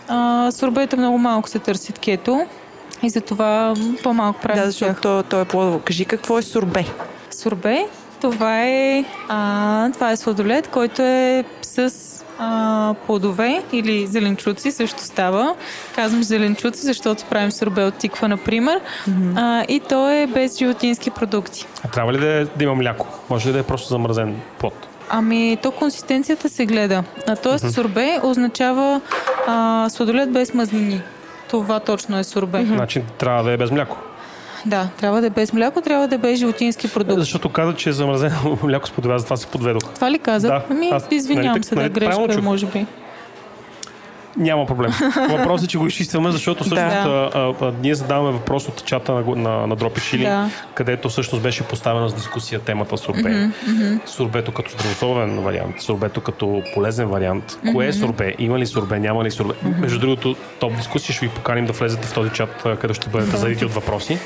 А, 0.07 0.51
сорбета 0.51 0.97
много 0.97 1.17
малко 1.17 1.49
се 1.49 1.59
търсят 1.59 1.99
кето 1.99 2.45
и 3.03 3.09
затова 3.09 3.73
по-малко 4.03 4.41
правим 4.41 4.63
Да, 4.63 4.71
защото 4.71 5.01
то, 5.01 5.23
то 5.23 5.41
е 5.41 5.45
плодово. 5.45 5.79
Кажи 5.79 6.05
какво 6.05 6.37
е 6.37 6.41
сорбе? 6.41 6.85
Сорбе, 7.31 7.85
това 8.21 8.63
е, 8.63 9.05
а, 9.29 9.89
това 9.91 10.11
е 10.11 10.17
сладолед, 10.17 10.67
който 10.67 11.01
е 11.01 11.43
с 11.61 11.91
а, 12.39 12.93
плодове 13.05 13.63
или 13.71 14.07
зеленчуци, 14.07 14.71
също 14.71 15.03
става. 15.03 15.55
Казвам 15.95 16.23
зеленчуци, 16.23 16.85
защото 16.85 17.25
правим 17.29 17.51
сорбе 17.51 17.83
от 17.83 17.93
тиква, 17.95 18.27
например. 18.27 18.79
А, 19.35 19.65
и 19.67 19.79
то 19.79 20.09
е 20.09 20.27
без 20.27 20.57
животински 20.57 21.09
продукти. 21.09 21.65
А 21.83 21.87
трябва 21.87 22.13
ли 22.13 22.17
да, 22.19 22.27
е- 22.27 22.45
да 22.45 22.63
има 22.63 22.75
мляко? 22.75 23.07
Може 23.29 23.49
ли 23.49 23.53
да 23.53 23.59
е 23.59 23.63
просто 23.63 23.87
замразен 23.89 24.35
плод? 24.59 24.87
Ами, 25.13 25.57
то 25.63 25.71
консистенцията 25.71 26.49
се 26.49 26.65
гледа. 26.65 27.03
А, 27.27 27.35
тоест, 27.35 27.71
сорбе 27.71 28.19
означава 28.23 29.01
а, 29.47 29.89
сладолед 29.89 30.31
без 30.31 30.53
мазнини. 30.53 31.01
Това 31.49 31.79
точно 31.79 32.17
е 32.19 32.23
сорбе. 32.23 32.65
Значи 32.65 33.03
трябва 33.17 33.43
да 33.43 33.51
е 33.51 33.57
без 33.57 33.71
мляко. 33.71 33.97
Да, 34.65 34.87
трябва 34.97 35.21
да 35.21 35.27
е 35.27 35.29
без 35.29 35.53
мляко, 35.53 35.81
трябва 35.81 36.07
да 36.07 36.15
е 36.15 36.17
без 36.17 36.39
животински 36.39 36.93
продукт. 36.93 37.19
Защото 37.19 37.49
каза, 37.49 37.75
че 37.75 37.89
е 37.89 37.93
замразено 37.93 38.57
мляко 38.63 38.87
с 38.87 38.91
подове, 38.91 39.17
затова 39.17 39.37
се 39.37 39.47
подведох. 39.47 39.83
Това 39.95 40.11
ли 40.11 40.19
каза? 40.19 40.47
Да. 40.47 40.63
Ами, 40.69 40.89
Аз- 40.91 41.07
извинявам 41.11 41.51
нали, 41.51 41.63
се, 41.63 41.75
да 41.75 41.81
нали, 41.81 41.93
правилно 41.93 42.27
грешка, 42.27 42.41
е, 42.41 42.43
може 42.43 42.65
би. 42.65 42.85
Няма 44.37 44.65
проблем. 44.65 44.91
Въпросът 45.29 45.65
е, 45.65 45.69
че 45.69 45.77
го 45.77 45.87
изчистваме, 45.87 46.31
защото 46.31 46.63
всъщност 46.63 47.03
Да. 47.03 47.29
а, 47.33 47.53
а, 47.61 47.71
ние 47.83 47.95
задаваме 47.95 48.31
въпрос 48.31 48.67
от 48.67 48.85
чата 48.85 49.11
на, 49.13 49.35
на, 49.35 49.67
на 49.67 49.75
Дропи 49.75 50.01
Шили, 50.01 50.23
Да. 50.23 50.49
където 50.73 51.09
всъщност 51.09 51.43
беше 51.43 51.63
поставена 51.63 52.09
с 52.09 52.13
дискусия 52.13 52.59
темата 52.59 52.97
сорбе. 52.97 53.49
Сорбето 54.05 54.51
като 54.51 54.71
здравословен 54.71 55.39
вариант, 55.39 55.81
сорбето 55.81 56.21
като 56.21 56.63
полезен 56.73 57.07
вариант. 57.07 57.57
Кое 57.71 57.87
е 57.87 57.93
сорбе? 57.93 58.33
Има 58.39 58.59
ли 58.59 58.65
сорбе? 58.65 58.99
Няма 58.99 59.23
ли 59.23 59.31
сорбе? 59.31 59.53
Между 59.79 59.99
другото, 59.99 60.35
топ 60.59 60.75
дискусия 60.75 61.15
ще 61.15 61.25
ви 61.25 61.31
поканим 61.31 61.65
да 61.65 61.73
влезете 61.73 62.07
в 62.07 62.13
този 62.13 62.29
чат, 62.29 62.61
където 62.63 62.93
ще 62.93 63.09
бъдете 63.09 63.37
зарити 63.37 63.65
от 63.65 63.73
въпроси. 63.73 64.17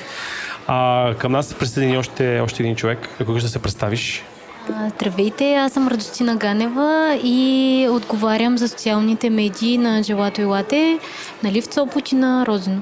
А, 0.67 1.13
към 1.17 1.31
нас 1.31 1.47
се 1.47 1.55
присъедини 1.55 1.97
още, 1.97 2.39
още 2.39 2.63
един 2.63 2.75
човек. 2.75 3.09
Ако 3.21 3.39
ще 3.39 3.47
се 3.49 3.61
представиш? 3.61 4.23
Здравейте, 4.69 5.53
аз 5.53 5.73
съм 5.73 5.87
Радостина 5.87 6.35
Ганева 6.35 7.19
и 7.23 7.87
отговарям 7.91 8.57
за 8.57 8.67
социалните 8.67 9.29
медии 9.29 9.77
на 9.77 10.03
Желато 10.03 10.41
и 10.41 10.45
Лате, 10.45 10.99
на 11.43 11.51
Лив 11.51 11.65
Сопот 11.73 12.11
и 12.11 12.15
на 12.15 12.45
Розино. 12.45 12.81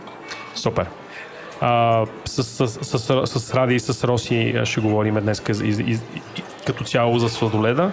Супер. 0.56 0.86
А, 1.62 2.06
с, 2.26 2.44
с, 2.44 2.68
с, 2.68 3.00
с, 3.00 3.40
с 3.40 3.54
Ради 3.54 3.76
и 3.76 3.80
с 3.80 4.04
Роси 4.04 4.56
ще 4.64 4.82
говорим 4.82 5.16
днес 5.16 5.44
като 6.68 6.84
цяло 6.84 7.20
за 7.20 7.30
сладоледа. 7.30 7.92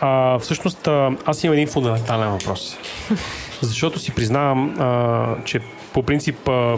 А, 0.00 0.38
всъщност, 0.38 0.88
аз 1.24 1.44
имам 1.44 1.52
един 1.52 1.68
фундаментален 1.68 2.28
въпрос. 2.28 2.76
Защото 3.60 3.98
си 3.98 4.14
признавам, 4.14 4.74
а, 4.80 5.26
че 5.44 5.60
по 5.92 6.02
принцип 6.02 6.48
а, 6.48 6.76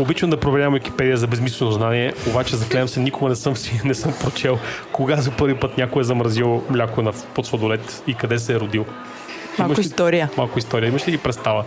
обичам 0.00 0.30
да 0.30 0.36
проверявам 0.36 0.74
Википедия 0.74 1.16
за 1.16 1.26
безмислено 1.26 1.70
знание, 1.70 2.12
обаче 2.30 2.56
заклевам 2.56 2.88
се, 2.88 3.00
никога 3.00 3.28
не 3.28 3.36
съм, 3.36 3.56
си, 3.56 3.80
не 3.84 3.94
съм 3.94 4.12
прочел 4.20 4.58
кога 4.92 5.16
за 5.16 5.30
първи 5.30 5.54
път 5.54 5.78
някой 5.78 6.00
е 6.00 6.04
замразил 6.04 6.62
мляко 6.70 7.02
на, 7.02 7.12
под 7.12 7.46
сладолед 7.46 8.02
и 8.06 8.14
къде 8.14 8.38
се 8.38 8.52
е 8.54 8.60
родил. 8.60 8.84
Малко 9.58 9.72
Имаш 9.72 9.78
ли- 9.78 9.82
история. 9.88 10.30
Малко 10.36 10.58
история. 10.58 10.88
Имаш 10.88 11.08
ли 11.08 11.10
ги 11.10 11.18
представа? 11.18 11.64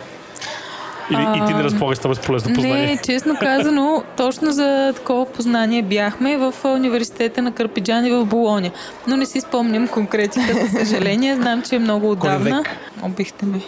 Или 1.12 1.22
и 1.22 1.48
ти 1.48 1.54
не 1.54 1.64
разполагаш 1.64 1.98
с 1.98 2.02
това 2.02 2.10
безполезно 2.16 2.54
познание? 2.56 2.86
Не, 2.86 2.98
честно 3.06 3.36
казано, 3.40 4.04
точно 4.18 4.52
за 4.52 4.94
такова 4.96 5.26
познание 5.26 5.82
бяхме 5.82 6.38
в 6.38 6.54
а, 6.64 6.68
университета 6.68 7.42
на 7.42 7.52
Карпиджани 7.52 8.12
в 8.12 8.26
Болония. 8.26 8.72
Но 9.08 9.18
не 9.18 9.26
си 9.26 9.42
спомням 9.42 9.88
конкретика, 9.88 10.54
за 10.54 10.80
съжаление. 10.80 11.36
Знам, 11.36 11.62
че 11.62 11.76
е 11.76 11.80
много 11.80 12.12
отдавна. 12.12 12.64
Обихте 13.02 13.46
ме. 13.46 13.60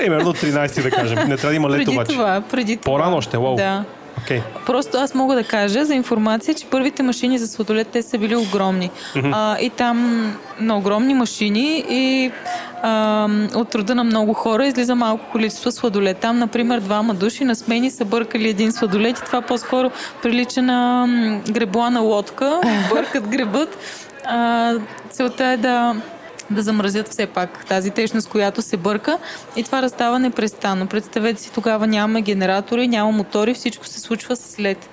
Примерно 0.00 0.34
13 0.34 0.82
да 0.82 0.90
кажем. 0.90 1.18
Не 1.18 1.36
трябва 1.36 1.48
да 1.48 1.54
има 1.54 1.70
лето 1.70 1.78
преди 1.78 1.90
обаче. 1.96 2.12
това, 2.12 2.42
преди 2.50 2.76
това. 2.76 2.92
По-рано 2.92 3.16
още, 3.16 3.38
вау. 3.38 3.54
Да. 3.54 3.84
Окей. 4.22 4.42
Просто 4.66 4.98
аз 4.98 5.14
мога 5.14 5.34
да 5.34 5.44
кажа 5.44 5.84
за 5.84 5.94
информация, 5.94 6.54
че 6.54 6.66
първите 6.66 7.02
машини 7.02 7.38
за 7.38 7.46
сладолет, 7.46 7.88
те 7.88 8.02
са 8.02 8.18
били 8.18 8.36
огромни. 8.36 8.90
А, 9.32 9.58
и 9.58 9.70
там 9.70 10.26
на 10.60 10.78
огромни 10.78 11.14
машини 11.14 11.84
и 11.88 12.30
а, 12.82 13.28
от 13.54 13.68
труда 13.68 13.94
на 13.94 14.04
много 14.04 14.34
хора 14.34 14.66
излиза 14.66 14.94
малко 14.94 15.24
количество 15.32 15.72
сладолет. 15.72 16.18
Там, 16.18 16.38
например, 16.38 16.80
двама 16.80 17.14
души 17.14 17.44
на 17.44 17.56
смени 17.56 17.90
са 17.90 18.04
бъркали 18.04 18.48
един 18.48 18.72
сладолет 18.72 19.18
и 19.18 19.24
това 19.24 19.40
по-скоро 19.40 19.90
прилича 20.22 20.62
на 20.62 21.06
гребла 21.50 21.90
на 21.90 22.00
лодка. 22.00 22.60
Бъркат, 22.90 23.28
гребът. 23.28 23.78
А, 24.24 24.74
целта 25.10 25.44
е 25.44 25.56
да 25.56 25.96
да 26.52 26.62
замразят 26.62 27.08
все 27.08 27.26
пак 27.26 27.64
тази 27.66 27.90
течност, 27.90 28.28
която 28.28 28.62
се 28.62 28.76
бърка 28.76 29.18
и 29.56 29.62
това 29.62 29.82
разстава 29.82 30.18
непрестанно. 30.18 30.86
Представете 30.86 31.42
си, 31.42 31.50
тогава 31.54 31.86
няма 31.86 32.20
генератори, 32.20 32.88
няма 32.88 33.12
мотори, 33.12 33.54
всичко 33.54 33.86
се 33.86 34.00
случва 34.00 34.36
с 34.36 34.58
лед. 34.60 34.90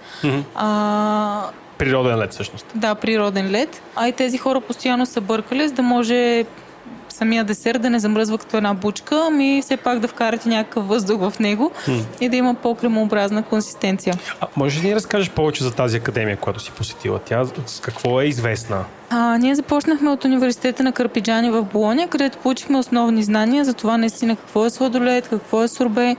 А, 0.56 1.44
Природен 1.78 2.18
лед 2.20 2.32
всъщност. 2.34 2.66
да, 2.76 2.96
природен 2.96 3.52
лед. 3.52 3.82
А 3.96 4.08
и 4.08 4.12
тези 4.12 4.38
хора 4.38 4.62
постоянно 4.62 5.06
са 5.06 5.22
бъркали, 5.22 5.68
за 5.68 5.74
да 5.74 5.82
може 5.82 6.46
самия 7.10 7.44
десерт 7.44 7.82
да 7.82 7.90
не 7.90 8.00
замръзва 8.00 8.38
като 8.38 8.58
една 8.58 8.74
бучка, 8.74 9.24
ами 9.28 9.62
все 9.62 9.78
пак 9.78 10.00
да 10.00 10.08
вкарате 10.08 10.50
някакъв 10.50 10.88
въздух 10.88 11.20
в 11.20 11.40
него 11.40 11.72
и 12.22 12.30
да 12.30 12.36
има 12.36 12.54
по-кремообразна 12.56 13.44
консистенция. 13.44 14.14
А, 14.42 14.48
може 14.56 14.78
ли 14.78 14.82
да 14.82 14.88
ни 14.88 14.96
разкажеш 14.96 15.30
повече 15.30 15.64
за 15.64 15.72
тази 15.72 15.98
академия, 15.98 16.38
която 16.38 16.60
си 16.60 16.72
посетила? 16.72 17.20
Тя 17.26 17.46
с 17.66 17.80
какво 17.80 18.22
е 18.22 18.26
известна? 18.26 18.84
А, 19.12 19.38
ние 19.38 19.56
започнахме 19.56 20.10
от 20.10 20.26
университета 20.26 20.84
на 20.84 20.92
Карпиджани 20.92 21.52
в 21.52 21.64
Болония, 21.64 22.08
където 22.08 22.38
получихме 22.38 22.78
основни 22.78 23.24
знания 23.24 23.66
за 23.66 23.74
това 23.74 23.98
наистина 23.98 24.36
какво 24.36 24.66
е 24.66 24.70
сладолет, 24.70 25.28
какво 25.28 25.64
е 25.64 25.68
сорбе. 25.68 26.16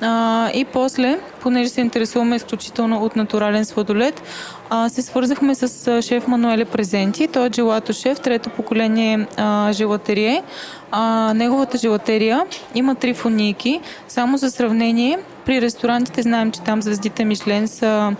А, 0.00 0.50
и 0.54 0.64
после, 0.64 1.18
понеже 1.40 1.68
се 1.68 1.80
интересуваме 1.80 2.36
изключително 2.36 3.02
от 3.02 3.16
натурален 3.16 3.64
сладолет, 3.64 4.22
а, 4.70 4.88
се 4.88 5.02
свързахме 5.02 5.54
с 5.54 6.02
шеф 6.02 6.28
Мануеле 6.28 6.64
Презенти. 6.64 7.28
Той 7.28 7.46
е 7.46 7.50
желато 7.54 7.92
шеф, 7.92 8.20
трето 8.20 8.50
поколение 8.50 9.26
а, 9.36 9.72
желатерие. 9.72 10.42
А, 10.90 11.32
неговата 11.34 11.78
желатерия 11.78 12.42
има 12.74 12.94
три 12.94 13.14
фунийки. 13.14 13.80
Само 14.08 14.36
за 14.36 14.50
сравнение, 14.50 15.18
при 15.46 15.60
ресторантите 15.60 16.22
знаем, 16.22 16.52
че 16.52 16.60
там 16.60 16.82
звездите 16.82 17.24
Мишлен 17.24 17.68
са 17.68 18.16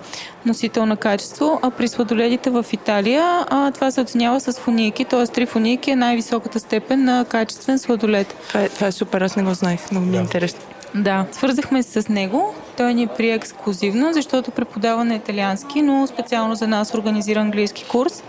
носител 0.47 0.87
на 0.87 0.97
качество, 0.97 1.59
а 1.63 1.71
при 1.71 1.89
сладоледите 1.89 2.51
в 2.51 2.67
Италия 2.73 3.47
а, 3.49 3.71
това 3.71 3.91
се 3.91 4.01
оценява 4.01 4.41
с 4.41 4.53
фунийки, 4.53 5.05
т.е. 5.05 5.27
три 5.27 5.47
фунийки 5.47 5.91
е 5.91 5.97
най-високата 5.97 6.61
степен 6.61 7.05
на 7.05 7.25
качествен 7.29 7.79
сладолед. 7.79 8.35
Това 8.49 8.61
е, 8.61 8.69
това 8.69 8.87
е 8.87 8.93
супер, 8.93 9.21
аз 9.21 9.37
не 9.37 9.43
го 9.43 9.55
знаех. 9.55 9.91
Много 9.91 10.07
ми 10.07 10.17
е 10.17 10.21
интересно. 10.21 10.61
Да, 10.95 11.27
свързахме 11.33 11.83
се 11.83 12.03
с 12.03 12.09
него. 12.09 12.55
Той 12.77 12.95
ни 12.95 13.07
прие 13.07 13.35
ексклюзивно, 13.35 14.13
защото 14.13 14.51
преподава 14.51 15.05
на 15.05 15.15
италиански, 15.15 15.83
но 15.83 16.07
специално 16.07 16.55
за 16.55 16.69
нас 16.69 16.95
организира 16.95 17.41
английски 17.41 17.85
курс. 17.89 18.23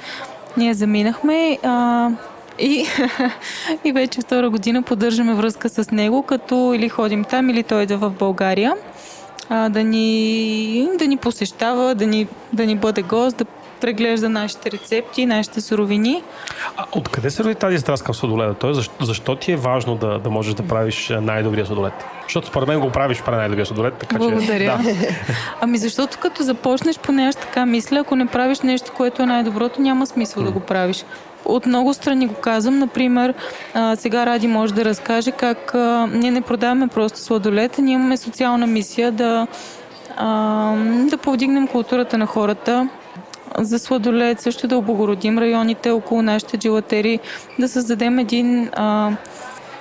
Ние 0.57 0.73
заминахме 0.73 1.57
а, 1.63 2.09
и, 2.59 2.85
и 3.83 3.91
вече 3.91 4.21
втора 4.21 4.49
година 4.49 4.81
поддържаме 4.81 5.33
връзка 5.33 5.69
с 5.69 5.91
него, 5.91 6.23
като 6.23 6.73
или 6.75 6.89
ходим 6.89 7.23
там, 7.23 7.49
или 7.49 7.63
той 7.63 7.83
идва 7.83 7.97
в 7.97 8.09
България 8.09 8.73
а, 9.49 9.69
да, 9.69 9.83
ни, 9.83 10.89
да 10.99 11.07
ни 11.07 11.17
посещава, 11.17 11.95
да 11.95 12.07
ни, 12.07 12.27
да 12.53 12.65
ни 12.65 12.75
бъде 12.75 13.01
гост, 13.01 13.37
да 13.37 13.45
преглежда 13.81 14.29
нашите 14.29 14.71
рецепти, 14.71 15.25
нашите 15.25 15.61
суровини. 15.61 16.23
А, 16.77 16.85
откъде 16.91 17.29
се 17.29 17.43
роди 17.43 17.55
тази 17.55 17.79
страст 17.79 18.03
към 18.03 18.15
сладоледа? 18.15 18.53
Тоест, 18.53 18.75
защо, 18.75 19.05
защо 19.05 19.35
ти 19.35 19.51
е 19.51 19.55
важно 19.55 19.95
да, 19.95 20.19
да 20.19 20.29
можеш 20.29 20.53
да 20.53 20.63
правиш 20.63 21.11
а, 21.11 21.21
най-добрия 21.21 21.65
сладолед? 21.65 21.93
Защото 22.23 22.47
според 22.47 22.67
мен 22.67 22.79
го 22.79 22.89
правиш 22.89 23.21
прави 23.21 23.37
най-добрия 23.37 23.65
сладолед, 23.65 23.93
така 23.93 24.17
Благодаря. 24.17 24.79
че... 24.83 24.93
Да. 24.93 25.07
Ами 25.61 25.77
защото 25.77 26.17
като 26.21 26.43
започнеш, 26.43 26.99
поне 26.99 27.27
аз 27.27 27.35
така 27.35 27.65
мисля, 27.65 27.99
ако 27.99 28.15
не 28.15 28.25
правиш 28.25 28.59
нещо, 28.59 28.91
което 28.97 29.21
е 29.21 29.25
най-доброто, 29.25 29.81
няма 29.81 30.07
смисъл 30.07 30.43
да 30.43 30.51
го 30.51 30.59
правиш. 30.59 31.05
От 31.45 31.65
много 31.65 31.93
страни 31.93 32.27
го 32.27 32.33
казвам. 32.33 32.79
Например, 32.79 33.33
сега 33.95 34.25
Ради 34.25 34.47
може 34.47 34.73
да 34.73 34.85
разкаже 34.85 35.31
как 35.31 35.73
ние 36.11 36.31
не 36.31 36.41
продаваме 36.41 36.87
просто 36.87 37.19
сладолет, 37.19 37.77
ние 37.77 37.93
имаме 37.93 38.17
социална 38.17 38.67
мисия 38.67 39.11
да, 39.11 39.47
да 41.09 41.17
повдигнем 41.21 41.67
културата 41.67 42.17
на 42.17 42.25
хората, 42.25 42.89
за 43.59 43.79
сладолет, 43.79 44.41
също 44.41 44.67
да 44.67 44.77
облагородим 44.77 45.39
районите 45.39 45.91
около 45.91 46.21
нашите 46.21 46.57
джилатери, 46.57 47.19
да 47.59 47.67
създадем 47.67 48.19
един 48.19 48.69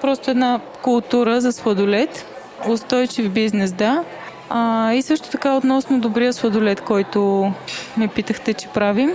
просто 0.01 0.31
една 0.31 0.61
култура 0.83 1.41
за 1.41 1.53
сладолет, 1.53 2.27
устойчив 2.69 3.31
бизнес, 3.31 3.73
да. 3.73 4.05
А, 4.51 4.93
и 4.93 5.03
също 5.03 5.31
така 5.31 5.57
относно 5.57 6.01
добрия 6.01 6.33
сладолет, 6.33 6.81
който 6.81 7.53
ме 7.97 8.09
питахте, 8.09 8.55
че 8.55 8.69
правим. 8.69 9.15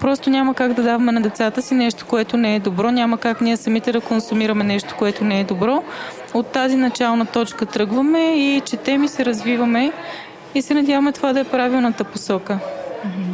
Просто 0.00 0.30
няма 0.30 0.54
как 0.54 0.72
да 0.72 0.82
даваме 0.82 1.12
на 1.12 1.20
децата 1.20 1.62
си 1.62 1.74
нещо, 1.74 2.06
което 2.06 2.36
не 2.36 2.54
е 2.54 2.60
добро. 2.60 2.90
Няма 2.90 3.18
как 3.18 3.40
ние 3.40 3.56
самите 3.56 3.92
да 3.92 4.00
консумираме 4.00 4.64
нещо, 4.64 4.94
което 4.98 5.24
не 5.24 5.40
е 5.40 5.44
добро. 5.44 5.82
От 6.34 6.46
тази 6.46 6.76
начална 6.76 7.26
точка 7.26 7.66
тръгваме 7.66 8.18
и 8.18 8.60
четем 8.60 9.04
и 9.04 9.08
се 9.08 9.24
развиваме 9.24 9.92
и 10.54 10.62
се 10.62 10.74
надяваме 10.74 11.12
това 11.12 11.32
да 11.32 11.40
е 11.40 11.44
правилната 11.44 12.04
посока. 12.04 12.58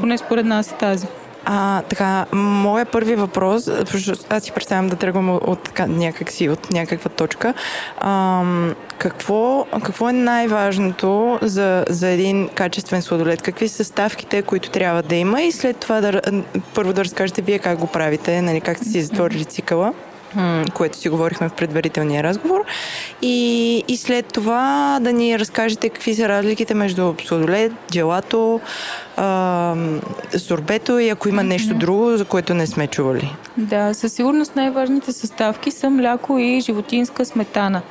Поне 0.01 0.18
според 0.18 0.47
нас 0.47 0.72
е 0.72 0.74
тази. 0.74 1.07
А, 1.45 1.82
така, 1.82 2.26
моя 2.32 2.86
първи 2.86 3.14
въпрос, 3.14 3.70
аз 4.28 4.42
си 4.42 4.53
представям 4.53 4.88
да 4.88 4.97
тръгвам 4.97 5.30
от, 5.30 5.42
от 5.47 5.78
някакси, 5.88 6.49
от 6.49 6.70
някаква 6.70 7.11
точка. 7.11 7.55
Ам, 8.01 8.74
какво, 8.99 9.66
какво 9.84 10.09
е 10.09 10.12
най-важното 10.12 11.38
за, 11.42 11.84
за 11.88 12.09
един 12.09 12.49
качествен 12.49 13.03
сладолет? 13.03 13.42
Какви 13.42 13.68
са 13.68 13.76
съставките, 13.76 14.42
които 14.42 14.70
трябва 14.70 15.03
да 15.03 15.14
има 15.14 15.42
и 15.42 15.53
след 15.53 15.76
това 15.76 16.01
да, 16.01 16.20
първо 16.74 16.92
да 16.92 17.05
разкажете 17.05 17.42
вие 17.42 17.59
как 17.59 17.78
го 17.78 17.86
правите, 17.86 18.42
нали, 18.42 18.61
как 18.61 18.76
сте 18.76 18.88
си 18.88 19.03
затворили 19.03 19.45
цикъла? 19.45 19.92
Което 20.74 20.99
си 20.99 21.09
говорихме 21.09 21.49
в 21.49 21.53
предварителния 21.53 22.22
разговор. 22.22 22.61
И, 23.22 23.85
и 23.89 23.97
след 23.97 24.26
това 24.26 24.99
да 25.01 25.12
ни 25.12 25.39
разкажете 25.39 25.89
какви 25.89 26.14
са 26.14 26.28
разликите 26.28 26.74
между 26.74 27.14
сладолед, 27.24 27.72
джелато, 27.93 28.61
а, 29.16 29.74
сорбето 30.39 30.99
и 30.99 31.09
ако 31.09 31.28
има 31.28 31.43
нещо 31.43 31.74
друго, 31.74 32.16
за 32.16 32.24
което 32.24 32.55
не 32.55 32.66
сме 32.66 32.87
чували. 32.87 33.37
Да, 33.57 33.95
със 33.95 34.12
сигурност 34.12 34.57
най-важните 34.57 35.12
съставки 35.12 35.70
са 35.70 35.91
мляко 35.91 36.39
и 36.39 36.61
животинска 36.61 37.24
сметана. 37.24 37.82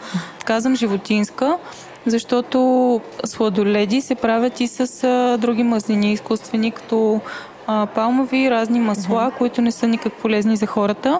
Казвам 0.45 0.75
животинска, 0.75 1.57
защото 2.05 3.01
сладоледи 3.25 4.01
се 4.01 4.15
правят 4.15 4.59
и 4.59 4.67
с 4.67 5.03
а, 5.03 5.37
други 5.37 5.63
мазнини 5.63 6.13
изкуствени, 6.13 6.71
като 6.71 7.21
а, 7.67 7.85
палмови, 7.85 8.51
разни 8.51 8.79
масла, 8.79 9.31
uh-huh. 9.31 9.37
които 9.37 9.61
не 9.61 9.71
са 9.71 9.87
никак 9.87 10.13
полезни 10.13 10.57
за 10.57 10.65
хората. 10.65 11.19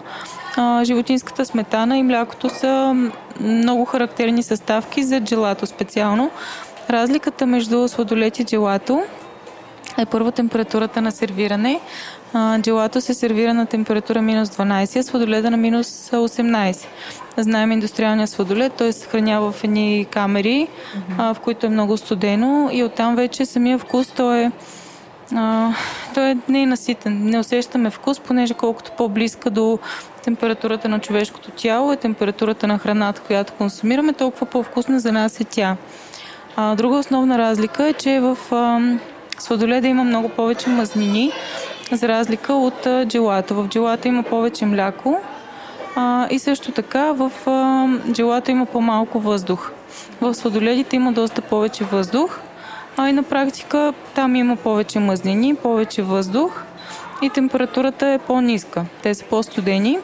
Животинската 0.84 1.46
сметана 1.46 1.98
и 1.98 2.04
млякото 2.04 2.50
са 2.50 2.96
много 3.40 3.86
характерни 3.86 4.44
съставки 4.44 5.04
за 5.04 5.20
джелато 5.20 5.66
специално. 5.66 6.32
Разликата 6.90 7.46
между 7.46 7.88
сладолет 7.88 8.40
и 8.40 8.46
джелато 8.46 9.04
е 9.98 10.06
първо 10.06 10.32
температурата 10.32 11.02
на 11.02 11.12
сервиране. 11.12 11.80
Джелато 12.60 13.02
се 13.02 13.14
сервира 13.14 13.54
на 13.54 13.66
температура 13.66 14.22
минус 14.22 14.50
12, 14.50 15.00
а 15.00 15.04
сладоледа 15.04 15.52
на 15.52 15.58
минус 15.58 16.10
18. 16.12 16.86
Знаем 17.38 17.72
индустриалния 17.72 18.28
сладолед, 18.28 18.74
той 18.74 18.94
се 18.94 19.00
съхранява 19.00 19.52
в 19.52 19.64
едни 19.64 20.08
камери, 20.12 20.68
mm-hmm. 20.68 21.34
в 21.34 21.40
които 21.40 21.66
е 21.66 21.70
много 21.70 21.98
студено 21.98 22.70
и 22.72 22.84
оттам 22.84 23.16
вече 23.16 23.46
самия 23.46 23.78
вкус 23.78 24.08
той 24.08 24.40
е 24.40 24.52
а, 25.36 25.74
той 26.14 26.38
не 26.50 26.62
е 26.62 26.66
наситен. 26.66 27.20
Не 27.24 27.40
усещаме 27.40 27.90
вкус, 27.90 28.20
понеже 28.20 28.54
колкото 28.54 28.92
по-близка 28.92 29.50
до 29.50 29.80
температурата 30.24 30.90
на 30.90 31.00
човешкото 31.00 31.52
тяло 31.52 31.92
е 31.92 31.98
температурата 31.98 32.68
на 32.68 32.78
храната, 32.78 33.22
която 33.22 33.54
консумираме, 33.54 34.14
толкова 34.14 34.46
по-вкусна 34.46 35.00
за 35.00 35.12
нас 35.12 35.40
е 35.40 35.44
тя. 35.44 35.78
А, 36.56 36.76
друга 36.76 36.98
основна 36.98 37.38
разлика 37.38 37.88
е, 37.88 37.94
че 37.94 38.20
в 38.20 38.38
а, 38.52 38.82
сладоледа 39.40 39.88
има 39.88 40.04
много 40.04 40.30
повече 40.30 40.70
мазнини, 40.70 41.32
за 41.92 42.08
разлика 42.08 42.54
от 42.54 42.86
а, 42.86 43.06
джелата. 43.06 43.54
В 43.54 43.68
джелата 43.68 44.08
има 44.08 44.24
повече 44.24 44.66
мляко 44.66 45.20
а, 45.96 46.28
и 46.32 46.40
също 46.40 46.72
така 46.72 47.12
в 47.12 47.32
а, 47.46 47.88
джелата 48.12 48.52
има 48.52 48.66
по-малко 48.66 49.20
въздух. 49.20 49.72
В 50.22 50.34
сладоледите 50.34 50.96
има 50.96 51.12
доста 51.12 51.42
повече 51.42 51.84
въздух, 51.84 52.40
а 52.98 53.10
и 53.10 53.14
на 53.14 53.24
практика 53.24 53.94
там 54.16 54.36
има 54.36 54.56
повече 54.56 55.00
мазнини, 55.00 55.56
повече 55.56 56.02
въздух 56.02 56.64
и 57.22 57.30
температурата 57.30 58.08
е 58.08 58.20
по-ниска. 58.20 58.86
Те 59.04 59.16
са 59.16 59.26
по-студени. 59.26 60.00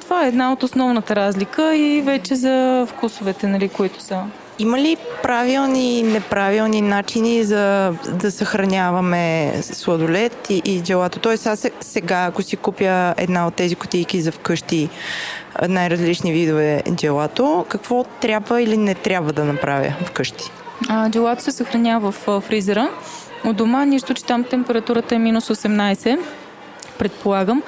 Това 0.00 0.24
е 0.24 0.28
една 0.28 0.52
от 0.52 0.62
основната 0.62 1.16
разлика 1.16 1.76
и 1.76 2.00
вече 2.00 2.34
за 2.34 2.86
вкусовете, 2.88 3.46
нали, 3.46 3.68
които 3.68 4.02
са. 4.02 4.22
Има 4.58 4.78
ли 4.78 4.96
правилни 5.22 5.98
и 5.98 6.02
неправилни 6.02 6.80
начини 6.80 7.44
за 7.44 7.94
да 8.12 8.30
съхраняваме 8.30 9.54
сладолет 9.62 10.50
и, 10.50 10.62
и 10.64 10.82
джелато? 10.82 11.18
Тоест 11.18 11.46
аз 11.46 11.66
сега, 11.80 12.24
ако 12.24 12.42
си 12.42 12.56
купя 12.56 13.14
една 13.16 13.46
от 13.46 13.54
тези 13.54 13.74
кутийки 13.74 14.20
за 14.20 14.32
вкъщи, 14.32 14.88
най-различни 15.68 16.32
видове 16.32 16.82
джелато, 16.94 17.66
какво 17.68 18.04
трябва 18.04 18.62
или 18.62 18.76
не 18.76 18.94
трябва 18.94 19.32
да 19.32 19.44
направя 19.44 19.94
вкъщи? 20.04 20.50
А, 20.88 21.10
джелато 21.10 21.42
се 21.42 21.52
съхранява 21.52 22.12
в 22.12 22.40
фризера. 22.40 22.88
От 23.44 23.56
дома, 23.56 23.84
нищо, 23.84 24.14
че 24.14 24.24
там 24.24 24.44
температурата 24.44 25.14
е 25.14 25.18
минус 25.18 25.48
18, 25.48 26.18
предполагам. 26.98 27.62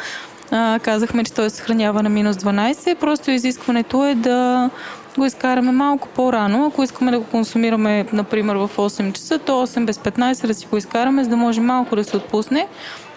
А, 0.51 0.79
казахме, 0.83 1.25
че 1.25 1.33
той 1.33 1.51
се 1.51 1.57
съхранява 1.57 2.03
на 2.03 2.09
минус 2.09 2.37
12. 2.37 2.95
Просто 2.95 3.31
изискването 3.31 4.07
е 4.07 4.15
да 4.15 4.71
го 5.19 5.25
изкараме 5.25 5.73
малко 5.73 6.09
по-рано. 6.09 6.67
Ако 6.67 6.83
искаме 6.83 7.11
да 7.11 7.19
го 7.19 7.25
консумираме, 7.25 8.07
например, 8.13 8.57
в 8.57 8.71
8 8.77 9.13
часа, 9.13 9.39
то 9.39 9.67
8 9.67 9.85
без 9.85 9.99
15 9.99 10.47
да 10.47 10.55
си 10.55 10.67
го 10.71 10.77
изкараме, 10.77 11.25
за 11.25 11.31
да 11.31 11.37
може 11.37 11.61
малко 11.61 11.97
да 11.97 12.05
се 12.05 12.17
отпусне 12.17 12.67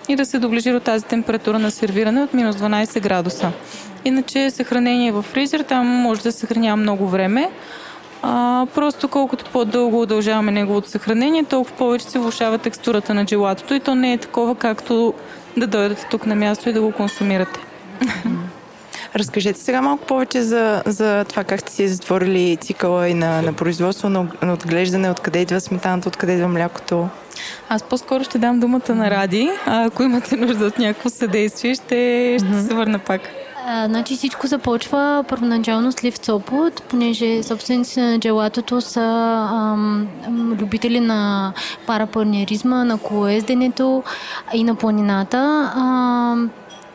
и 0.08 0.16
да 0.16 0.26
се 0.26 0.40
доближи 0.40 0.72
до 0.72 0.80
тази 0.80 1.06
температура 1.06 1.60
на 1.60 1.72
сервиране 1.72 2.24
от 2.24 2.34
минус 2.34 2.56
12 2.56 3.00
градуса. 3.00 3.52
Иначе 4.06 4.50
съхранение 4.50 5.12
в 5.12 5.22
фризер, 5.22 5.60
там 5.60 5.88
може 5.88 6.22
да 6.22 6.32
съхранява 6.32 6.78
много 6.78 7.08
време. 7.08 7.50
А, 8.26 8.66
просто 8.76 9.08
колкото 9.08 9.46
по-дълго 9.46 10.02
удължаваме 10.02 10.52
неговото 10.52 10.90
съхранение, 10.90 11.44
толкова 11.44 11.78
повече 11.78 12.06
се 12.06 12.20
влушава 12.20 12.58
текстурата 12.58 13.14
на 13.14 13.26
джелатото 13.26 13.74
и 13.74 13.80
то 13.80 13.96
не 13.96 14.14
е 14.14 14.18
такова, 14.18 14.56
както 14.56 15.14
да 15.58 15.68
дойдете 15.68 16.08
тук 16.12 16.26
на 16.26 16.36
място 16.36 16.70
и 16.70 16.74
да 16.74 16.82
го 16.82 16.92
консумирате. 16.92 17.60
Разкажете 19.16 19.60
сега 19.60 19.82
малко 19.82 20.06
повече 20.06 20.42
за, 20.42 20.84
за 20.86 21.26
това 21.30 21.44
как 21.44 21.60
сте 21.60 21.72
си 21.72 21.88
затворили 21.88 22.58
цикъла 22.58 23.10
и 23.10 23.14
на, 23.14 23.42
на 23.42 23.54
производство, 23.54 24.10
на, 24.10 24.28
на 24.42 24.54
отглеждане, 24.54 25.12
откъде 25.12 25.40
идва 25.40 25.62
сметаната, 25.62 26.08
откъде 26.10 26.34
идва 26.34 26.48
млякото. 26.48 27.08
Аз 27.70 27.84
по-скоро 27.84 28.24
ще 28.24 28.38
дам 28.38 28.60
думата 28.60 28.96
на 28.96 29.12
Ради, 29.12 29.50
а 29.66 29.86
ако 29.86 30.04
имате 30.04 30.36
нужда 30.36 30.66
от 30.66 30.80
някакво 30.80 31.10
съдействие, 31.10 31.76
ще, 31.76 32.38
ще 32.40 32.62
се 32.62 32.74
върна 32.74 33.00
пак. 33.00 33.22
А, 33.66 33.88
значи 33.88 34.16
всичко 34.16 34.48
започва 34.48 35.26
първоначално 35.30 35.92
с 35.92 36.04
Лив 36.04 36.18
Цопот, 36.18 36.84
понеже 36.84 37.44
собственици 37.44 38.02
на 38.02 38.20
джелатото 38.20 38.82
са 38.82 39.02
ам, 39.52 40.08
любители 40.62 41.00
на 41.00 41.54
парапанеризма, 41.88 42.84
на 42.84 42.98
колоезденето 42.98 44.04
и 44.54 44.64
на 44.64 44.76
планината. 44.76 45.72
Ам, 45.76 46.50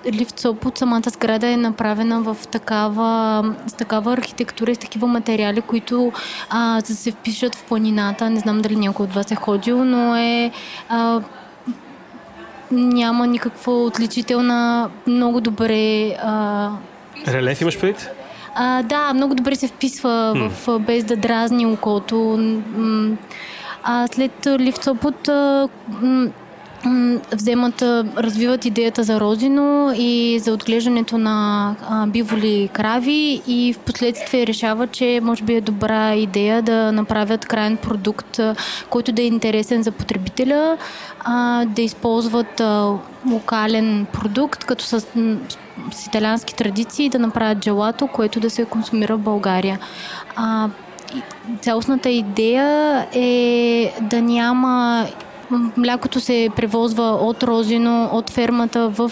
Ливцоп 0.06 0.66
от 0.66 0.78
самата 0.78 1.10
сграда 1.10 1.48
е 1.48 1.56
направена 1.56 2.20
в 2.20 2.36
такава, 2.50 3.42
с 3.66 3.72
такава 3.72 4.12
архитектура 4.12 4.70
и 4.70 4.74
с 4.74 4.78
такива 4.78 5.06
материали, 5.06 5.60
които 5.60 6.12
а, 6.50 6.80
се 6.80 7.10
впишат 7.10 7.54
в 7.54 7.64
планината. 7.64 8.30
Не 8.30 8.40
знам 8.40 8.60
дали 8.60 8.76
някой 8.76 9.06
от 9.06 9.14
вас 9.14 9.30
е 9.30 9.34
ходил, 9.34 9.84
но 9.84 10.16
е 10.16 10.50
а, 10.88 11.20
няма 12.70 13.26
никаква 13.26 13.84
отличителна, 13.84 14.90
много 15.06 15.40
добре... 15.40 16.10
А... 16.22 16.70
Релеф 17.28 17.60
имаш 17.60 17.80
пред? 17.80 18.10
А, 18.54 18.82
да, 18.82 19.14
много 19.14 19.34
добре 19.34 19.56
се 19.56 19.68
вписва 19.68 20.32
hmm. 20.36 20.48
в, 20.48 20.78
без 20.78 21.04
да 21.04 21.16
дразни 21.16 21.66
окото. 21.66 22.38
А 23.82 24.06
след 24.06 24.46
Ливцопот 24.46 25.28
вземат, 27.32 27.82
развиват 28.16 28.64
идеята 28.64 29.02
за 29.02 29.20
розино 29.20 29.92
и 29.96 30.38
за 30.38 30.52
отглеждането 30.52 31.18
на 31.18 31.74
биволи 32.08 32.68
крави 32.72 33.42
и 33.46 33.72
в 33.72 33.78
последствие 33.78 34.46
решават, 34.46 34.92
че 34.92 35.20
може 35.22 35.44
би 35.44 35.54
е 35.54 35.60
добра 35.60 36.14
идея 36.14 36.62
да 36.62 36.92
направят 36.92 37.46
крайен 37.46 37.76
продукт, 37.76 38.40
който 38.90 39.12
да 39.12 39.22
е 39.22 39.26
интересен 39.26 39.82
за 39.82 39.92
потребителя, 39.92 40.76
да 41.66 41.82
използват 41.82 42.62
локален 43.30 44.06
продукт, 44.12 44.64
като 44.64 44.84
с, 44.84 45.00
с 45.92 46.06
италиански 46.06 46.54
традиции 46.54 47.08
да 47.08 47.18
направят 47.18 47.58
джелато, 47.58 48.06
което 48.06 48.40
да 48.40 48.50
се 48.50 48.64
консумира 48.64 49.16
в 49.16 49.20
България. 49.20 49.78
Цялостната 51.60 52.10
идея 52.10 53.06
е 53.14 53.92
да 54.00 54.22
няма 54.22 55.06
Млякото 55.76 56.20
се 56.20 56.48
превозва 56.56 57.02
от 57.02 57.42
Розино, 57.42 58.10
от 58.12 58.30
фермата 58.30 58.88
в 58.88 59.10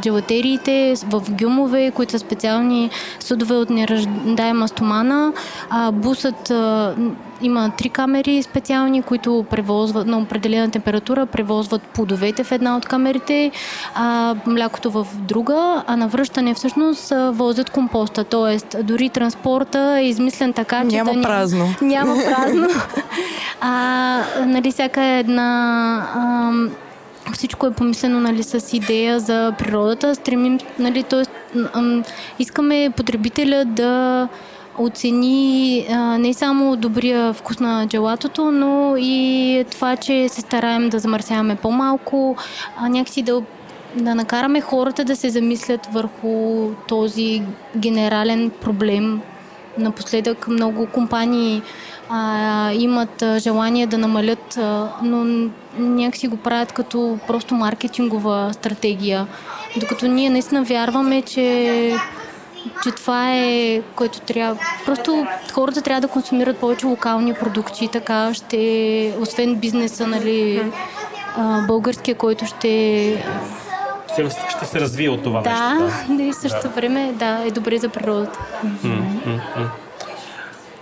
джелатериите 0.00 0.94
в 1.06 1.22
гюмове, 1.30 1.90
които 1.90 2.12
са 2.12 2.18
специални 2.18 2.90
съдове 3.20 3.54
от 3.54 3.70
нераждаема 3.70 4.68
стомана. 4.68 5.32
А, 5.70 5.92
бусът 5.92 6.50
а, 6.50 6.94
има 7.42 7.70
три 7.78 7.88
камери 7.88 8.42
специални, 8.42 9.02
които 9.02 9.44
превозват 9.50 10.06
на 10.06 10.18
определена 10.18 10.70
температура, 10.70 11.26
превозват 11.26 11.82
плодовете 11.82 12.44
в 12.44 12.52
една 12.52 12.76
от 12.76 12.86
камерите, 12.86 13.50
а 13.94 14.34
млякото 14.46 14.90
в 14.90 15.06
друга, 15.14 15.84
а 15.86 15.96
на 15.96 16.08
връщане 16.08 16.54
всъщност 16.54 17.12
возят 17.30 17.70
компоста. 17.70 18.24
Тоест, 18.24 18.76
дори 18.82 19.08
транспорта 19.08 19.96
е 20.00 20.04
измислен 20.04 20.52
така, 20.52 20.80
че 20.80 20.96
няма 20.96 21.12
да 21.12 21.22
празно. 21.22 21.74
Няма 21.82 22.14
празно. 22.14 22.68
а, 23.60 24.22
нали, 24.46 24.72
всяка 24.72 25.02
една 25.02 26.06
а, 26.14 26.52
всичко 27.32 27.66
е 27.66 27.70
помислено 27.70 28.20
нали, 28.20 28.42
с 28.42 28.76
идея 28.76 29.20
за 29.20 29.52
природата. 29.58 30.14
Стремим, 30.14 30.58
нали, 30.78 31.02
т.е. 31.02 31.24
искаме 32.38 32.90
потребителя 32.96 33.64
да 33.64 34.28
оцени 34.78 35.86
а, 35.90 36.18
не 36.18 36.34
само 36.34 36.76
добрия 36.76 37.32
вкус 37.32 37.60
на 37.60 37.86
джелатото, 37.86 38.50
но 38.50 38.94
и 38.98 39.64
това, 39.70 39.96
че 39.96 40.28
се 40.28 40.40
стараем 40.40 40.88
да 40.88 40.98
замърсяваме 40.98 41.56
по-малко, 41.56 42.36
а, 42.76 42.88
някакси 42.88 43.22
да 43.22 43.42
да 43.96 44.14
накараме 44.14 44.60
хората 44.60 45.04
да 45.04 45.16
се 45.16 45.30
замислят 45.30 45.86
върху 45.86 46.68
този 46.88 47.42
генерален 47.76 48.50
проблем. 48.50 49.20
Напоследък 49.78 50.48
много 50.48 50.86
компании 50.86 51.62
а, 52.08 52.72
имат 52.72 53.24
желание 53.38 53.86
да 53.86 53.98
намалят, 53.98 54.56
а, 54.56 54.88
но 55.02 55.48
някакси 55.78 56.28
го 56.28 56.36
правят 56.36 56.72
като 56.72 57.18
просто 57.26 57.54
маркетингова 57.54 58.50
стратегия. 58.52 59.26
Докато 59.80 60.06
ние 60.06 60.30
наистина 60.30 60.62
вярваме, 60.62 61.22
че 61.22 61.96
че 62.82 62.90
това 62.90 63.34
е 63.34 63.82
което 63.94 64.20
трябва. 64.20 64.60
Просто 64.86 65.26
хората 65.52 65.82
трябва 65.82 66.00
да 66.00 66.08
консумират 66.08 66.58
повече 66.58 66.86
локални 66.86 67.34
продукти, 67.34 67.88
така 67.88 68.34
ще, 68.34 69.14
освен 69.20 69.54
бизнеса, 69.54 70.06
нали, 70.06 70.72
българския, 71.66 72.14
който 72.14 72.46
ще... 72.46 73.24
Ще, 74.48 74.66
се 74.66 74.80
развие 74.80 75.08
от 75.08 75.22
това 75.22 75.40
Да, 75.40 75.74
нещо. 75.74 76.12
да, 76.16 76.22
и 76.22 76.32
също 76.32 76.70
време, 76.70 77.12
да, 77.12 77.42
е 77.46 77.50
добре 77.50 77.78
за 77.78 77.88
природата. 77.88 78.38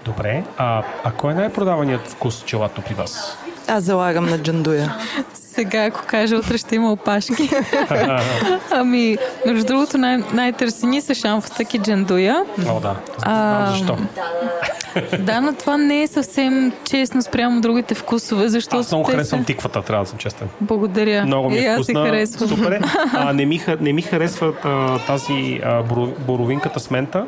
Добре. 0.05 0.45
А, 0.59 0.83
а 1.05 1.11
кой 1.13 1.33
е 1.33 1.37
най-продаваният 1.37 2.09
вкус 2.09 2.43
челато 2.45 2.83
при 2.83 2.95
вас? 2.95 3.39
Аз 3.69 3.85
залагам 3.85 4.27
на 4.27 4.39
джандуя. 4.39 4.95
Сега, 5.35 5.85
ако 5.85 6.01
кажа, 6.07 6.37
утре 6.37 6.59
ще 6.59 6.75
има 6.75 6.93
опашки. 6.93 7.51
ами, 8.71 9.17
между 9.47 9.65
другото, 9.65 9.99
най- 9.99 10.23
най-търсени 10.33 11.01
са 11.01 11.15
шамфостък 11.15 11.75
и 11.75 11.79
джандуя. 11.79 12.45
О, 12.69 12.81
да. 12.81 12.97
А, 13.23 13.67
защо. 13.71 13.97
Да, 15.19 15.41
но 15.41 15.53
това 15.53 15.77
не 15.77 16.03
е 16.03 16.07
съвсем 16.07 16.73
честно 16.85 17.23
спрямо 17.23 17.61
другите 17.61 17.95
вкусове, 17.95 18.49
защото 18.49 18.79
Аз 18.79 18.91
много 18.91 19.05
харесвам 19.05 19.41
са... 19.41 19.47
тиквата, 19.47 19.83
трябва 19.83 20.05
да 20.05 20.11
съм 20.11 20.19
честен. 20.19 20.49
Благодаря. 20.61 21.25
Много 21.25 21.51
ми 21.51 21.57
и 21.57 21.65
е 21.65 21.67
аз 21.67 21.75
вкусна. 21.77 22.05
се 22.05 22.11
харесвам. 22.11 22.49
Супер 22.49 22.73
е. 22.73 22.81
А, 23.13 23.33
не, 23.33 23.45
ми, 23.47 23.63
не 23.81 23.93
ми 23.93 24.03
харесва 24.03 24.53
а, 24.65 24.99
тази 24.99 25.61
а, 25.65 25.83
боро- 25.83 26.19
боровинката 26.19 26.81
с 26.81 26.91
мента. 26.91 27.27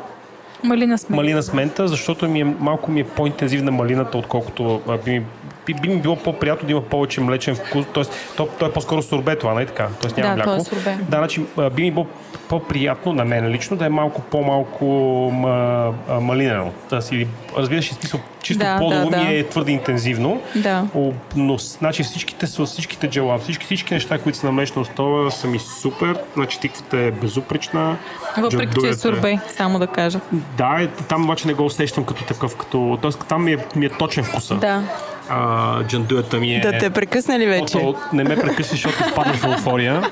Малина 0.63 0.97
сме. 0.97 1.15
Малина 1.15 1.43
с 1.43 1.53
мента, 1.53 1.87
защото 1.87 2.27
ми 2.27 2.41
е, 2.41 2.55
малко 2.59 2.91
ми 2.91 2.99
е 2.99 3.05
по-интензивна 3.05 3.71
малината, 3.71 4.17
отколкото 4.17 4.81
а, 4.87 4.97
би, 4.97 5.11
ми- 5.11 5.25
би, 5.65 5.73
би 5.73 5.89
ми 5.89 5.97
било 5.97 6.15
по-приятно 6.15 6.65
да 6.65 6.71
има 6.71 6.81
повече 6.81 7.21
млечен 7.21 7.55
вкус. 7.55 7.85
Тоест, 7.93 8.11
то, 8.37 8.47
то 8.59 8.65
е 8.65 8.71
по-скоро 8.71 9.01
сорбе 9.01 9.35
това, 9.35 9.53
нали 9.53 9.65
така? 9.65 9.87
Тоест 10.01 10.17
няма 10.17 10.35
Да, 10.35 10.43
е 10.43 10.45
мляко. 10.47 10.63
сорбе. 10.65 10.97
Да, 11.01 11.17
значи 11.17 11.41
би 11.71 11.83
ми 11.83 11.91
било 11.91 12.07
по-приятно 12.49 13.13
на 13.13 13.25
мен 13.25 13.49
лично 13.49 13.77
да 13.77 13.85
е 13.85 13.89
малко 13.89 14.21
по-малко 14.21 14.85
ма, 15.33 15.93
малинено. 16.21 16.71
Да 16.89 17.01
си, 17.01 17.27
разбираш, 17.57 17.93
смисъл, 17.93 18.19
чисто 18.41 18.63
Да, 18.63 18.77
по-долу 18.79 19.09
да, 19.09 19.17
ми 19.17 19.25
да. 19.25 19.39
е 19.39 19.43
твърде 19.43 19.71
интензивно. 19.71 20.41
Да. 20.55 20.87
Но 21.35 21.57
значи 21.57 22.03
всичките 22.03 22.47
са 22.47 22.65
всичките 22.65 23.09
джела, 23.09 23.37
всички, 23.37 23.65
всички 23.65 23.93
неща, 23.93 24.17
които 24.17 24.37
са 24.37 24.45
на 24.45 24.51
млечна 24.51 24.81
основа 24.81 25.31
са 25.31 25.47
ми 25.47 25.59
супер. 25.59 26.19
Значи 26.35 26.59
тиквата 26.59 26.97
е 26.97 27.11
безупречна. 27.11 27.97
Въпреки, 28.37 28.73
че 28.81 28.87
е 28.87 28.93
сурбе, 28.93 29.39
само 29.57 29.79
да 29.79 29.87
кажа. 29.87 30.19
Да, 30.57 30.77
е, 30.81 30.87
там 30.87 31.23
обаче 31.23 31.47
не 31.47 31.53
го 31.53 31.65
усещам 31.65 32.05
като 32.05 32.23
такъв, 32.23 32.57
като... 32.57 32.97
Тоест 33.01 33.25
там 33.27 33.43
ми 33.43 33.53
е, 33.53 33.57
ми 33.75 33.85
е 33.85 33.89
точен 33.89 34.23
вкуса. 34.23 34.55
Да. 34.55 34.81
А, 35.29 35.83
джандуята 35.83 36.37
ми 36.37 36.55
е... 36.55 36.59
Да 36.59 36.77
те 36.77 36.89
прекъсна 36.89 37.39
ли 37.39 37.45
вече? 37.45 37.77
Ото, 37.77 37.99
не 38.13 38.23
ме 38.23 38.35
прекъсни, 38.35 38.77
защото 38.77 39.03
изпаднах 39.07 39.35
в 39.35 39.45
еуфория. 39.45 40.09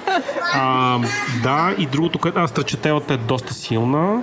А, 0.53 0.99
да, 1.43 1.76
и 1.78 1.86
другото, 1.86 2.20
което... 2.20 2.39
А, 2.39 2.47
страчателата 2.47 3.14
е 3.14 3.18
доста 3.18 3.53
силна. 3.53 4.22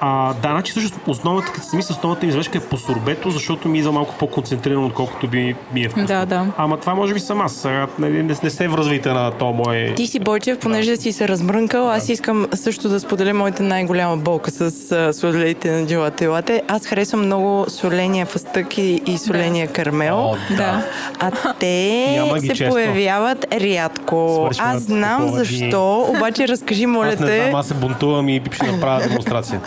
А, 0.00 0.34
да, 0.34 0.48
значи 0.48 0.70
всъщност 0.70 0.94
основата, 1.06 1.52
като 1.52 1.66
си 1.68 1.76
мисля, 1.76 1.92
основата 1.92 2.26
ми 2.26 2.30
извежка 2.30 2.58
е 2.58 2.60
по 2.60 2.76
сорбето, 2.76 3.30
защото 3.30 3.68
ми 3.68 3.78
идва 3.78 3.92
малко 3.92 4.14
по-концентрирано, 4.18 4.86
отколкото 4.86 5.28
би 5.28 5.56
ми 5.74 5.84
е 5.84 5.88
вкусно. 5.88 6.06
Да, 6.06 6.26
да. 6.26 6.46
Ама 6.56 6.76
това 6.76 6.94
може 6.94 7.14
би 7.14 7.20
съм 7.20 7.40
аз. 7.40 7.52
Сега 7.52 7.86
не, 7.98 8.10
не, 8.10 8.36
не 8.42 8.50
се 8.50 8.68
връзвайте 8.68 9.08
на 9.12 9.30
то 9.30 9.52
мое... 9.52 9.94
Ти 9.94 10.06
си 10.06 10.18
Бойчев, 10.18 10.58
понеже 10.58 10.96
си 10.96 11.12
се 11.12 11.28
размрънкал, 11.28 11.90
аз 11.90 12.08
искам 12.08 12.46
също 12.54 12.88
да 12.88 13.00
споделя 13.00 13.34
моята 13.34 13.62
най-голяма 13.62 14.16
болка 14.16 14.50
с 14.50 14.70
сладоледите 15.12 15.70
на 15.70 15.86
джилата 15.86 16.24
и 16.24 16.26
лате. 16.26 16.62
Аз 16.68 16.86
харесвам 16.86 17.24
много 17.24 17.64
соления 17.68 18.26
фъстък 18.26 18.78
и, 18.78 19.02
и 19.06 19.18
соления 19.18 19.68
кармел. 19.68 20.18
О, 20.18 20.36
Да. 20.56 20.84
А 21.18 21.30
те 21.60 22.22
се 22.40 22.48
често. 22.48 22.70
появяват 22.74 23.46
рядко. 23.52 24.38
Свършват 24.40 24.76
Аз 24.76 24.82
знам 24.82 25.28
защо, 25.28 26.06
обаче 26.08 26.48
разкажи, 26.48 26.86
моля 26.86 27.08
Аз 27.08 27.20
не 27.20 27.26
те. 27.26 27.42
знам, 27.42 27.54
аз 27.54 27.66
се 27.68 27.74
бунтувам 27.74 28.28
и 28.28 28.42
ще 28.52 28.72
направя 28.72 29.02
демонстрация. 29.08 29.60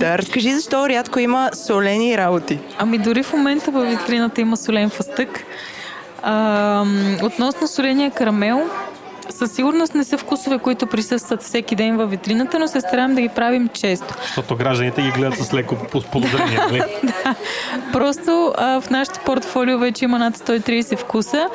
Да, 0.00 0.18
разкажи 0.18 0.54
защо 0.54 0.88
рядко 0.88 1.18
има 1.18 1.50
солени 1.52 2.18
работи. 2.18 2.58
Ами 2.78 2.98
дори 2.98 3.22
в 3.22 3.32
момента 3.32 3.70
във 3.70 3.88
витрината 3.88 4.40
има 4.40 4.56
солен 4.56 4.90
фъстък. 4.90 5.44
А, 6.22 6.84
относно 7.22 7.68
соления 7.68 8.10
карамел, 8.10 8.70
със 9.30 9.52
сигурност 9.52 9.94
не 9.94 10.04
са 10.04 10.18
вкусове, 10.18 10.58
които 10.58 10.86
присъстват 10.86 11.42
всеки 11.42 11.76
ден 11.76 11.96
във 11.96 12.10
витрината, 12.10 12.58
но 12.58 12.68
се 12.68 12.80
стараем 12.80 13.14
да 13.14 13.20
ги 13.20 13.28
правим 13.28 13.68
често. 13.68 14.14
Защото 14.22 14.56
гражданите 14.56 15.02
ги 15.02 15.10
гледат 15.10 15.38
с 15.38 15.54
леко 15.54 15.76
подозрение. 16.12 16.58
Нали? 16.70 16.82
Просто 17.92 18.54
а, 18.56 18.80
в 18.80 18.90
нашото 18.90 19.20
портфолио 19.20 19.78
вече 19.78 20.04
има 20.04 20.18
над 20.18 20.36
130 20.36 20.96
вкуса. 20.96 21.48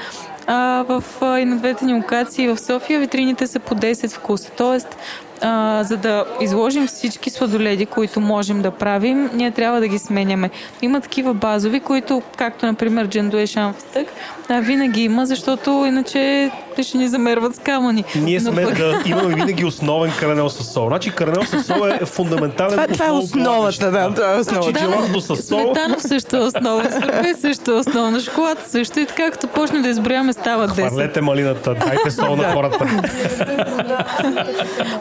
А, 0.48 0.86
в 0.88 1.04
а, 1.22 1.40
и 1.40 1.46
на 1.46 1.58
двете 1.58 1.86
ни 1.86 1.94
локации 1.94 2.48
в 2.48 2.58
София 2.58 3.00
витрините 3.00 3.48
са 3.48 3.60
по 3.60 3.76
10 3.76 4.10
вкуса. 4.16 4.50
Тоест, 4.58 4.98
а, 5.42 5.84
за 5.84 5.98
да 5.98 6.26
изложим 6.42 6.88
всички 6.88 7.30
сладоледи, 7.30 7.86
които 7.86 8.20
можем 8.20 8.62
да 8.62 8.72
правим, 8.72 9.30
ние 9.34 9.52
трябва 9.52 9.80
да 9.80 9.88
ги 9.88 10.00
сменяме. 10.00 10.50
Има 10.82 11.02
такива 11.02 11.34
базови, 11.34 11.80
които, 11.80 12.22
както 12.38 12.66
например 12.66 13.08
джендуе 13.08 13.48
шамфстък, 13.48 14.08
а, 14.50 14.60
винаги 14.60 15.02
има, 15.02 15.26
защото 15.26 15.86
иначе 15.88 16.52
те 16.76 16.84
ще 16.84 16.98
ни 16.98 17.08
замерват 17.08 17.56
с 17.56 17.60
камъни. 17.60 18.04
Ние 18.16 18.40
Но 18.40 18.52
сме 18.52 18.64
пък- 18.64 18.76
да 18.76 19.02
имаме 19.06 19.36
винаги 19.36 19.66
основен 19.66 20.12
каранел 20.20 20.50
с 20.50 20.64
сол. 20.64 20.88
Значи 20.88 21.12
каранел 21.12 21.44
с 21.44 21.64
сол 21.64 21.76
е 21.92 22.06
фундаментален 22.06 22.72
Това, 22.72 22.88
това 22.88 23.06
е 23.06 23.12
основата, 23.12 23.92
да, 23.92 24.10
това 24.12 24.34
е 24.34 24.38
основата. 24.38 24.44
Значи 24.44 24.74
джелатото 24.76 25.22
с 25.22 25.38
сол, 25.38 25.60
Сметанов 25.60 26.02
също 26.02 26.36
е 26.36 26.40
основа, 26.40 26.84
сърбе 26.84 27.34
също 27.36 27.72
е 27.72 27.76
основа, 27.76 28.20
шоколад 28.20 28.58
също 28.62 29.00
и 29.00 29.06
така, 29.06 29.32
като 29.32 29.48
почне 29.48 29.80
да 29.80 29.90
изброяваме, 29.90 30.34
стават 30.34 30.72
10. 30.72 30.74
хвърлете 30.88 31.22
малината, 31.22 31.76
дайте 31.76 32.12
сол 32.12 32.36
на 32.36 32.54
хората. 32.54 32.86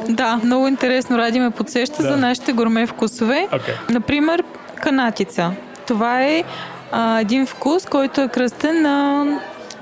Да, 0.09 0.41
много 0.45 0.69
интересно. 0.69 1.19
Ради 1.19 1.41
ме 1.41 1.51
подсеща 1.51 1.97
Да. 1.99 2.09
за 2.09 2.17
нашите 2.17 2.53
гурме 2.53 2.87
вкусове. 2.87 3.49
Окей. 3.53 3.75
Например, 3.91 4.43
канатица. 4.77 5.51
Това 5.87 6.23
е 6.23 6.45
а, 6.93 7.20
един 7.20 7.47
вкус, 7.47 7.86
който 7.86 8.20
е 8.20 8.28
кръстен 8.28 8.82
на 8.82 9.24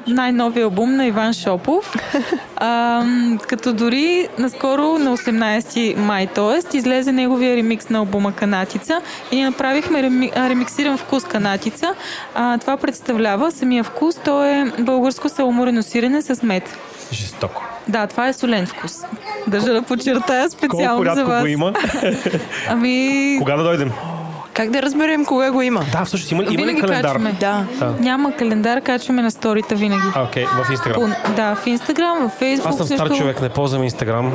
най-новия 0.07 0.65
албум 0.65 0.97
на 0.97 1.07
Иван 1.07 1.33
Шопов. 1.33 1.95
А, 2.59 3.05
като 3.49 3.73
дори 3.73 4.29
наскоро 4.39 4.99
на 4.99 5.17
18 5.17 5.97
май, 5.97 6.27
т.е. 6.27 6.77
излезе 6.77 7.13
неговия 7.13 7.57
ремикс 7.57 7.89
на 7.89 7.99
албума 7.99 8.33
Канатица 8.33 9.01
и 9.33 9.37
ние 9.37 9.45
направихме 9.45 10.03
реми, 10.03 10.33
ремиксиран 10.37 10.99
вкус 10.99 11.25
Канатица. 11.25 11.95
А, 12.35 12.59
това 12.59 12.77
представлява 12.77 13.51
самия 13.51 13.85
вкус, 13.85 14.17
то 14.25 14.45
е 14.45 14.73
българско 14.79 15.29
саламурено 15.29 15.83
сирене 15.83 16.23
с 16.23 16.43
мед. 16.43 16.77
Жестоко. 17.13 17.65
Да, 17.89 18.07
това 18.07 18.29
е 18.29 18.33
солен 18.33 18.67
вкус. 18.67 18.93
Държа 19.47 19.73
да 19.73 19.83
подчертая 19.83 20.49
Колко 20.49 20.57
специално 20.59 21.05
за 21.05 21.11
рядко 21.11 21.31
вас. 21.31 21.41
го 21.41 21.47
има? 21.47 21.73
Ами, 22.69 23.37
Кога 23.39 23.57
да 23.57 23.63
дойдем? 23.63 23.93
Как 24.57 24.71
да 24.71 24.83
разберем 24.83 25.25
кога 25.25 25.51
го 25.51 25.63
има? 25.63 25.81
Да, 25.93 26.05
всъщност 26.05 26.33
има, 26.33 26.43
има 26.43 26.53
ли 26.53 26.57
винаги 26.57 26.81
календар? 26.81 27.03
качваме. 27.05 27.33
Да. 27.33 27.65
Няма 28.01 28.33
календар, 28.33 28.81
качваме 28.81 29.23
на 29.23 29.31
сторита 29.31 29.75
винаги. 29.75 30.03
А, 30.15 30.23
окей, 30.23 30.45
в 30.45 30.71
Инстаграм. 30.71 31.13
Да, 31.37 31.55
в 31.55 31.67
Инстаграм, 31.67 32.29
в 32.29 32.39
Фейсбук. 32.39 32.69
Аз 32.69 32.77
съм 32.77 32.87
стар 32.87 32.99
също. 32.99 33.17
човек, 33.17 33.41
не 33.43 33.49
ползвам 33.49 33.83
Инстаграм. 33.85 34.33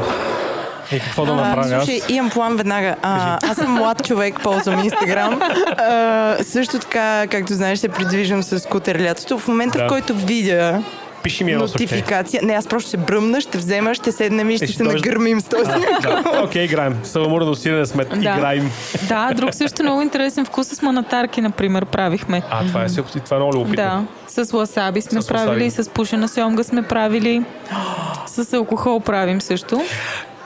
И 0.91 0.99
какво 0.99 1.26
да 1.26 1.32
А, 1.32 1.36
направя 1.36 1.76
аз? 1.76 1.86
слушай, 1.86 2.01
имам 2.09 2.30
план 2.30 2.55
веднага. 2.55 2.95
А, 3.01 3.38
аз 3.43 3.57
съм 3.57 3.72
млад 3.72 4.05
човек, 4.05 4.39
ползвам 4.43 4.80
Инстаграм. 4.80 5.39
Също 6.41 6.80
така, 6.80 7.28
както 7.28 7.53
знаеш, 7.53 7.80
се 7.80 7.89
придвижвам 7.89 8.43
с 8.43 8.59
скутер 8.59 8.99
лятото. 9.01 9.39
В 9.39 9.47
момента, 9.47 9.78
Да. 9.78 9.86
в 9.86 9.88
който 9.88 10.15
видя 10.15 10.84
Пиши 11.24 11.43
ми 11.43 11.53
нотификация, 11.53 12.41
не, 12.43 12.53
аз 12.53 12.67
просто 12.67 12.88
ще 12.88 12.97
бръмна, 12.97 13.41
ще 13.41 13.57
взема, 13.57 13.95
ще 13.95 14.11
седнем 14.11 14.49
и 14.49 14.57
ще 14.57 14.67
ще 14.67 14.76
се 14.76 14.84
дойдеш- 14.84 14.93
нагърмим 14.95 15.41
с 15.41 15.45
този. 15.45 15.72
Да, 16.01 16.41
окей, 16.43 16.63
играем. 16.63 16.99
Саламурно 17.03 17.55
сирене 17.55 17.86
с 17.86 17.95
мед. 17.95 18.09
Да. 18.09 18.15
Играем. 18.15 18.72
Да, 19.03 19.34
друг 19.34 19.53
също 19.53 19.84
много 19.84 20.01
интересен 20.01 20.45
вкус 20.45 20.67
с 20.67 20.82
манатарки, 20.82 21.41
например, 21.41 21.86
правихме. 21.86 22.41
А, 22.49 22.65
това 22.65 22.84
е, 22.84 22.88
това 23.15 23.38
е 23.38 23.39
много 23.39 23.53
любопитно. 23.53 24.07
Да, 24.28 24.43
с 24.43 24.53
ласаби 24.53 25.01
сме 25.01 25.22
С 25.22 25.28
правили, 25.28 25.63
ласаби. 25.65 25.84
с 25.84 25.89
пушена 25.89 26.28
сьомга 26.28 26.63
сме 26.63 26.82
правили, 26.82 27.43
с 28.26 28.53
алкохол 28.53 28.99
правим 28.99 29.41
също. 29.41 29.82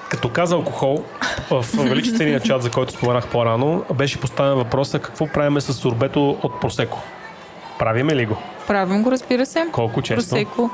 Като 0.09 0.30
каза 0.30 0.55
алкохол, 0.55 1.03
в 1.51 1.65
величествения 1.73 2.39
чат, 2.39 2.63
за 2.63 2.69
който 2.69 2.93
споменах 2.93 3.28
по-рано, 3.28 3.84
беше 3.93 4.17
поставен 4.17 4.55
въпроса 4.55 4.99
какво 4.99 5.28
правиме 5.28 5.61
с 5.61 5.73
сорбето 5.73 6.30
от 6.43 6.61
просеко. 6.61 7.01
Правиме 7.80 8.15
ли 8.15 8.26
го? 8.26 8.38
Правим 8.67 9.03
го, 9.03 9.11
разбира 9.11 9.45
се. 9.45 9.65
Колко 9.71 10.01
често? 10.01 10.30
Просеко. 10.30 10.69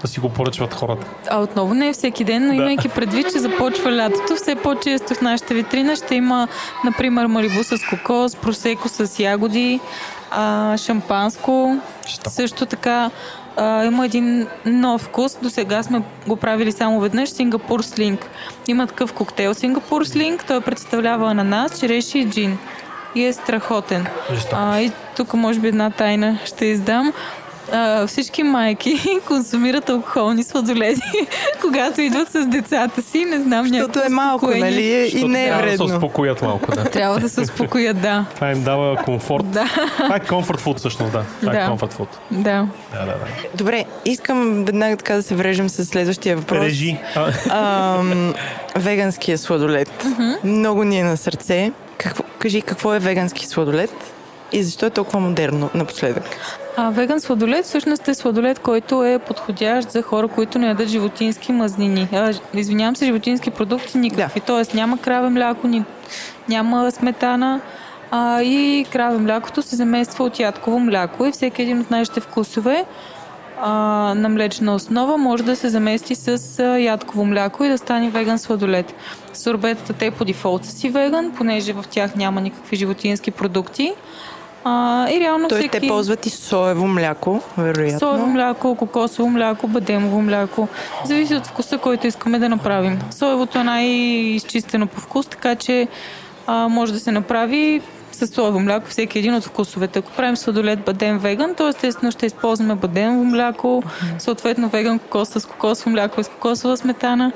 Да 0.00 0.08
си 0.08 0.20
го 0.20 0.28
поръчват 0.28 0.74
хората. 0.74 1.06
А 1.30 1.40
отново 1.40 1.74
не 1.74 1.88
е 1.88 1.92
всеки 1.92 2.24
ден, 2.24 2.46
но 2.46 2.52
имайки 2.52 2.88
предвид, 2.88 3.32
че 3.32 3.38
започва 3.38 3.96
лятото, 3.96 4.36
все 4.36 4.54
по-често 4.54 5.14
в 5.14 5.20
нашата 5.20 5.54
витрина 5.54 5.96
ще 5.96 6.14
има, 6.14 6.48
например, 6.84 7.26
марибу 7.26 7.64
с 7.64 7.76
кокос, 7.90 8.36
просеко 8.36 8.88
с 8.88 9.18
ягоди, 9.18 9.80
а, 10.30 10.76
шампанско. 10.76 11.76
Жестоко. 12.08 12.30
Също 12.30 12.66
така 12.66 13.10
а, 13.56 13.84
има 13.84 14.04
един 14.04 14.46
нов 14.66 15.00
вкус. 15.00 15.38
До 15.42 15.50
сега 15.50 15.82
сме 15.82 16.02
го 16.28 16.36
правили 16.36 16.72
само 16.72 17.00
веднъж. 17.00 17.30
Сингапур 17.30 17.82
слинг. 17.82 18.30
Има 18.68 18.86
такъв 18.86 19.12
коктейл 19.12 19.54
Сингапур 19.54 20.04
слинг. 20.04 20.44
Той 20.46 20.60
представлява 20.60 21.30
ананас, 21.30 21.80
череши 21.80 22.18
и 22.18 22.30
джин. 22.30 22.58
И 23.18 23.24
е 23.24 23.32
страхотен. 23.32 24.06
А, 24.52 24.80
и 24.80 24.92
тук 25.16 25.34
може 25.34 25.60
би 25.60 25.68
една 25.68 25.90
тайна 25.90 26.38
ще 26.44 26.64
издам. 26.66 27.12
А, 27.72 28.06
всички 28.06 28.42
майки 28.42 28.98
консумират 29.26 29.88
алкохолни 29.88 30.44
сладоледи, 30.44 31.00
когато 31.60 32.00
идват 32.00 32.28
с 32.28 32.46
децата 32.46 33.02
си. 33.02 33.24
Не 33.24 33.40
знам, 33.40 33.66
Защото 33.66 33.98
е 34.00 34.08
малко, 34.08 34.36
успокоение. 34.36 34.70
нали? 34.70 34.82
И 34.82 35.02
Защото 35.04 35.28
не 35.28 35.44
е 35.44 35.46
трябва 35.46 35.62
Да 35.62 35.70
се 35.70 35.76
вредно. 35.76 35.96
успокоят 35.96 36.42
малко, 36.42 36.70
да. 36.72 36.84
Трябва 36.84 37.18
да 37.18 37.28
се 37.28 37.40
успокоят, 37.40 38.00
да. 38.00 38.24
Това 38.34 38.50
им 38.50 38.64
дава 38.64 38.96
комфорт. 38.96 39.50
Да, 39.50 39.64
Това 39.96 40.16
е 40.16 40.20
comfort 40.20 40.58
food 40.58 40.76
всъщност, 40.76 41.12
да. 41.12 41.24
Това 41.40 41.52
е 41.52 41.56
Да. 41.56 41.60
comfort 41.62 41.92
food. 41.92 42.08
да. 42.30 42.66
Да, 42.92 42.98
да, 42.98 43.06
да. 43.06 43.14
Добре, 43.54 43.84
искам 44.04 44.64
веднага 44.64 44.96
така 44.96 45.14
да 45.14 45.22
се 45.22 45.34
врежем 45.34 45.68
с 45.68 45.84
следващия 45.84 46.36
въпрос. 46.36 46.58
Режи. 46.58 46.96
А, 47.16 47.32
Ам, 47.98 48.34
веганския 48.76 49.38
сладолет. 49.38 50.04
Много 50.44 50.84
ни 50.84 50.98
е 50.98 51.04
на 51.04 51.16
сърце. 51.16 51.72
Какво, 51.98 52.24
кажи, 52.38 52.62
какво 52.62 52.94
е 52.94 52.98
вегански 52.98 53.46
сладолет 53.46 53.94
и 54.52 54.62
защо 54.62 54.86
е 54.86 54.90
толкова 54.90 55.20
модерно 55.20 55.70
напоследък? 55.74 56.24
А, 56.76 56.90
веган 56.90 57.20
сладолет 57.20 57.64
всъщност 57.64 58.08
е 58.08 58.14
сладолет, 58.14 58.58
който 58.58 59.04
е 59.04 59.18
подходящ 59.18 59.90
за 59.90 60.02
хора, 60.02 60.28
които 60.28 60.58
не 60.58 60.66
ядат 60.66 60.88
животински 60.88 61.52
мазнини. 61.52 62.08
А, 62.12 62.34
извинявам 62.54 62.96
се, 62.96 63.04
животински 63.04 63.50
продукти 63.50 63.98
никакви. 63.98 64.40
Да. 64.40 64.46
Тоест 64.46 64.74
няма 64.74 64.98
краве 64.98 65.28
мляко, 65.28 65.66
ни, 65.66 65.84
няма 66.48 66.90
сметана. 66.90 67.60
А, 68.10 68.42
и 68.42 68.86
краве 68.92 69.18
млякото 69.18 69.62
се 69.62 69.76
замества 69.76 70.24
от 70.24 70.38
ядково 70.38 70.80
мляко 70.80 71.26
и 71.26 71.32
всеки 71.32 71.62
един 71.62 71.80
от 71.80 71.90
нашите 71.90 72.20
вкусове 72.20 72.84
а, 73.62 74.14
на 74.16 74.28
млечна 74.28 74.74
основа 74.74 75.16
може 75.16 75.42
да 75.42 75.56
се 75.56 75.68
замести 75.68 76.14
с 76.14 76.58
а, 76.58 76.78
ядково 76.78 77.24
мляко 77.24 77.64
и 77.64 77.68
да 77.68 77.78
стане 77.78 78.10
веган 78.10 78.38
сладолет. 78.38 78.94
Сорбетата 79.34 79.92
те 79.92 80.10
по 80.10 80.24
дефолт 80.24 80.64
са 80.64 80.72
си 80.72 80.90
веган, 80.90 81.32
понеже 81.36 81.72
в 81.72 81.84
тях 81.90 82.14
няма 82.14 82.40
никакви 82.40 82.76
животински 82.76 83.30
продукти. 83.30 83.92
А, 84.64 85.06
и 85.10 85.20
реално 85.20 85.48
Тоест, 85.48 85.60
всеки... 85.60 85.80
те 85.80 85.88
ползват 85.88 86.26
и 86.26 86.30
соево 86.30 86.86
мляко, 86.86 87.40
вероятно. 87.58 87.98
Соево 87.98 88.26
мляко, 88.26 88.74
кокосово 88.74 89.30
мляко, 89.30 89.68
бадемово 89.68 90.22
мляко. 90.22 90.68
Зависи 91.04 91.34
от 91.34 91.46
вкуса, 91.46 91.78
който 91.78 92.06
искаме 92.06 92.38
да 92.38 92.48
направим. 92.48 92.98
Соевото 93.10 93.58
е 93.58 93.64
най-изчистено 93.64 94.86
по 94.86 95.00
вкус, 95.00 95.26
така 95.26 95.54
че 95.54 95.88
а, 96.46 96.68
може 96.68 96.92
да 96.92 97.00
се 97.00 97.12
направи 97.12 97.80
с 98.18 98.34
соево 98.34 98.60
мляко 98.60 98.86
всеки 98.88 99.18
един 99.18 99.34
от 99.34 99.44
вкусовете. 99.44 99.98
Ако 99.98 100.12
правим 100.12 100.36
сладолет 100.36 100.84
бадем 100.84 101.18
веган, 101.18 101.54
то 101.54 101.68
естествено 101.68 102.12
ще 102.12 102.26
използваме 102.26 102.74
бадемово 102.74 103.24
мляко, 103.24 103.82
съответно 104.18 104.68
веган 104.68 104.98
кокос 104.98 105.28
с 105.28 105.46
кокосово 105.46 105.90
мляко 105.90 106.20
и 106.20 106.24
с 106.24 106.28
кокосова 106.28 106.76
сметана. 106.76 107.32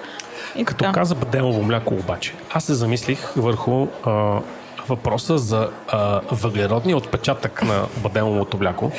И 0.56 0.64
Като 0.64 0.78
така. 0.84 0.92
каза 0.92 1.14
бадемово 1.14 1.62
мляко 1.62 1.94
обаче, 1.94 2.34
аз 2.52 2.64
се 2.64 2.74
замислих 2.74 3.32
върху 3.36 3.86
а, 4.04 4.40
въпроса 4.88 5.38
за 5.38 5.68
а, 5.88 6.20
въглеродния 6.30 6.96
отпечатък 6.96 7.62
на 7.62 7.86
бадемовото 7.96 8.58
мляко. 8.58 8.92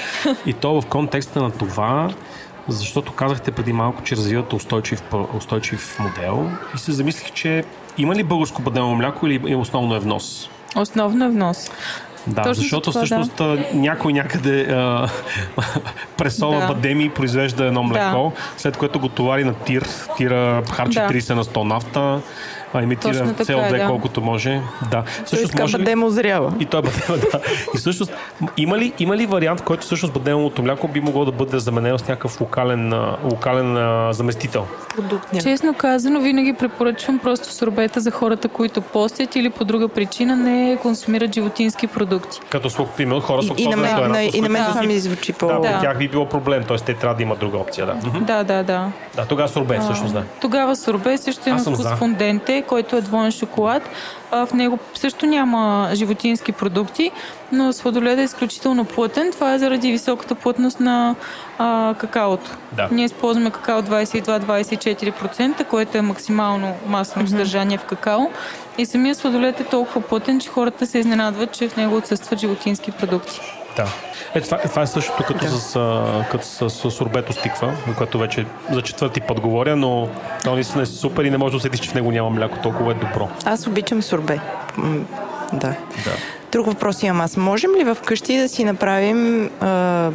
И 0.45 0.53
то 0.53 0.81
в 0.81 0.85
контекста 0.85 1.41
на 1.41 1.51
това, 1.51 2.09
защото 2.67 3.13
казахте 3.13 3.51
преди 3.51 3.73
малко, 3.73 4.03
че 4.03 4.15
развивате 4.15 4.55
устойчив, 4.55 5.03
устойчив 5.37 5.99
модел. 5.99 6.49
И 6.75 6.77
се 6.77 6.91
замислих, 6.91 7.31
че 7.31 7.63
има 7.97 8.15
ли 8.15 8.23
българско 8.23 8.61
бадемово 8.61 8.95
мляко 8.95 9.27
или 9.27 9.55
основно 9.55 9.95
е 9.95 9.99
внос? 9.99 10.49
Основно 10.75 11.25
е 11.25 11.29
внос. 11.29 11.71
Да, 12.27 12.41
Точно 12.41 12.61
защото 12.61 12.91
за 12.91 12.93
това, 12.93 13.05
всъщност 13.05 13.41
а, 13.41 13.57
някой 13.73 14.13
някъде 14.13 14.61
а, 14.71 15.07
пресова 16.17 16.59
Да. 16.59 16.67
бадеми 16.67 17.03
и 17.03 17.09
произвежда 17.09 17.65
едно 17.65 17.83
млеко, 17.83 18.33
след 18.57 18.77
което 18.77 18.99
го 18.99 19.09
товари 19.09 19.43
на 19.43 19.53
тир. 19.53 19.87
Тира 20.17 20.63
харчи 20.71 20.99
Да. 20.99 21.07
30 21.09 21.33
на 21.33 21.43
100 21.43 21.63
нафта, 21.63 22.21
а 22.77 23.33
така 23.33 23.53
CO2 23.53 23.75
е, 23.75 23.77
да. 23.77 23.87
колкото 23.87 24.21
може. 24.21 24.61
Да. 24.91 25.03
Той 25.03 25.25
Всъщност, 25.25 25.51
така 25.51 25.63
може 25.63 25.77
ли... 25.77 25.83
бъде 25.83 26.05
озрява. 26.05 26.53
И 26.59 26.65
той 26.65 26.79
е 26.79 26.83
бадема, 26.83 27.27
да. 27.31 27.39
И 27.75 27.77
всъщност, 27.77 28.13
има 28.57 28.77
ли, 28.77 28.93
има 28.99 29.17
ли 29.17 29.25
вариант, 29.25 29.59
в 29.59 29.63
който 29.63 29.83
всъщност 29.83 30.13
бадемовото 30.13 30.63
мляко 30.63 30.87
би 30.87 30.99
могло 30.99 31.25
да 31.25 31.31
бъде 31.31 31.59
заменено 31.59 31.97
с 31.97 32.07
някакъв 32.07 32.41
локален, 32.41 32.93
локален 33.23 33.77
а, 33.77 34.13
заместител? 34.13 34.65
Продукт. 34.95 35.41
Честно 35.43 35.73
казано, 35.73 36.19
винаги 36.19 36.53
препоръчвам 36.53 37.19
просто 37.19 37.53
сорбета 37.53 37.99
за 37.99 38.11
хората, 38.11 38.47
които 38.47 38.81
постят 38.81 39.35
или 39.35 39.49
по 39.49 39.65
друга 39.65 39.87
причина 39.87 40.35
не 40.35 40.77
консумират 40.81 41.33
животински 41.33 41.87
продукти. 41.87 42.39
Като 42.49 42.69
слух, 42.69 42.89
примерно, 42.97 43.21
хора 43.21 43.41
с 43.43 43.45
И, 43.45 43.53
и, 43.57 43.67
на 43.67 43.77
лактоза 43.77 43.81
мен, 43.81 44.11
на, 44.11 44.23
интолерантност, 44.23 44.35
и 44.35 44.41
на 44.41 44.49
мен 44.49 44.65
това 44.65 44.83
ми 44.83 44.99
звучи 44.99 45.33
по... 45.33 45.47
Да, 45.47 45.59
Да. 45.59 45.79
тях 45.81 45.97
би 45.97 46.07
било 46.07 46.25
проблем, 46.25 46.63
т.е. 46.63 46.77
те 46.77 46.93
трябва 46.93 47.15
да 47.15 47.23
имат 47.23 47.39
друга 47.39 47.57
опция, 47.57 47.85
да. 47.85 47.95
Да, 48.19 48.43
да, 48.43 48.63
да. 48.63 48.91
Да, 49.15 49.25
тогава 49.25 49.49
сорбе, 49.49 49.79
всъщност, 49.79 50.13
да. 50.13 50.23
Тогава 50.41 50.75
сорбе 50.75 51.17
също 51.17 51.49
има 51.49 51.59
вкус 51.59 51.81
за. 51.81 51.95
фонденте, 51.95 52.62
който 52.63 52.95
е 52.95 53.01
двоен 53.01 53.31
шоколад. 53.31 53.89
В 54.31 54.49
него 54.53 54.79
също 54.93 55.25
няма 55.25 55.89
животински 55.93 56.51
продукти, 56.51 57.11
но 57.51 57.73
сладоледа 57.73 58.21
е 58.21 58.25
изключително 58.25 58.85
плътен. 58.85 59.31
Това 59.31 59.53
е 59.53 59.59
заради 59.59 59.91
високата 59.91 60.35
плътност 60.35 60.79
на 60.79 61.15
а, 61.57 61.95
какаото. 61.97 62.51
Да. 62.71 62.87
Ние 62.91 63.05
използваме 63.05 63.51
какао 63.51 63.81
22-24%, 63.81 65.63
което 65.63 65.97
е 65.97 66.01
максимално 66.01 66.73
маслено 66.87 67.27
съдържание 67.27 67.77
в 67.77 67.85
какао. 67.85 68.21
И 68.77 68.85
самия 68.85 69.15
сладолед 69.15 69.59
е 69.59 69.63
толкова 69.63 70.01
плътен, 70.01 70.39
че 70.39 70.49
хората 70.49 70.87
се 70.87 70.99
изненадват, 70.99 71.51
че 71.51 71.69
в 71.69 71.77
него 71.77 71.95
отсъстват 71.95 72.39
животински 72.39 72.91
продукти. 72.91 73.62
Да. 73.75 73.87
Е, 74.35 74.41
това, 74.41 74.57
това 74.57 74.81
е 74.81 74.87
същото 74.87 75.23
като, 75.23 75.47
с, 75.47 75.75
а, 75.75 76.25
като 76.31 76.45
с, 76.45 76.69
с 76.69 76.91
сорбето 76.91 77.33
с 77.33 77.41
тиква, 77.41 77.73
за 77.87 77.95
което 77.95 78.19
вече 78.19 78.45
за 78.71 78.81
четвърти 78.81 79.21
път 79.21 79.39
говоря, 79.39 79.75
но 79.75 80.07
то 80.43 80.53
наистина 80.53 80.83
е 80.83 80.85
супер 80.85 81.23
и 81.23 81.29
не 81.29 81.37
може 81.37 81.51
да 81.51 81.57
усетиш, 81.57 81.79
че 81.79 81.89
в 81.89 81.93
него 81.93 82.11
няма 82.11 82.29
мляко, 82.29 82.57
толкова 82.63 82.91
е 82.91 82.95
добро. 82.95 83.29
Аз 83.45 83.67
обичам 83.67 84.01
сорбе. 84.01 84.39
Да. 85.53 85.75
Да. 86.03 86.15
Друг 86.51 86.65
въпрос 86.65 87.03
имам 87.03 87.21
аз. 87.21 87.37
Можем 87.37 87.71
ли 87.71 87.95
вкъщи 87.95 88.37
да 88.37 88.49
си 88.49 88.63
направим 88.63 89.49
а, 89.61 90.11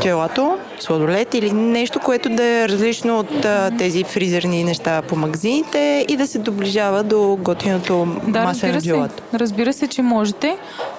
джелато, 0.00 0.58
сладолет 0.80 1.34
или 1.34 1.52
нещо, 1.52 2.00
което 2.00 2.28
да 2.28 2.44
е 2.44 2.68
различно 2.68 3.18
от 3.18 3.44
а, 3.44 3.70
тези 3.78 4.04
фризерни 4.04 4.64
неща 4.64 5.02
по 5.02 5.16
магазините 5.16 6.06
и 6.08 6.16
да 6.16 6.26
се 6.26 6.38
доближава 6.38 7.02
до 7.02 7.38
готиното 7.40 8.06
Да, 8.26 8.44
разбира 8.44 8.80
джелато? 8.80 9.14
се. 9.30 9.38
Разбира 9.38 9.72
се, 9.72 9.88
че 9.88 10.02
можете. 10.02 10.56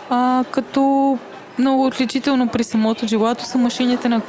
А, 0.10 0.44
като 0.52 1.18
много 1.62 1.86
отличително 1.86 2.48
при 2.48 2.64
самото 2.64 3.06
джелато 3.06 3.46
са 3.46 3.58
машините 3.58 4.10
на 4.10 4.22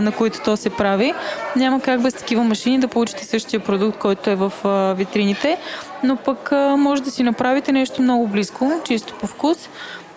на 0.00 0.12
които 0.18 0.40
то 0.44 0.56
се 0.56 0.70
прави. 0.70 1.14
Няма 1.56 1.80
как 1.80 2.02
без 2.02 2.14
такива 2.14 2.44
машини 2.44 2.78
да 2.78 2.88
получите 2.88 3.24
същия 3.24 3.60
продукт, 3.60 3.98
който 3.98 4.30
е 4.30 4.34
в 4.34 4.52
витрините, 4.96 5.58
но 6.02 6.16
пък 6.16 6.52
може 6.76 7.02
да 7.02 7.10
си 7.10 7.22
направите 7.22 7.72
нещо 7.72 8.02
много 8.02 8.26
близко, 8.26 8.72
чисто 8.84 9.14
по 9.14 9.26
вкус. 9.26 9.68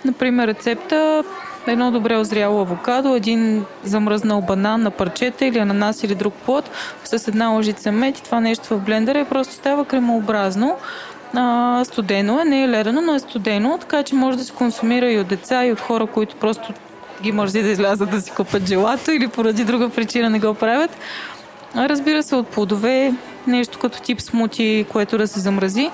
Например, 0.06 0.48
рецепта 0.48 1.24
едно 1.68 1.92
добре 1.92 2.18
озряло 2.18 2.62
авокадо, 2.62 3.16
един 3.16 3.66
замръзнал 3.84 4.42
банан 4.42 4.82
на 4.82 4.92
парчета 4.92 5.46
или 5.46 5.60
ананас 5.60 6.04
или 6.04 6.16
друг 6.16 6.34
плод 6.34 6.70
с 7.04 7.28
една 7.28 7.50
лъжица 7.50 7.92
мед 7.92 8.18
и 8.18 8.24
това 8.24 8.40
нещо 8.40 8.66
в 8.68 8.80
блендера 8.80 9.20
и 9.20 9.26
просто 9.26 9.54
става 9.54 9.86
кремообразно. 9.86 10.76
А, 11.34 11.84
студено 11.86 12.42
е, 12.42 12.46
не 12.46 12.64
е 12.64 12.70
ледено, 12.70 13.02
но 13.02 13.16
е 13.16 13.20
студено, 13.20 13.78
така 13.78 14.04
че 14.04 14.16
може 14.16 14.38
да 14.38 14.44
се 14.44 14.54
консумира 14.54 15.12
и 15.12 15.20
от 15.20 15.28
деца, 15.28 15.66
и 15.66 15.72
от 15.72 15.80
хора, 15.80 16.08
които 16.08 16.36
просто 16.36 16.74
ги 17.22 17.32
мързи 17.32 17.64
да 17.64 17.70
излязат 17.70 18.10
да 18.10 18.22
си 18.22 18.32
купат 18.32 18.68
желато 18.68 19.12
или 19.12 19.28
поради 19.28 19.64
друга 19.64 19.90
причина 19.90 20.30
не 20.30 20.40
го 20.40 20.54
правят. 20.54 20.98
Разбира 21.76 22.24
се, 22.24 22.36
от 22.36 22.48
плодове, 22.48 23.14
нещо 23.48 23.80
като 23.80 24.02
тип 24.02 24.22
смути, 24.22 24.86
което 24.92 25.18
да 25.18 25.28
се 25.28 25.40
замрази. 25.40 25.92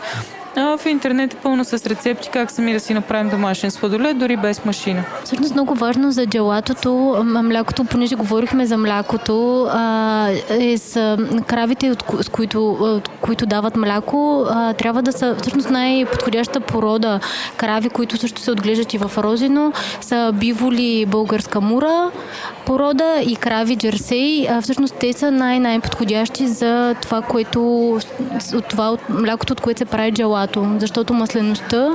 В 0.55 0.79
интернет 0.85 1.33
е 1.33 1.37
пълно 1.37 1.65
с 1.65 1.73
рецепти 1.73 2.29
как 2.33 2.51
сами 2.51 2.73
да 2.73 2.79
си 2.79 2.93
направим 2.93 3.29
домашен 3.29 3.71
сладолет, 3.71 4.19
дори 4.19 4.37
без 4.37 4.65
машина. 4.65 5.03
Всъщност 5.23 5.53
много 5.53 5.75
важно 5.75 6.11
за 6.11 6.25
джелатото, 6.25 7.23
млякото, 7.23 7.83
понеже 7.83 8.15
говорихме 8.15 8.65
за 8.65 8.77
млякото, 8.77 9.67
а, 9.71 10.29
е 10.49 10.77
с 10.77 11.17
кравите, 11.47 11.91
от, 11.91 12.03
с 12.21 12.29
които, 12.29 12.71
от 12.71 13.07
които 13.07 13.45
дават 13.45 13.75
мляко, 13.75 14.45
а, 14.49 14.73
трябва 14.73 15.01
да 15.01 15.11
са 15.11 15.35
всъщност 15.41 15.69
най-подходяща 15.69 16.59
порода 16.59 17.19
крави, 17.57 17.89
които 17.89 18.17
също 18.17 18.41
се 18.41 18.51
отглеждат 18.51 18.93
и 18.93 18.97
в 18.97 19.11
Розино, 19.17 19.73
са 20.01 20.31
биволи 20.33 21.05
българска 21.05 21.61
мура 21.61 22.11
порода 22.71 23.21
и 23.25 23.35
крави 23.35 23.75
джерсей. 23.75 24.47
А, 24.49 24.61
всъщност 24.61 24.95
те 24.99 25.13
са 25.13 25.31
най-най-подходящи 25.31 26.47
за 26.47 26.95
това, 27.01 27.21
което 27.21 27.89
от 28.55 28.65
това 28.65 28.89
от 28.91 29.09
млякото, 29.09 29.53
от 29.53 29.61
което 29.61 29.77
се 29.77 29.85
прави 29.85 30.11
джелато, 30.11 30.65
защото 30.79 31.13
маслеността 31.13 31.89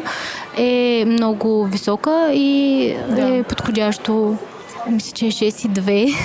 е 0.56 1.04
много 1.06 1.64
висока 1.64 2.28
и 2.32 2.94
Да. 3.08 3.36
е 3.36 3.42
подходящо. 3.42 4.36
Мисля, 4.90 5.12
че 5.12 5.26
е 5.26 5.30
6,2. 5.30 6.16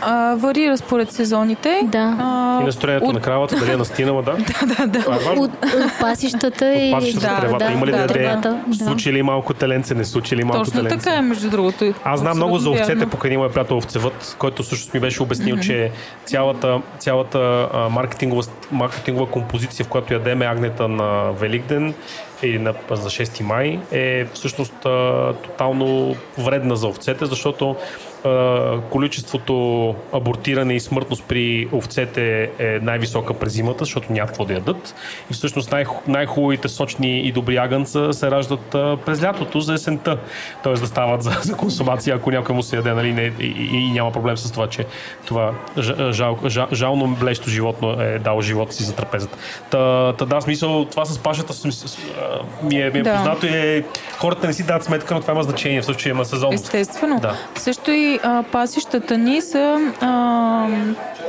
А, 0.00 0.34
варира 0.34 0.76
според 0.76 1.12
сезоните. 1.12 1.80
Да. 1.84 2.16
А, 2.20 2.58
И 2.62 2.64
настроението 2.64 3.06
от- 3.06 3.14
на 3.14 3.20
кравата, 3.20 3.56
дали 3.56 3.72
е 3.72 3.76
настинала, 3.76 4.22
да? 4.22 4.36
Да, 4.66 4.86
да. 4.86 5.00
Това 5.00 5.32
е. 5.32 5.38
От, 5.38 5.50
от 5.64 6.00
пасищата 6.00 6.74
и... 6.74 6.92
Пасищата 6.92 7.26
да, 7.26 7.34
да, 7.34 7.40
тревата. 7.40 7.64
да, 7.64 7.72
Има 7.72 7.86
ли 7.86 7.90
да, 7.90 8.06
да, 8.06 8.36
да. 8.36 8.84
Случи 8.84 9.12
ли 9.12 9.22
малко 9.22 9.54
теленце, 9.54 9.94
не 9.94 10.04
случи 10.04 10.36
ли 10.36 10.44
малко 10.44 10.64
Точно 10.64 10.80
теленце? 10.80 10.96
така 10.96 11.16
е, 11.16 11.20
между 11.22 11.50
другото. 11.50 11.94
Аз 12.04 12.20
знам 12.20 12.36
много 12.36 12.58
за 12.58 12.70
овцете, 12.70 13.06
покрай 13.06 13.36
моя 13.36 13.52
приятел 13.52 13.76
овцевът, 13.76 14.36
който 14.38 14.62
всъщност 14.62 14.94
ми 14.94 15.00
беше 15.00 15.22
обяснил, 15.22 15.56
mm-hmm. 15.56 15.66
че 15.66 15.90
цялата, 16.24 16.80
цялата 16.98 17.68
а, 17.74 17.88
маркетингова, 17.88 18.42
маркетингова 18.72 19.30
композиция, 19.30 19.86
в 19.86 19.88
която 19.88 20.12
ядеме 20.12 20.46
агнета 20.46 20.88
на 20.88 21.32
Великден 21.32 21.94
или 22.42 22.58
на, 22.58 22.74
за 22.90 23.10
6 23.10 23.42
май, 23.42 23.80
е 23.92 24.24
всъщност 24.24 24.86
а, 24.86 25.34
тотално 25.42 26.16
вредна 26.38 26.76
за 26.76 26.86
овцете, 26.86 27.26
защото 27.26 27.76
количеството 28.90 29.94
абортиране 30.12 30.74
и 30.74 30.80
смъртност 30.80 31.24
при 31.28 31.68
овцете 31.72 32.50
е 32.58 32.78
най-висока 32.82 33.34
през 33.34 33.52
зимата, 33.52 33.84
защото 33.84 34.12
няма 34.12 34.26
какво 34.26 34.44
да 34.44 34.52
ядат. 34.54 34.94
И 35.30 35.34
всъщност 35.34 35.72
най- 35.72 35.84
най-хубавите 36.06 36.68
сочни 36.68 37.20
и 37.20 37.32
добри 37.32 37.56
агънца 37.56 38.12
се 38.12 38.30
раждат 38.30 38.60
през 39.06 39.22
лятото 39.22 39.60
за 39.60 39.74
есента. 39.74 40.18
Тоест 40.62 40.82
да 40.82 40.88
стават 40.88 41.22
за, 41.22 41.30
за 41.42 41.56
консумация, 41.56 42.16
ако 42.16 42.30
някой 42.30 42.54
му 42.54 42.62
се 42.62 42.76
яде, 42.76 42.92
нали, 42.92 43.12
не, 43.12 43.32
и, 43.40 43.46
и, 43.46 43.76
и, 43.76 43.90
няма 43.92 44.12
проблем 44.12 44.36
с 44.36 44.52
това, 44.52 44.66
че 44.66 44.86
това 45.26 45.52
жал, 46.10 46.38
жал, 46.46 46.68
жално 46.72 47.06
блещо 47.06 47.50
животно 47.50 48.00
е 48.00 48.18
дало 48.18 48.40
живота 48.40 48.72
си 48.72 48.82
за 48.82 48.94
трапезата. 48.94 49.38
Та, 49.70 50.12
та 50.12 50.24
да, 50.24 50.40
смисъл, 50.40 50.84
това 50.84 51.04
с 51.04 51.18
пашата 51.18 51.52
с, 51.52 51.98
ми 52.62 52.80
е, 52.80 52.90
ми 52.90 52.98
е 52.98 53.02
Да. 53.02 53.16
познато 53.16 53.46
и 53.46 53.50
е, 53.56 53.84
хората 54.18 54.46
не 54.46 54.52
си 54.52 54.66
дадат 54.66 54.84
сметка, 54.84 55.14
но 55.14 55.20
това 55.20 55.32
има 55.32 55.42
значение, 55.42 55.80
в 55.80 55.84
случая 55.84 56.10
има 56.10 56.24
сезонност. 56.24 56.64
Естествено. 56.64 57.20
Да. 57.20 57.36
Също 57.56 57.90
и 57.90 58.07
а, 58.16 58.42
пасищата 58.42 59.18
ни 59.18 59.42
са 59.42 59.92
а, 60.00 60.08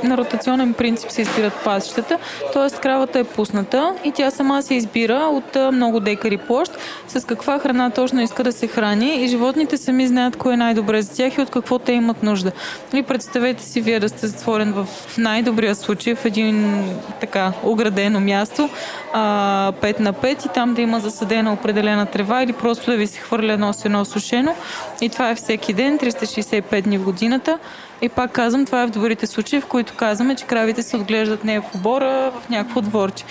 на 0.03 0.17
ротационен 0.17 0.73
принцип 0.73 1.11
се 1.11 1.21
избират 1.21 1.53
пасищата, 1.63 2.17
т.е. 2.53 2.79
кравата 2.81 3.19
е 3.19 3.23
пусната 3.23 3.93
и 4.03 4.11
тя 4.11 4.31
сама 4.31 4.61
се 4.61 4.73
избира 4.73 5.29
от 5.31 5.55
а, 5.55 5.71
много 5.71 5.99
декари 5.99 6.37
площ 6.37 6.77
с 7.07 7.27
каква 7.27 7.59
храна 7.59 7.89
точно 7.89 8.21
иска 8.21 8.43
да 8.43 8.51
се 8.51 8.67
храни 8.67 9.23
и 9.23 9.27
животните 9.27 9.77
сами 9.77 10.07
знаят 10.07 10.35
кое 10.35 10.53
е 10.53 10.57
най-добре 10.57 11.01
за 11.01 11.15
тях 11.15 11.37
и 11.37 11.41
от 11.41 11.49
какво 11.49 11.79
те 11.79 11.91
имат 11.91 12.23
нужда. 12.23 12.51
Нали, 12.93 13.03
представете 13.03 13.63
си 13.63 13.81
вие 13.81 13.99
да 13.99 14.09
сте 14.09 14.27
затворен 14.27 14.73
в 14.73 14.87
най-добрия 15.17 15.75
случай 15.75 16.15
в 16.15 16.25
един 16.25 16.83
така 17.19 17.51
оградено 17.63 18.19
място, 18.19 18.69
а, 19.13 19.71
5 19.81 19.99
на 19.99 20.13
5 20.13 20.45
и 20.45 20.49
там 20.49 20.73
да 20.73 20.81
има 20.81 20.99
засадена 20.99 21.53
определена 21.53 22.05
трева 22.05 22.43
или 22.43 22.53
просто 22.53 22.91
да 22.91 22.97
ви 22.97 23.07
се 23.07 23.19
хвърля 23.19 23.53
едно 23.53 23.73
с 23.73 24.05
сушено. 24.05 24.55
И 25.01 25.09
това 25.09 25.29
е 25.29 25.35
всеки 25.35 25.73
ден, 25.73 25.99
365 25.99 26.68
дни 26.81 26.97
в 26.97 27.03
годината. 27.03 27.59
И 28.01 28.09
пак 28.09 28.31
казвам, 28.31 28.65
това 28.65 28.81
е 28.81 28.87
в 28.87 28.89
добрите 28.89 29.27
случаи, 29.27 29.61
в 29.61 29.65
които 29.65 29.93
казваме, 29.95 30.35
че 30.35 30.45
кравите 30.45 30.83
се 30.83 30.97
отглеждат 30.97 31.43
не 31.43 31.59
в 31.59 31.75
обора, 31.75 32.31
в 32.41 32.49
някакво 32.49 32.81
дворче. 32.81 33.23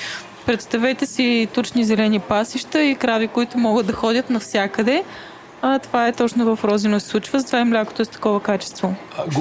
Представете 0.47 1.07
си 1.07 1.49
тучни 1.55 1.85
зелени 1.85 2.21
пасища 2.21 2.83
и 2.83 2.95
крави, 2.95 3.29
които 3.29 3.59
могат 3.59 3.87
да 3.87 3.93
ходят 3.93 4.31
навсякъде. 4.31 5.05
А, 5.63 5.79
това 5.79 6.07
е 6.09 6.13
точно 6.13 6.57
в 6.57 6.65
Розино 6.65 7.01
се 7.01 7.07
случва, 7.07 7.41
затова 7.41 7.61
и 7.61 7.65
млякото 7.65 8.03
е 8.03 8.05
с 8.05 8.09
такова 8.09 8.41
качество. 8.41 8.95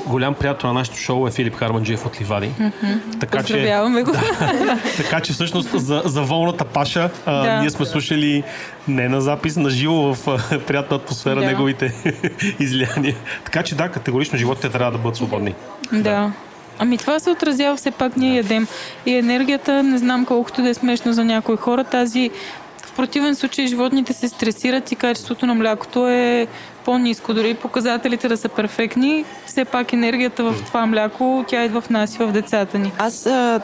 Голям 0.06 0.34
приятел 0.34 0.68
на 0.68 0.74
нашето 0.74 0.98
шоу 0.98 1.28
е 1.28 1.32
Филип 1.32 1.56
Харманджиев 1.56 2.06
от 2.06 2.22
Ливади. 2.22 2.52
Така 3.20 3.38
че, 3.38 3.54
Поздравяваме 3.54 4.04
го. 4.04 4.12
така 4.98 5.20
че 5.20 5.34
всъщност 5.34 5.80
за, 5.80 6.02
за 6.06 6.22
волната 6.22 6.66
паша 6.66 7.10
а, 7.26 7.44
Да. 7.44 7.60
ние 7.60 7.70
сме 7.70 7.86
слушали 7.86 8.44
не 8.88 9.10
на 9.10 9.22
запис, 9.22 9.56
на 9.56 9.70
живо 9.70 10.14
в 10.14 10.28
а, 10.28 10.60
приятна 10.60 10.98
атмосфера 10.98 11.40
Да. 11.40 11.46
неговите 11.46 11.94
излияния. 12.60 13.16
Така 13.46 13.64
че 13.64 13.76
да, 13.76 13.90
категорично 13.90 14.38
животите 14.38 14.70
трябва 14.70 14.92
да 14.92 14.98
бъдат 14.98 15.16
свободни. 15.16 15.56
Да. 15.92 16.32
Ами 16.80 16.98
това 16.98 17.20
се 17.20 17.30
отразява 17.30 17.76
все 17.78 17.92
пак 17.92 18.18
ние 18.18 18.36
ядем. 18.36 18.68
И 19.06 19.16
енергията, 19.16 19.84
не 19.84 19.98
знам 19.98 20.26
колкото 20.26 20.62
да 20.62 20.70
е 20.70 20.74
смешно 20.74 21.14
за 21.14 21.26
някои 21.26 21.58
хора, 21.58 21.84
тази 21.84 22.32
противен 22.98 23.36
случай 23.36 23.68
животните 23.68 24.14
се 24.14 24.30
стресират 24.30 24.92
и 24.92 24.96
качеството 24.96 25.46
на 25.46 25.56
млякото 25.56 26.08
е 26.08 26.48
по-низко. 26.88 27.34
Дори 27.34 27.54
показателите 27.54 28.28
да 28.28 28.38
са 28.38 28.50
перфектни, 28.50 29.26
все 29.46 29.66
пак 29.66 29.94
енергията 29.94 30.44
в 30.44 30.56
това 30.66 30.86
мляко, 30.86 31.46
тя 31.48 31.64
идва 31.64 31.82
в 31.82 31.90
нас 31.90 32.16
и 32.16 32.18
в 32.18 32.32
децата 32.32 32.80
ни. 32.80 32.92
Аз 32.98 33.26
а, 33.26 33.62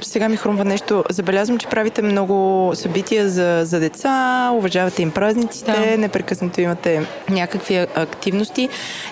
сега 0.00 0.28
ми 0.28 0.36
хрумва 0.36 0.64
нещо. 0.64 1.04
Забелязвам, 1.10 1.58
че 1.58 1.66
правите 1.66 2.02
много 2.02 2.70
събития 2.74 3.28
за, 3.28 3.60
за 3.64 3.80
деца, 3.80 4.50
уважавате 4.54 5.02
им 5.02 5.10
празниците, 5.10 5.72
Да. 5.72 5.98
непрекъснато 5.98 6.60
имате 6.60 7.06
някакви 7.30 7.76
активности. 7.94 8.68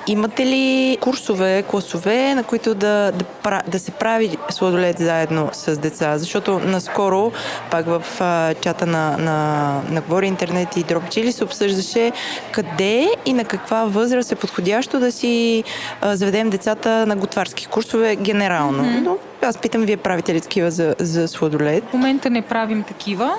Имате 0.07 0.47
ли 0.47 0.99
курсове, 1.01 1.63
класове, 1.71 2.35
на 2.35 2.45
които 2.45 2.75
да, 2.75 3.13
да, 3.13 3.63
да 3.69 3.79
се 3.79 3.91
прави 3.91 4.37
сладолет 4.51 4.99
заедно 4.99 5.49
с 5.53 5.79
деца? 5.79 6.19
Защото 6.19 6.59
наскоро, 6.59 7.33
пак 7.71 7.87
в 7.87 8.03
а, 8.21 8.55
чата 8.55 8.87
на, 8.87 9.17
на, 9.19 9.81
на 9.91 10.01
Говори 10.01 10.27
Интернет 10.27 10.77
и 10.77 10.83
Дропчили 10.83 11.33
се 11.33 11.45
обсъждаше 11.45 12.13
къде 12.53 13.09
и 13.27 13.33
на 13.33 13.42
каква 13.45 13.85
възраст 13.85 14.33
е 14.33 14.35
подходящо 14.35 15.01
да 15.01 15.13
си 15.13 15.65
а, 16.01 16.17
заведем 16.17 16.51
децата 16.51 17.07
на 17.07 17.17
готварски 17.17 17.67
курсове 17.67 18.17
генерално. 18.17 18.85
Mm-hmm. 18.85 19.01
Но 19.01 19.17
аз 19.43 19.59
питам, 19.59 19.83
вие 19.83 19.97
правите 19.97 20.35
ли 20.35 20.41
такива 20.41 20.71
за, 20.71 20.95
за 20.99 21.29
сладолед? 21.29 21.85
В 21.91 21.93
момента 21.93 22.31
не 22.31 22.43
правим 22.43 22.83
такива. 22.83 23.35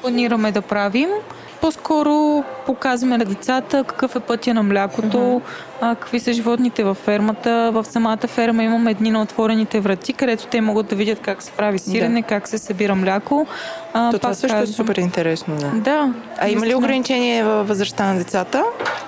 Планираме 0.00 0.52
да 0.52 0.62
правим. 0.62 1.08
По-скоро 1.60 2.44
показваме 2.66 3.18
на 3.18 3.24
децата 3.24 3.84
какъв 3.84 4.16
е 4.16 4.20
пътя 4.20 4.54
на 4.54 4.62
млякото, 4.62 5.40
а, 5.80 5.94
какви 5.94 6.20
са 6.20 6.32
животните 6.32 6.84
във 6.84 6.96
фермата. 6.96 7.70
В 7.72 7.84
самата 7.84 8.26
ферма 8.26 8.62
имаме 8.62 8.90
едни 8.90 9.10
на 9.10 9.22
отворените 9.22 9.80
врати, 9.80 10.12
където 10.12 10.46
те 10.46 10.60
могат 10.60 10.86
да 10.86 10.96
видят 10.96 11.18
как 11.20 11.42
се 11.42 11.50
прави 11.50 11.78
сирене, 11.78 12.22
как 12.22 12.48
се 12.48 12.58
събира 12.58 12.94
мляко. 12.94 13.46
А, 13.94 14.10
То 14.10 14.18
това 14.18 14.34
също 14.34 14.56
е 14.56 14.60
казвам- 14.60 14.74
супер 14.76 14.96
интересно. 14.96 15.56
Да. 15.56 15.70
Да. 15.74 16.12
А 16.38 16.48
има 16.48 16.66
ли 16.66 16.74
ограничение 16.74 17.44
във 17.44 17.68
възрастта 17.68 18.04
на 18.04 18.18
децата? 18.18 18.62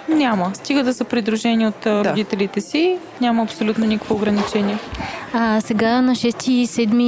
Няма. 0.09 0.51
Стига 0.55 0.83
да 0.85 0.95
са 0.95 1.05
придружени 1.05 1.66
от 1.66 1.75
Да. 1.81 2.05
родителите 2.05 2.61
си, 2.61 2.99
няма 3.21 3.43
абсолютно 3.43 3.87
никакво 3.87 4.14
ограничение. 4.14 4.79
А, 5.33 5.61
сега 5.61 6.01
на 6.03 6.14
6, 6.14 6.31
7 6.66 7.03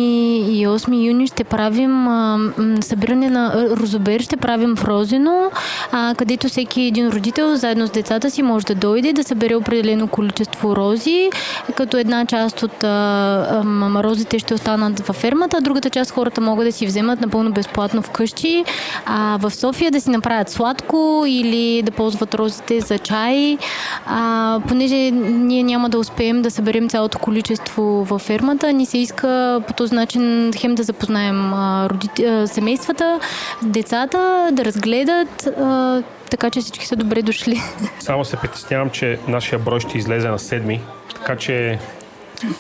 и 0.51 0.67
8 0.69 0.79
юни 1.03 1.27
ще 1.27 1.45
правим 1.45 2.09
а, 2.09 2.39
м, 2.59 2.83
събиране 2.83 3.31
на 3.31 3.55
розобер, 3.71 4.21
ще 4.21 4.37
правим 4.37 4.77
в 4.77 4.85
Розино, 4.85 5.51
а, 5.93 6.15
където 6.15 6.49
всеки 6.49 6.83
един 6.83 7.09
родител 7.09 7.57
заедно 7.57 7.87
с 7.87 7.91
децата 7.91 8.31
си 8.31 8.43
може 8.43 8.67
да 8.67 8.75
дойде 8.75 9.13
да 9.13 9.25
събере 9.25 9.50
определено 9.55 10.09
количество 10.09 10.77
рози, 10.77 11.31
като 11.77 11.97
една 11.97 12.27
част 12.27 12.63
от 12.63 12.85
а, 12.85 13.61
ам, 13.61 13.97
розите 13.97 14.39
ще 14.39 14.55
останат 14.55 15.07
във 15.07 15.17
фермата, 15.17 15.57
а 15.57 15.61
другата 15.61 15.91
част 15.91 16.11
хората 16.11 16.41
могат 16.41 16.67
да 16.67 16.73
си 16.73 16.87
вземат 16.87 17.21
напълно 17.21 17.53
безплатно 17.53 18.03
вкъщи. 18.03 18.65
А, 19.07 19.39
в 19.41 19.51
София 19.51 19.91
да 19.91 20.01
си 20.01 20.11
направят 20.11 20.49
сладко 20.49 21.25
или 21.27 21.83
да 21.83 21.91
ползват 21.91 22.35
розите 22.35 22.81
за 22.81 22.99
чай, 22.99 23.59
а, 24.07 24.61
понеже 24.69 25.11
ние 25.11 25.63
няма 25.63 25.89
да 25.89 25.99
успеем 25.99 26.43
да 26.43 26.51
съберем 26.51 26.89
цялото 26.89 27.19
количество 27.19 27.83
във 27.83 28.23
фермата, 28.23 28.73
ни 28.73 28.87
се 28.87 28.99
иска 28.99 29.61
по 29.67 29.73
този 29.73 29.95
начин 29.95 30.53
хем 30.57 30.75
да 30.75 30.83
запознаем 30.83 31.55
а, 31.55 31.89
родите, 31.91 32.27
а, 32.27 32.49
семействата, 32.49 33.21
децата, 33.63 34.49
да 34.53 34.65
разгледат, 34.65 35.47
а, 35.47 36.03
така 36.31 36.51
че 36.51 36.61
всички 36.61 36.87
са 36.87 36.97
добре 36.97 37.23
дошли. 37.23 37.61
Само 38.01 38.25
се 38.25 38.37
притеснявам, 38.37 38.91
че 38.91 39.19
нашия 39.29 39.59
брой 39.59 39.81
ще 39.81 39.99
излезе 39.99 40.29
на 40.29 40.39
7, 40.39 40.81
така 41.15 41.37
че 41.37 41.79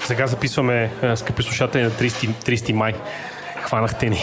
сега 0.04 0.26
записваме, 0.26 0.90
е, 1.02 1.16
скъпи 1.16 1.42
слушатели, 1.42 1.82
на 1.82 1.90
30, 1.90 2.10
30 2.28 2.72
май. 2.72 2.94
Хванахте 3.62 4.10
ни. 4.10 4.20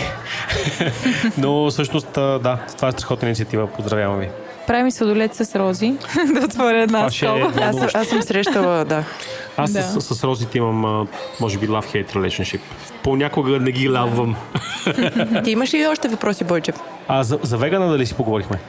Но 1.38 1.70
всъщност, 1.70 2.12
да, 2.14 2.60
това 2.76 2.88
е 2.88 2.92
страхотна 2.92 3.28
инициатива. 3.28 3.68
Поздравявам 3.68 4.20
ви. 4.20 4.30
Правим 4.68 4.92
сладолет 4.92 5.36
с 5.36 5.56
рози, 5.56 5.94
да 6.34 6.46
отворя 6.46 6.82
една 6.82 7.06
е 7.06 7.10
скоба. 7.10 7.32
Аз, 7.34 7.54
съм- 7.54 7.64
вълнуващо. 7.64 7.98
аз 8.00 8.08
съм 8.08 8.22
срещала, 8.22 8.86
да. 8.86 9.04
Аз 9.58 9.72
Да. 9.72 9.84
с, 9.84 10.02
с, 10.16 10.24
розите 10.24 10.58
имам, 10.58 11.08
може 11.40 11.58
би, 11.58 11.68
love-hate 11.68 12.14
relationship. 12.14 12.60
Понякога 13.04 13.60
не 13.60 13.72
ги 13.72 13.90
лаввам. 13.90 14.36
Ти 15.44 15.52
имаш 15.52 15.74
ли 15.74 15.88
още 15.88 16.08
въпроси, 16.08 16.44
Бойчев? 16.44 16.76
А 17.08 17.24
за, 17.24 17.40
за 17.44 17.58
вегана 17.58 17.88
дали 17.92 18.06
си 18.06 18.14
поговорихме? 18.14 18.60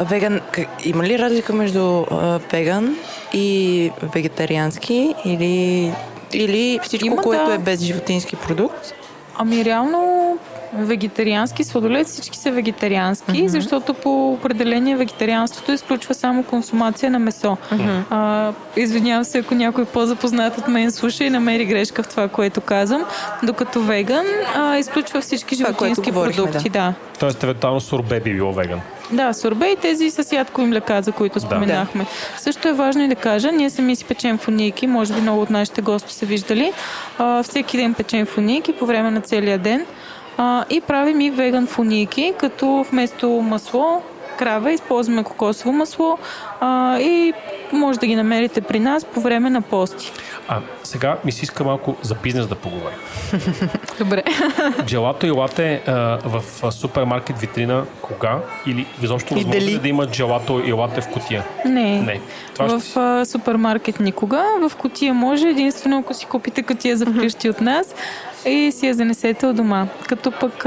Веган, 0.00 0.40
има 0.84 1.04
ли 1.04 1.18
разлика 1.18 1.52
между 1.52 2.04
а, 2.10 2.40
веган 2.52 2.96
и 3.32 3.90
вегетариански 4.14 5.14
или, 5.24 5.92
или 6.32 6.78
всичко, 6.82 7.06
Има, 7.06 7.22
което 7.22 7.46
да. 7.46 7.54
е 7.54 7.58
без 7.58 7.80
животински 7.80 8.36
продукт? 8.36 8.94
Ами 9.38 9.64
реално 9.64 10.38
вегетариански 10.74 11.64
сладолет 11.64 12.06
всички 12.06 12.38
са 12.38 12.50
вегетариански, 12.50 13.32
mm-hmm. 13.32 13.46
защото 13.46 13.94
по 13.94 14.32
определение 14.32 14.96
вегетарианството 14.96 15.72
изключва 15.72 16.14
само 16.14 16.42
консумация 16.42 17.10
на 17.10 17.18
месо. 17.18 17.56
Mm-hmm. 17.72 18.02
А, 18.10 18.52
извинявам 18.76 19.24
се, 19.24 19.38
ако 19.38 19.54
някой 19.54 19.84
по-запознат 19.84 20.58
от 20.58 20.68
мен 20.68 20.90
слуша 20.90 21.24
и 21.24 21.30
намери 21.30 21.64
грешка 21.64 22.02
в 22.02 22.08
това, 22.08 22.28
което 22.28 22.60
казвам, 22.60 23.04
докато 23.42 23.82
веган 23.82 24.26
а, 24.56 24.78
изключва 24.78 25.20
всички 25.20 25.54
животински 25.54 26.12
продукти. 26.12 26.68
Да. 26.68 26.94
Тоест, 27.18 27.42
евентуално 27.42 27.80
сорбе 27.80 28.20
би 28.20 28.34
било 28.34 28.52
веган. 28.52 28.80
Да, 29.12 29.32
сорбе 29.32 29.66
и 29.66 29.76
тези 29.76 30.10
с 30.10 30.32
ядкови 30.32 30.66
млека, 30.66 31.02
за 31.02 31.12
които 31.12 31.40
споменахме. 31.40 32.04
Да. 32.04 32.40
Също 32.40 32.68
е 32.68 32.72
важно 32.72 33.02
и 33.02 33.08
да 33.08 33.14
кажа, 33.14 33.52
ние 33.52 33.70
сами 33.70 33.96
си 33.96 34.04
печем 34.04 34.38
фунийки, 34.38 34.86
може 34.86 35.14
би 35.14 35.20
много 35.20 35.42
от 35.42 35.50
нашите 35.50 35.82
гости 35.82 36.14
са 36.14 36.26
виждали. 36.26 36.72
А, 37.18 37.42
всеки 37.42 37.76
ден 37.76 37.94
печем 37.94 38.26
фунийки 38.26 38.72
по 38.72 38.86
време 38.86 39.10
на 39.10 39.20
целия 39.20 39.58
ден. 39.58 39.86
А, 40.40 40.64
и 40.70 40.80
правим 40.80 41.20
и 41.20 41.30
веган 41.30 41.66
фунийки, 41.66 42.34
като 42.38 42.86
вместо 42.90 43.28
масло 43.28 44.02
крава, 44.38 44.72
използваме 44.72 45.24
кокосово 45.24 45.72
масло 45.72 46.18
а, 46.60 46.98
и 47.00 47.32
може 47.72 47.98
да 47.98 48.06
ги 48.06 48.16
намерите 48.16 48.60
при 48.60 48.80
нас 48.80 49.04
по 49.04 49.20
време 49.20 49.50
на 49.50 49.62
пости. 49.62 50.12
А 50.48 50.60
сега 50.82 51.16
ми 51.24 51.32
се 51.32 51.42
иска 51.42 51.64
малко 51.64 51.96
за 52.02 52.14
бизнес 52.14 52.46
да 52.46 52.54
поговорим. 52.54 52.98
Добре. 53.98 54.22
Джелато 54.84 55.26
и 55.26 55.30
лате 55.30 55.82
а, 55.86 55.92
в 56.24 56.72
супермаркет 56.72 57.38
витрина 57.38 57.84
кога 58.02 58.38
или 58.66 58.86
изобщо 59.02 59.34
възможно 59.34 59.60
ли 59.60 59.78
да 59.78 59.88
има 59.88 60.06
джелато 60.06 60.62
и 60.66 60.72
лате 60.72 61.00
в 61.00 61.08
котия? 61.08 61.44
Не. 61.64 62.00
Не. 62.00 62.20
Това 62.54 62.78
в 62.78 62.82
ще... 62.82 63.30
супермаркет 63.30 64.00
никога. 64.00 64.44
В 64.68 64.76
котия 64.76 65.14
може 65.14 65.48
единствено 65.48 65.98
ако 65.98 66.14
си 66.14 66.26
купите 66.26 66.62
котия 66.62 66.96
за 66.96 67.06
вкъщи 67.06 67.50
от 67.50 67.60
нас 67.60 67.94
и 68.46 68.72
си 68.72 68.86
я 68.86 68.94
занесете 68.94 69.46
от 69.46 69.56
дома. 69.56 69.86
Като 70.08 70.30
пък 70.30 70.66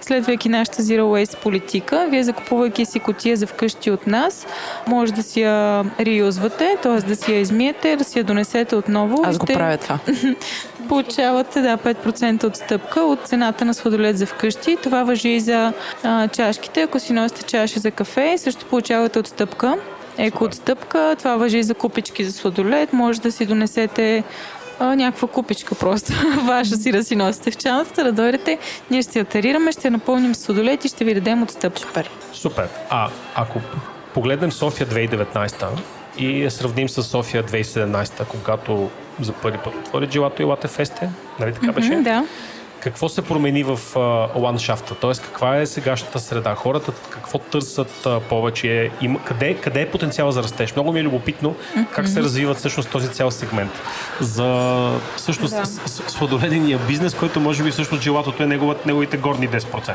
следвайки 0.00 0.48
нашата 0.48 0.82
Zero 0.82 1.00
Waste 1.00 1.36
политика, 1.42 2.06
вие 2.10 2.22
закупувайки 2.22 2.84
си 2.84 3.00
котия 3.00 3.36
за 3.36 3.46
вкъщи 3.46 3.90
от 3.90 4.06
нас, 4.06 4.46
може 4.86 5.12
да 5.12 5.22
си 5.22 5.40
я 5.40 5.84
реюзвате, 6.00 6.76
т.е. 6.82 7.08
да 7.08 7.16
си 7.16 7.32
я 7.32 7.40
измиете, 7.40 7.96
да 7.96 8.04
си 8.04 8.18
я 8.18 8.24
донесете 8.24 8.76
отново. 8.76 9.22
Аз 9.24 9.38
го 9.38 9.46
правя 9.46 9.76
това. 9.76 9.98
Получавате 10.88 11.60
да, 11.60 11.76
5% 11.76 12.44
отстъпка 12.44 13.00
от 13.00 13.20
цената 13.24 13.64
на 13.64 13.74
сладолет 13.74 14.18
за 14.18 14.26
вкъщи. 14.26 14.76
Това 14.82 15.02
въжи 15.02 15.28
и 15.28 15.40
за 15.40 15.72
а, 16.02 16.28
чашките. 16.28 16.82
Ако 16.82 17.00
си 17.00 17.12
носите 17.12 17.42
чаши 17.42 17.78
за 17.78 17.90
кафе, 17.90 18.38
също 18.38 18.64
получавате 18.66 19.18
отстъпка 19.18 19.76
еко 20.18 20.44
отстъпка. 20.44 21.14
Това 21.18 21.36
въжи 21.36 21.58
и 21.58 21.62
за 21.62 21.74
купички 21.74 22.24
за 22.24 22.32
сладолет. 22.32 22.92
Може 22.92 23.20
да 23.20 23.32
си 23.32 23.46
донесете 23.46 24.24
а, 24.78 24.96
някаква 24.96 25.28
купичка 25.28 25.74
просто. 25.74 26.12
Ваша 26.46 26.76
си 26.76 26.92
да 26.92 27.04
си 27.04 27.16
носите 27.16 27.50
в 27.50 27.56
чаната, 27.56 28.04
да 28.04 28.12
дойдете, 28.12 28.58
ние 28.90 29.02
ще 29.02 29.18
я 29.18 29.24
тарираме, 29.24 29.72
ще 29.72 29.90
напълним 29.90 30.34
с 30.34 30.38
сладолет 30.38 30.84
и 30.84 30.88
ще 30.88 31.04
ви 31.04 31.14
дадем 31.14 31.42
отстъпка. 31.42 31.80
Супер. 31.80 32.10
Супер. 32.32 32.68
А 32.90 33.08
ако 33.34 33.60
погледнем 34.14 34.52
София 34.52 34.86
2019 34.86 35.66
и 36.18 36.42
я 36.42 36.50
сравним 36.50 36.88
с 36.88 37.02
София 37.02 37.44
2017, 37.44 38.26
когато 38.26 38.90
за 39.20 39.32
първи 39.32 39.58
път 39.58 39.74
отвори 39.74 40.06
джилато 40.06 40.42
и 40.42 40.44
лате 40.44 40.68
фесте, 40.68 41.10
нали 41.40 41.52
така 41.52 41.72
беше? 41.72 41.88
Mm-hmm, 41.88 42.02
да. 42.02 42.24
Какво 42.86 43.08
се 43.08 43.22
промени 43.22 43.62
в 43.62 43.78
а, 43.96 44.00
ландшафта? 44.40 44.94
Тоест, 44.94 45.22
каква 45.22 45.56
е 45.56 45.66
сегашната 45.66 46.18
среда? 46.18 46.54
Хората 46.54 46.92
какво 47.10 47.38
търсят 47.38 48.06
а, 48.06 48.20
повече? 48.20 48.90
Има, 49.00 49.24
къде, 49.24 49.54
къде 49.54 49.80
е 49.80 49.90
потенциал 49.90 50.30
за 50.30 50.42
растеж? 50.42 50.74
Много 50.74 50.92
ми 50.92 51.00
е 51.00 51.02
любопитно 51.02 51.54
mm-hmm. 51.54 51.86
как 51.94 52.08
се 52.08 52.22
развиват 52.22 52.56
всъщност 52.56 52.90
този 52.90 53.08
цял 53.08 53.30
сегмент. 53.30 53.70
За 54.20 54.90
всъщност 55.16 55.54
да. 55.54 55.66
сладоледения 56.10 56.78
бизнес, 56.88 57.14
който 57.14 57.40
може 57.40 57.62
би 57.62 57.70
всъщност 57.70 58.02
желатото 58.02 58.42
е 58.42 58.46
неговите, 58.46 58.82
неговите 58.86 59.16
горни 59.16 59.48
10%. 59.48 59.94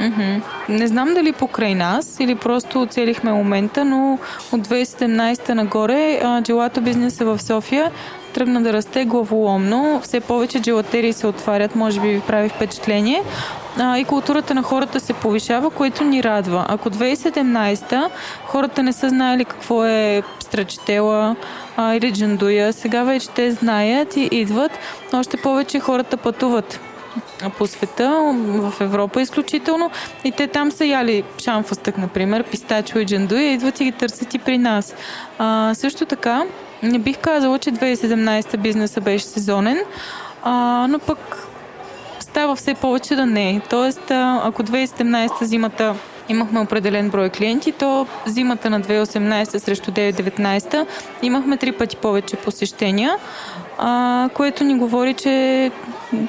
Mm-hmm. 0.00 0.42
Не 0.68 0.86
знам 0.86 1.14
дали 1.14 1.32
покрай 1.32 1.74
нас 1.74 2.16
или 2.20 2.34
просто 2.34 2.82
оцелихме 2.82 3.32
момента, 3.32 3.84
но 3.84 4.18
от 4.52 4.68
2017 4.68 5.48
нагоре 5.48 6.22
джелато 6.42 6.80
бизнеса 6.80 7.24
в 7.24 7.42
София 7.42 7.90
тръгна 8.32 8.62
да 8.62 8.72
расте 8.72 9.04
главоломно. 9.04 10.00
Все 10.02 10.20
повече 10.20 10.60
джелатерии 10.60 11.12
се 11.12 11.26
отварят, 11.26 11.76
може 11.76 12.00
би 12.00 12.08
ви 12.08 12.20
прави 12.20 12.48
впечатление. 12.48 13.22
А, 13.78 13.98
и 13.98 14.04
културата 14.04 14.54
на 14.54 14.62
хората 14.62 15.00
се 15.00 15.12
повишава, 15.12 15.70
което 15.70 16.04
ни 16.04 16.22
радва. 16.22 16.66
Ако 16.68 16.90
2017 16.90 18.08
хората 18.46 18.82
не 18.82 18.92
са 18.92 19.08
знаели 19.08 19.44
какво 19.44 19.84
е 19.84 20.22
страчтела 20.40 21.36
а, 21.76 21.94
или 21.94 22.12
джандуя, 22.12 22.72
сега 22.72 23.02
вече 23.02 23.28
те 23.28 23.52
знаят 23.52 24.16
и 24.16 24.28
идват. 24.32 24.72
Още 25.12 25.36
повече 25.36 25.80
хората 25.80 26.16
пътуват 26.16 26.80
по 27.58 27.66
света, 27.66 28.34
в 28.36 28.74
Европа 28.80 29.22
изключително. 29.22 29.90
И 30.24 30.32
те 30.32 30.46
там 30.46 30.70
са 30.72 30.84
яли 30.84 31.24
шамфастък, 31.38 31.98
например, 31.98 32.44
пистачо 32.44 32.98
и 32.98 33.06
джандуя, 33.06 33.52
идват 33.52 33.80
и 33.80 33.84
ги 33.84 33.92
търсят 33.92 34.34
и 34.34 34.38
при 34.38 34.58
нас. 34.58 34.94
А, 35.38 35.74
също 35.74 36.06
така, 36.06 36.44
не 36.82 36.98
бих 36.98 37.18
казала, 37.18 37.58
че 37.58 37.72
2017 37.72 38.56
бизнеса 38.56 39.00
беше 39.00 39.24
сезонен, 39.24 39.78
а, 40.42 40.86
но 40.90 40.98
пък 40.98 41.48
става 42.20 42.56
все 42.56 42.74
повече 42.74 43.16
да 43.16 43.26
не 43.26 43.50
е. 43.50 43.60
Тоест, 43.70 44.10
ако 44.10 44.62
2017 44.62 45.44
зимата 45.44 45.94
имахме 46.28 46.60
определен 46.60 47.10
брой 47.10 47.28
клиенти, 47.28 47.72
то 47.72 48.06
зимата 48.26 48.70
на 48.70 48.80
2018 48.80 49.58
срещу 49.58 49.90
2019 49.90 50.86
имахме 51.22 51.56
три 51.56 51.72
пъти 51.72 51.96
повече 51.96 52.36
посещения, 52.36 53.16
а, 53.78 54.28
което 54.34 54.64
ни 54.64 54.78
говори, 54.78 55.14
че 55.14 55.70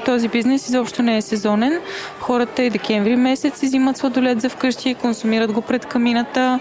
този 0.06 0.28
бизнес 0.28 0.68
изобщо 0.68 1.04
не 1.04 1.18
е 1.18 1.22
сезонен. 1.22 1.80
Хората 2.20 2.64
и 2.64 2.70
декември 2.70 3.16
месец 3.16 3.62
взимат 3.62 3.98
сладолет 3.98 4.42
за 4.42 4.50
вкъщи 4.50 4.94
консумират 4.94 5.52
го 5.52 5.62
пред 5.62 5.86
камината 5.86 6.60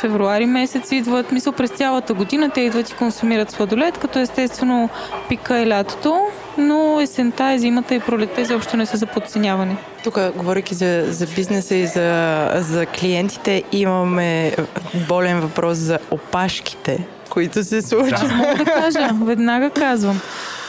февруари 0.00 0.46
месец 0.46 0.92
идват, 0.92 1.32
мисля 1.32 1.52
през 1.52 1.70
цялата 1.70 2.14
година 2.14 2.50
те 2.50 2.60
идват 2.60 2.90
и 2.90 2.94
консумират 2.94 3.50
сладолет, 3.50 3.98
като 3.98 4.18
естествено 4.18 4.88
пика 5.28 5.58
е 5.58 5.68
лятото, 5.68 6.20
но 6.58 7.00
есента, 7.00 7.52
и 7.52 7.58
зимата 7.58 7.94
и 7.94 8.00
пролетта 8.00 8.40
изобщо 8.40 8.76
не 8.76 8.86
са 8.86 8.96
за 8.96 9.06
подценяване. 9.06 9.76
Тук, 10.04 10.18
говоряки 10.36 10.74
за, 10.74 11.04
за 11.08 11.26
бизнеса 11.26 11.74
и 11.74 11.86
за, 11.86 12.50
за 12.54 12.86
клиентите, 12.86 13.62
имаме 13.72 14.56
болен 15.08 15.40
въпрос 15.40 15.78
за 15.78 15.98
опашките, 16.10 17.06
които 17.30 17.64
се 17.64 17.82
случват. 17.82 18.28
Да. 18.28 18.34
Мога 18.34 18.54
да 18.56 18.64
кажа, 18.64 19.10
веднага 19.24 19.70
казвам. 19.70 20.20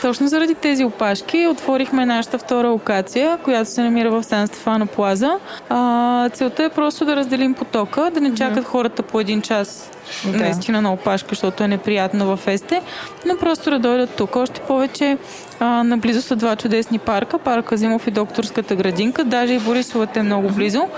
Точно 0.02 0.28
заради 0.28 0.54
тези 0.54 0.84
опашки 0.84 1.46
отворихме 1.46 2.06
нашата 2.06 2.38
втора 2.38 2.68
локация, 2.68 3.38
която 3.44 3.70
се 3.70 3.82
намира 3.82 4.10
в 4.10 4.22
Сан 4.22 4.46
Стефано 4.46 4.86
Плаза. 4.86 5.38
А, 5.68 6.28
целта 6.28 6.64
е 6.64 6.68
просто 6.68 7.04
да 7.04 7.16
разделим 7.16 7.54
потока, 7.54 8.10
да 8.14 8.20
не 8.20 8.34
чакат 8.34 8.64
хората 8.64 9.02
по 9.02 9.20
един 9.20 9.42
час 9.42 9.90
да. 10.26 10.38
наистина 10.38 10.82
на 10.82 10.92
опашка, 10.92 11.28
защото 11.28 11.64
е 11.64 11.68
неприятно 11.68 12.36
в 12.36 12.46
Есте, 12.46 12.82
но 13.26 13.36
просто 13.36 13.70
да 13.70 13.78
дойдат 13.78 14.10
тук. 14.10 14.36
Още 14.36 14.60
повече 14.60 15.18
а, 15.60 15.84
наблизо 15.84 16.22
са 16.22 16.36
два 16.36 16.56
чудесни 16.56 16.98
парка, 16.98 17.38
парка 17.38 17.76
Зимов 17.76 18.06
и 18.06 18.10
докторската 18.10 18.74
градинка, 18.74 19.24
даже 19.24 19.52
и 19.52 19.58
Борисовата 19.58 20.20
е 20.20 20.22
много 20.22 20.48
близо. 20.48 20.88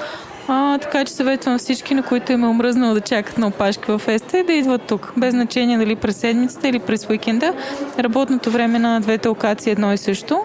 А, 0.49 0.79
така 0.79 1.05
че 1.05 1.13
съветвам 1.13 1.59
всички, 1.59 1.95
на 1.95 2.03
които 2.03 2.33
им 2.33 2.45
е 2.45 2.49
омръзнало 2.49 2.95
да 2.95 3.01
чакат 3.01 3.39
на 3.39 3.47
опашки 3.47 3.85
в 3.89 4.03
Еста 4.09 4.45
да 4.45 4.53
идват 4.53 4.83
тук. 4.83 5.13
Без 5.17 5.31
значение 5.35 5.79
дали 5.79 5.97
през 5.97 6.17
седмицата 6.17 6.69
или 6.69 6.79
през 6.79 7.09
уикенда. 7.09 7.55
Работното 7.99 8.51
време 8.51 8.79
на 8.79 9.01
двете 9.01 9.29
локации 9.29 9.71
е 9.71 9.73
едно 9.73 9.93
и 9.93 9.99
също. 9.99 10.45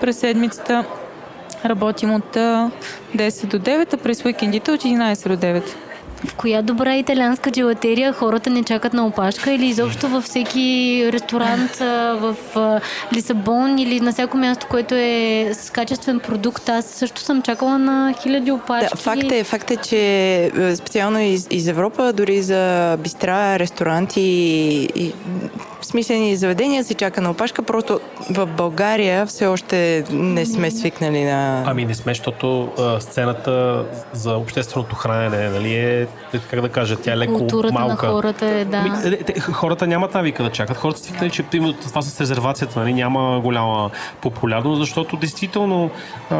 През 0.00 0.18
седмицата 0.18 0.84
работим 1.64 2.14
от 2.14 2.36
10 2.36 2.70
до 3.46 3.58
9, 3.58 3.94
а 3.94 3.96
през 3.96 4.24
уикендите 4.24 4.70
от 4.70 4.82
11 4.82 5.28
до 5.28 5.36
9. 5.36 5.85
В 6.26 6.34
коя 6.34 6.62
добра 6.62 6.96
италианска 6.96 7.50
джелатерия 7.50 8.12
хората 8.12 8.50
не 8.50 8.64
чакат 8.64 8.92
на 8.92 9.06
опашка 9.06 9.52
или 9.52 9.66
изобщо 9.66 10.08
във 10.08 10.24
всеки 10.24 11.08
ресторант 11.12 11.76
в 12.20 12.36
Лисабон 13.14 13.78
или 13.78 14.00
на 14.00 14.12
всяко 14.12 14.36
място, 14.36 14.66
което 14.70 14.94
е 14.94 15.50
с 15.54 15.70
качествен 15.70 16.20
продукт. 16.20 16.68
Аз 16.68 16.84
също 16.84 17.20
съм 17.20 17.42
чакала 17.42 17.78
на 17.78 18.14
хиляди 18.22 18.50
опашки. 18.50 18.88
Да, 18.90 18.96
факт 18.96 19.32
е, 19.32 19.44
факт 19.44 19.70
е, 19.70 19.76
че 19.76 19.98
е, 20.58 20.76
специално 20.76 21.20
из, 21.20 21.46
из 21.50 21.68
Европа, 21.68 22.12
дори 22.12 22.42
за 22.42 22.96
бистра, 22.96 23.58
ресторанти 23.58 24.20
и, 24.20 24.84
и 24.96 25.12
смислени 25.86 26.36
заведения 26.36 26.84
се 26.84 26.94
чака 26.94 27.20
на 27.20 27.30
опашка, 27.30 27.62
просто 27.62 28.00
в 28.30 28.46
България 28.46 29.26
все 29.26 29.46
още 29.46 30.04
не 30.10 30.46
сме 30.46 30.70
свикнали 30.70 31.24
на... 31.24 31.64
Ами 31.66 31.84
не 31.84 31.94
сме, 31.94 32.10
защото 32.10 32.68
а, 32.78 33.00
сцената 33.00 33.84
за 34.12 34.36
общественото 34.36 34.94
хранене, 34.96 35.48
нали 35.48 35.74
е, 35.74 36.06
как 36.50 36.60
да 36.60 36.68
кажа, 36.68 36.96
тя 36.96 37.12
е 37.12 37.16
леко 37.16 37.38
Културата 37.38 37.74
малка. 37.74 38.06
на 38.06 38.12
хората 38.12 38.46
е, 38.46 38.64
да. 38.64 38.82
Ми, 38.82 38.90
е, 39.14 39.40
хората 39.40 39.86
нямат 39.86 40.14
навика 40.14 40.42
да 40.42 40.50
чакат. 40.50 40.76
Хората 40.76 41.00
свикнали, 41.00 41.30
че 41.30 41.42
това 41.88 42.02
с 42.02 42.20
резервацията 42.20 42.80
нали, 42.80 42.94
няма 42.94 43.40
голяма 43.40 43.90
популярност, 44.20 44.80
защото 44.80 45.16
действително 45.16 45.90
а, 46.30 46.36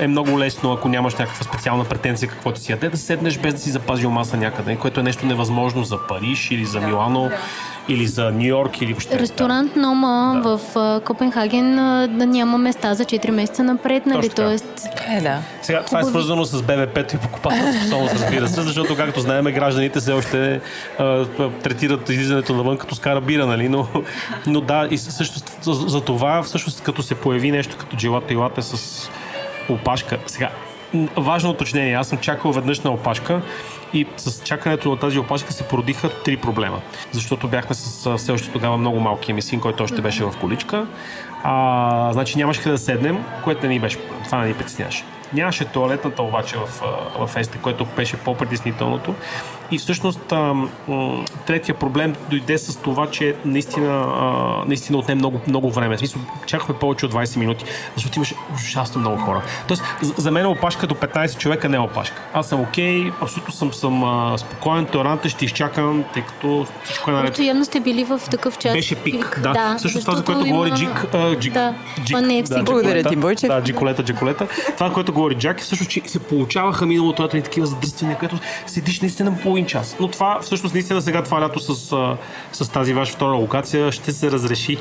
е 0.00 0.06
много 0.06 0.38
лесно, 0.38 0.72
ако 0.72 0.88
нямаш 0.88 1.14
някаква 1.14 1.44
специална 1.44 1.84
претенция 1.84 2.28
каквото 2.28 2.60
си 2.60 2.72
яде, 2.72 2.88
да 2.88 2.96
седнеш 2.96 3.38
без 3.38 3.54
да 3.54 3.60
си 3.60 3.70
запазил 3.70 4.10
маса 4.10 4.36
някъде, 4.36 4.76
което 4.76 5.00
е 5.00 5.02
нещо 5.02 5.26
невъзможно 5.26 5.84
за 5.84 5.98
Париж 6.08 6.50
или 6.50 6.64
за 6.64 6.80
Милано. 6.80 7.30
Или 7.88 8.06
за 8.06 8.30
Нью 8.30 8.48
Йорк 8.48 8.82
или 8.82 8.92
въобще. 8.92 9.18
Ресторант 9.18 9.76
Нома 9.76 10.40
да. 10.44 10.56
в 10.56 11.00
Копенхаген 11.04 11.76
да 12.18 12.26
няма 12.26 12.58
места 12.58 12.94
за 12.94 13.04
4 13.04 13.30
месеца 13.30 13.62
напред, 13.62 14.06
нали? 14.06 14.28
Тоест... 14.28 14.88
Е, 15.08 15.20
да. 15.20 15.38
Сега, 15.62 15.84
това 15.84 16.00
е 16.00 16.04
свързано 16.04 16.44
с 16.44 16.62
БВП-то 16.62 17.16
и 17.16 17.18
покупателната 17.18 17.78
способност, 17.78 18.14
разбира 18.14 18.48
се, 18.48 18.62
защото, 18.62 18.96
както 18.96 19.20
знаем, 19.20 19.44
гражданите 19.44 20.00
все 20.00 20.12
още 20.12 20.60
а, 20.98 21.26
третират 21.62 22.08
излизането 22.08 22.54
навън 22.54 22.78
като 22.78 22.94
скара 22.94 23.20
бира, 23.20 23.46
нали? 23.46 23.68
Но, 23.68 23.88
но 24.46 24.60
да, 24.60 24.88
и 24.90 24.98
също 24.98 25.40
за, 25.62 25.88
за 25.88 26.00
това, 26.00 26.42
всъщност, 26.42 26.82
като 26.82 27.02
се 27.02 27.14
появи 27.14 27.50
нещо 27.50 27.76
като 27.78 27.96
джилата 27.96 28.32
и 28.32 28.36
лате 28.36 28.62
с 28.62 29.10
опашка. 29.68 30.18
Сега, 30.26 30.50
важно 31.16 31.50
уточнение. 31.50 31.94
Аз 31.94 32.08
съм 32.08 32.18
чакал 32.18 32.52
веднъж 32.52 32.80
на 32.80 32.90
опашка 32.90 33.42
И 33.94 34.06
с 34.16 34.44
чакането 34.44 34.90
на 34.90 34.96
тази 34.96 35.18
опашка 35.18 35.52
се 35.52 35.62
породиха 35.62 36.22
три 36.22 36.36
проблема. 36.36 36.80
Защото 37.12 37.48
бяхме 37.48 37.74
с 37.74 38.16
все 38.16 38.32
още 38.32 38.50
тогава 38.50 38.76
много 38.76 39.00
малкия 39.00 39.34
ми 39.34 39.42
син, 39.42 39.60
който 39.60 39.82
още 39.82 40.02
беше 40.02 40.24
в 40.24 40.34
количка. 40.40 40.86
А, 41.44 42.12
значи 42.12 42.38
нямаше 42.38 42.68
да 42.68 42.78
седнем, 42.78 43.24
което 43.44 43.66
не 43.66 43.72
ни 43.72 43.80
беше, 43.80 43.98
това 44.24 44.38
не 44.38 44.48
ни 44.48 44.54
притесняваше. 44.54 45.04
Нямаше 45.34 45.64
туалетната 45.64 46.22
обаче 46.22 46.56
в, 46.56 46.82
в 47.26 47.36
Есте, 47.36 47.58
което 47.58 47.84
беше 47.84 48.16
по-притеснителното. 48.16 49.14
И 49.72 49.78
всъщност 49.78 50.32
третия 51.46 51.74
проблем 51.74 52.14
дойде 52.30 52.58
с 52.58 52.76
това, 52.76 53.06
че 53.06 53.34
наистина, 53.44 54.06
а, 54.10 54.24
наистина 54.66 54.98
отне 54.98 55.14
много, 55.14 55.40
много 55.46 55.70
време. 55.70 55.96
В 55.96 55.98
смисъл, 55.98 56.20
чакахме 56.46 56.74
повече 56.74 57.06
от 57.06 57.12
20 57.12 57.36
минути, 57.36 57.64
защото 57.94 58.18
имаше 58.18 58.34
ужасно 58.54 59.00
много 59.00 59.16
хора. 59.16 59.42
Тоест, 59.68 59.82
за- 60.00 60.14
за 60.16 60.30
мен 60.30 60.46
опашка 60.46 60.86
до 60.86 60.94
15 60.94 61.38
човека 61.38 61.68
не 61.68 61.76
е 61.76 61.80
опашка. 61.80 62.22
Аз 62.34 62.48
съм 62.48 62.60
окей, 62.60 63.10
абсолютно 63.20 63.52
съм, 63.52 63.72
съм 63.72 64.04
а, 64.04 64.38
спокоен, 64.38 64.86
толерантен, 64.86 65.30
ще 65.30 65.44
изчакам, 65.44 66.04
тъй 66.14 66.22
като 66.22 66.66
всичко 66.84 67.10
е 67.10 67.14
наред. 67.14 67.38
Явно 67.38 67.64
сте 67.64 67.80
били 67.80 68.04
в 68.04 68.20
такъв 68.30 68.58
час. 68.58 68.72
Беше 68.72 68.94
пик, 68.96 69.40
да. 69.42 69.74
Всъщност 69.78 70.06
това, 70.06 70.16
за 70.16 70.24
което 70.24 70.40
има- 70.40 70.48
говори 70.50 70.70
Джик, 70.72 71.06
а, 71.14 71.36
Джик, 71.36 71.52
Да, 71.52 71.74
Джик, 72.00 72.20
не 72.20 72.38
е 72.38 72.42
да. 72.42 72.62
Благодаря 72.62 72.88
Джиколета. 72.88 73.08
ти, 73.08 73.16
Бойчев. 73.16 73.48
Да, 73.48 73.62
Джиколета, 73.62 74.04
Джиколета. 74.04 74.46
Това, 74.74 74.92
което 74.92 75.12
говори 75.12 75.34
Джак, 75.34 75.60
е 75.60 75.62
всъщност, 75.62 75.90
че 75.90 76.02
се 76.06 76.18
получаваха 76.18 76.86
миналото 76.86 77.22
лято 77.22 77.36
и 77.36 77.42
такива 77.42 77.66
задръствания, 77.66 78.18
където 78.18 78.38
седиш 78.66 79.00
наистина 79.00 79.38
половин 79.62 79.66
час. 79.66 79.96
Но 80.00 80.08
това, 80.08 80.38
всъщност, 80.42 80.74
наистина 80.74 81.02
сега 81.02 81.22
това 81.22 81.40
лято 81.40 81.60
с, 81.60 81.96
с 82.52 82.68
тази 82.68 82.94
ваша 82.94 83.12
втора 83.12 83.36
локация 83.36 83.92
ще 83.92 84.12
се 84.12 84.30
разреши 84.30 84.78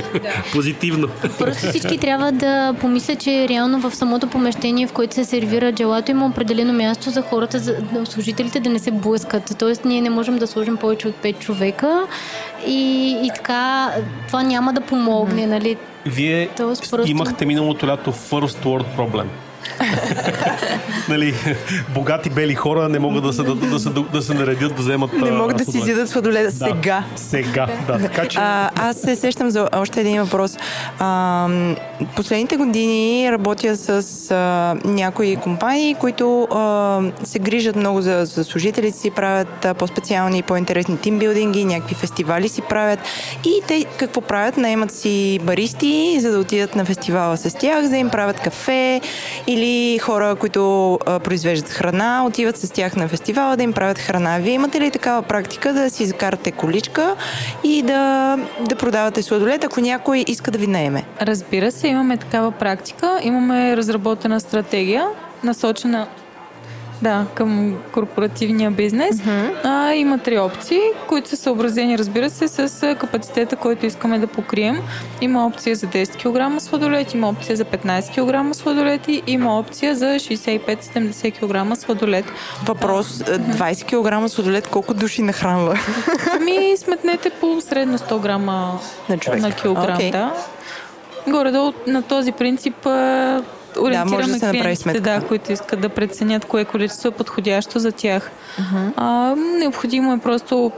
позитивно. 0.52 1.08
Просто 1.38 1.66
всички 1.68 1.98
трябва 1.98 2.32
да 2.32 2.74
помислят, 2.80 3.20
че 3.20 3.48
реално 3.48 3.80
в 3.80 3.94
самото 3.94 4.26
помещение, 4.26 4.86
в 4.86 4.92
което 4.92 5.14
се 5.14 5.24
сервира 5.24 5.72
джелато, 5.72 6.10
има 6.10 6.26
определено 6.26 6.72
място 6.72 7.10
за 7.10 7.22
хората, 7.22 7.58
за 7.58 7.76
служителите 8.04 8.60
да 8.60 8.70
не 8.70 8.78
се 8.78 8.90
блъскат. 8.90 9.56
Тоест, 9.58 9.84
ние 9.84 10.00
не 10.00 10.10
можем 10.10 10.38
да 10.38 10.46
сложим 10.46 10.76
повече 10.76 11.08
от 11.08 11.14
5 11.14 11.38
човека 11.38 12.06
и, 12.66 13.10
и 13.24 13.30
така 13.34 13.90
това 14.26 14.42
няма 14.42 14.72
да 14.72 14.80
помогне, 14.80 15.46
нали? 15.46 15.76
Вие 16.06 16.48
Тоест 16.56 16.90
просто- 16.90 17.10
имахте 17.10 17.46
миналото 17.46 17.86
лято 17.86 18.12
first 18.12 18.64
world 18.64 18.96
проблем. 18.96 19.30
нали, 21.08 21.34
богати 21.94 22.30
бели 22.30 22.54
хора 22.54 22.88
не 22.88 22.98
могат 22.98 23.24
да 23.24 23.32
се, 23.32 23.42
да, 23.42 23.54
да, 23.54 23.78
се, 23.78 23.90
да 24.12 24.22
се 24.22 24.34
наредят 24.34 24.76
да 24.76 24.82
вземат 24.82 25.12
Не 25.12 25.30
могат 25.30 25.56
да 25.56 25.64
си 25.64 25.78
изядат 25.78 26.08
сладоледа 26.08 26.50
Да, 26.50 26.66
сега. 26.66 27.04
Сега, 27.16 27.66
да. 27.86 27.98
Така 27.98 28.28
че... 28.28 28.38
А, 28.38 28.70
аз 28.76 28.96
се 28.96 29.16
сещам 29.16 29.50
за 29.50 29.68
още 29.72 30.00
един 30.00 30.22
въпрос. 30.22 30.56
А, 30.98 31.48
последните 32.16 32.56
години 32.56 33.32
работя 33.32 33.76
с 33.76 34.30
а, 34.30 34.76
някои 34.84 35.36
компании, 35.36 35.94
които 35.94 36.42
а, 36.42 37.00
се 37.24 37.38
грижат 37.38 37.76
много 37.76 38.00
за, 38.00 38.24
за 38.24 38.44
служителите 38.44 38.98
си, 38.98 39.10
правят 39.10 39.64
а, 39.64 39.74
по-специални 39.74 40.38
и 40.38 40.42
по-интересни 40.42 40.98
тимбилдинги, 40.98 41.64
някакви 41.64 41.94
фестивали 41.94 42.48
си 42.48 42.62
правят. 42.62 42.98
И 43.44 43.60
те 43.68 43.84
какво 43.96 44.20
правят? 44.20 44.56
Наемат 44.56 44.92
си 44.92 45.40
баристи, 45.42 46.16
за 46.20 46.32
да 46.32 46.38
отидат 46.38 46.76
на 46.76 46.84
фестивала 46.84 47.36
с 47.36 47.58
тях, 47.58 47.84
за 47.84 47.90
да 47.90 47.96
им 47.96 48.10
правят 48.10 48.40
кафе 48.40 49.00
или 49.46 49.71
хора, 50.02 50.36
които 50.36 50.98
произвеждат 51.24 51.70
храна, 51.70 52.24
отиват 52.26 52.56
с 52.56 52.70
тях 52.70 52.96
на 52.96 53.08
фестивала 53.08 53.56
да 53.56 53.62
им 53.62 53.72
правят 53.72 53.98
храна. 53.98 54.38
Вие 54.38 54.52
имате 54.52 54.80
ли 54.80 54.90
такава 54.90 55.22
практика 55.22 55.72
да 55.72 55.90
си 55.90 56.06
закарате 56.06 56.52
количка 56.52 57.16
и 57.64 57.82
да, 57.82 58.38
да 58.68 58.76
продавате 58.76 59.22
сладолет, 59.22 59.64
ако 59.64 59.80
някой 59.80 60.24
иска 60.26 60.50
да 60.50 60.58
ви 60.58 60.66
наеме? 60.66 61.04
Разбира 61.22 61.72
се, 61.72 61.88
имаме 61.88 62.16
такава 62.16 62.50
практика. 62.50 63.20
Имаме 63.22 63.76
разработена 63.76 64.40
стратегия, 64.40 65.06
насочена 65.44 66.06
да, 67.02 67.26
към 67.34 67.76
корпоративния 67.92 68.70
бизнес. 68.70 69.22
А, 69.64 69.92
има 69.94 70.18
три 70.18 70.38
опции, 70.38 70.80
които 71.08 71.28
са 71.28 71.36
съобразени, 71.36 71.98
разбира 71.98 72.30
се, 72.30 72.48
с 72.48 72.96
капацитета, 73.00 73.56
който 73.56 73.86
искаме 73.86 74.18
да 74.18 74.26
покрием. 74.26 74.78
Има 75.20 75.46
опция 75.46 75.76
за 75.76 75.86
10 75.86 76.16
кг 76.56 76.62
сладолет, 76.62 77.14
има 77.14 77.28
опция 77.28 77.56
за 77.56 77.64
15 77.64 78.48
кг 78.50 78.56
сладолет 78.56 79.08
и 79.08 79.22
има 79.26 79.58
опция 79.58 79.96
за 79.96 80.06
65-70 80.06 81.32
кг 81.72 81.78
сладолет. 81.80 82.24
Въпрос, 82.64 83.20
е, 83.20 83.24
20 83.24 83.84
кг 84.24 84.30
сладолет 84.30 84.68
колко 84.68 84.94
души 84.94 85.22
нахранва 85.22 85.78
Ами, 86.32 86.76
сметнете 86.76 87.30
по 87.30 87.60
средно 87.60 87.98
100 87.98 88.20
грама 88.20 88.78
на 89.08 89.18
човек? 89.18 89.40
на 89.42 89.52
килограм, 89.52 89.94
Окей. 89.96 90.10
да. 90.10 90.32
Горе-долу 91.28 91.72
на 91.86 92.02
този 92.02 92.32
принцип 92.32 92.86
ориентираме 93.78 94.16
може 94.16 94.32
да 94.32 94.38
се 94.38 94.46
направи 94.46 94.62
клиентите, 94.62 94.82
сметка. 94.82 95.00
да, 95.00 95.26
които 95.26 95.52
искат 95.52 95.80
да 95.80 95.88
преценят 95.88 96.44
кое 96.44 96.64
количество 96.64 97.08
е 97.08 97.12
подходящо 97.12 97.78
за 97.78 97.92
тях. 97.92 98.30
А, 98.96 99.34
необходимо 99.58 100.12
е 100.12 100.18
просто 100.18 100.72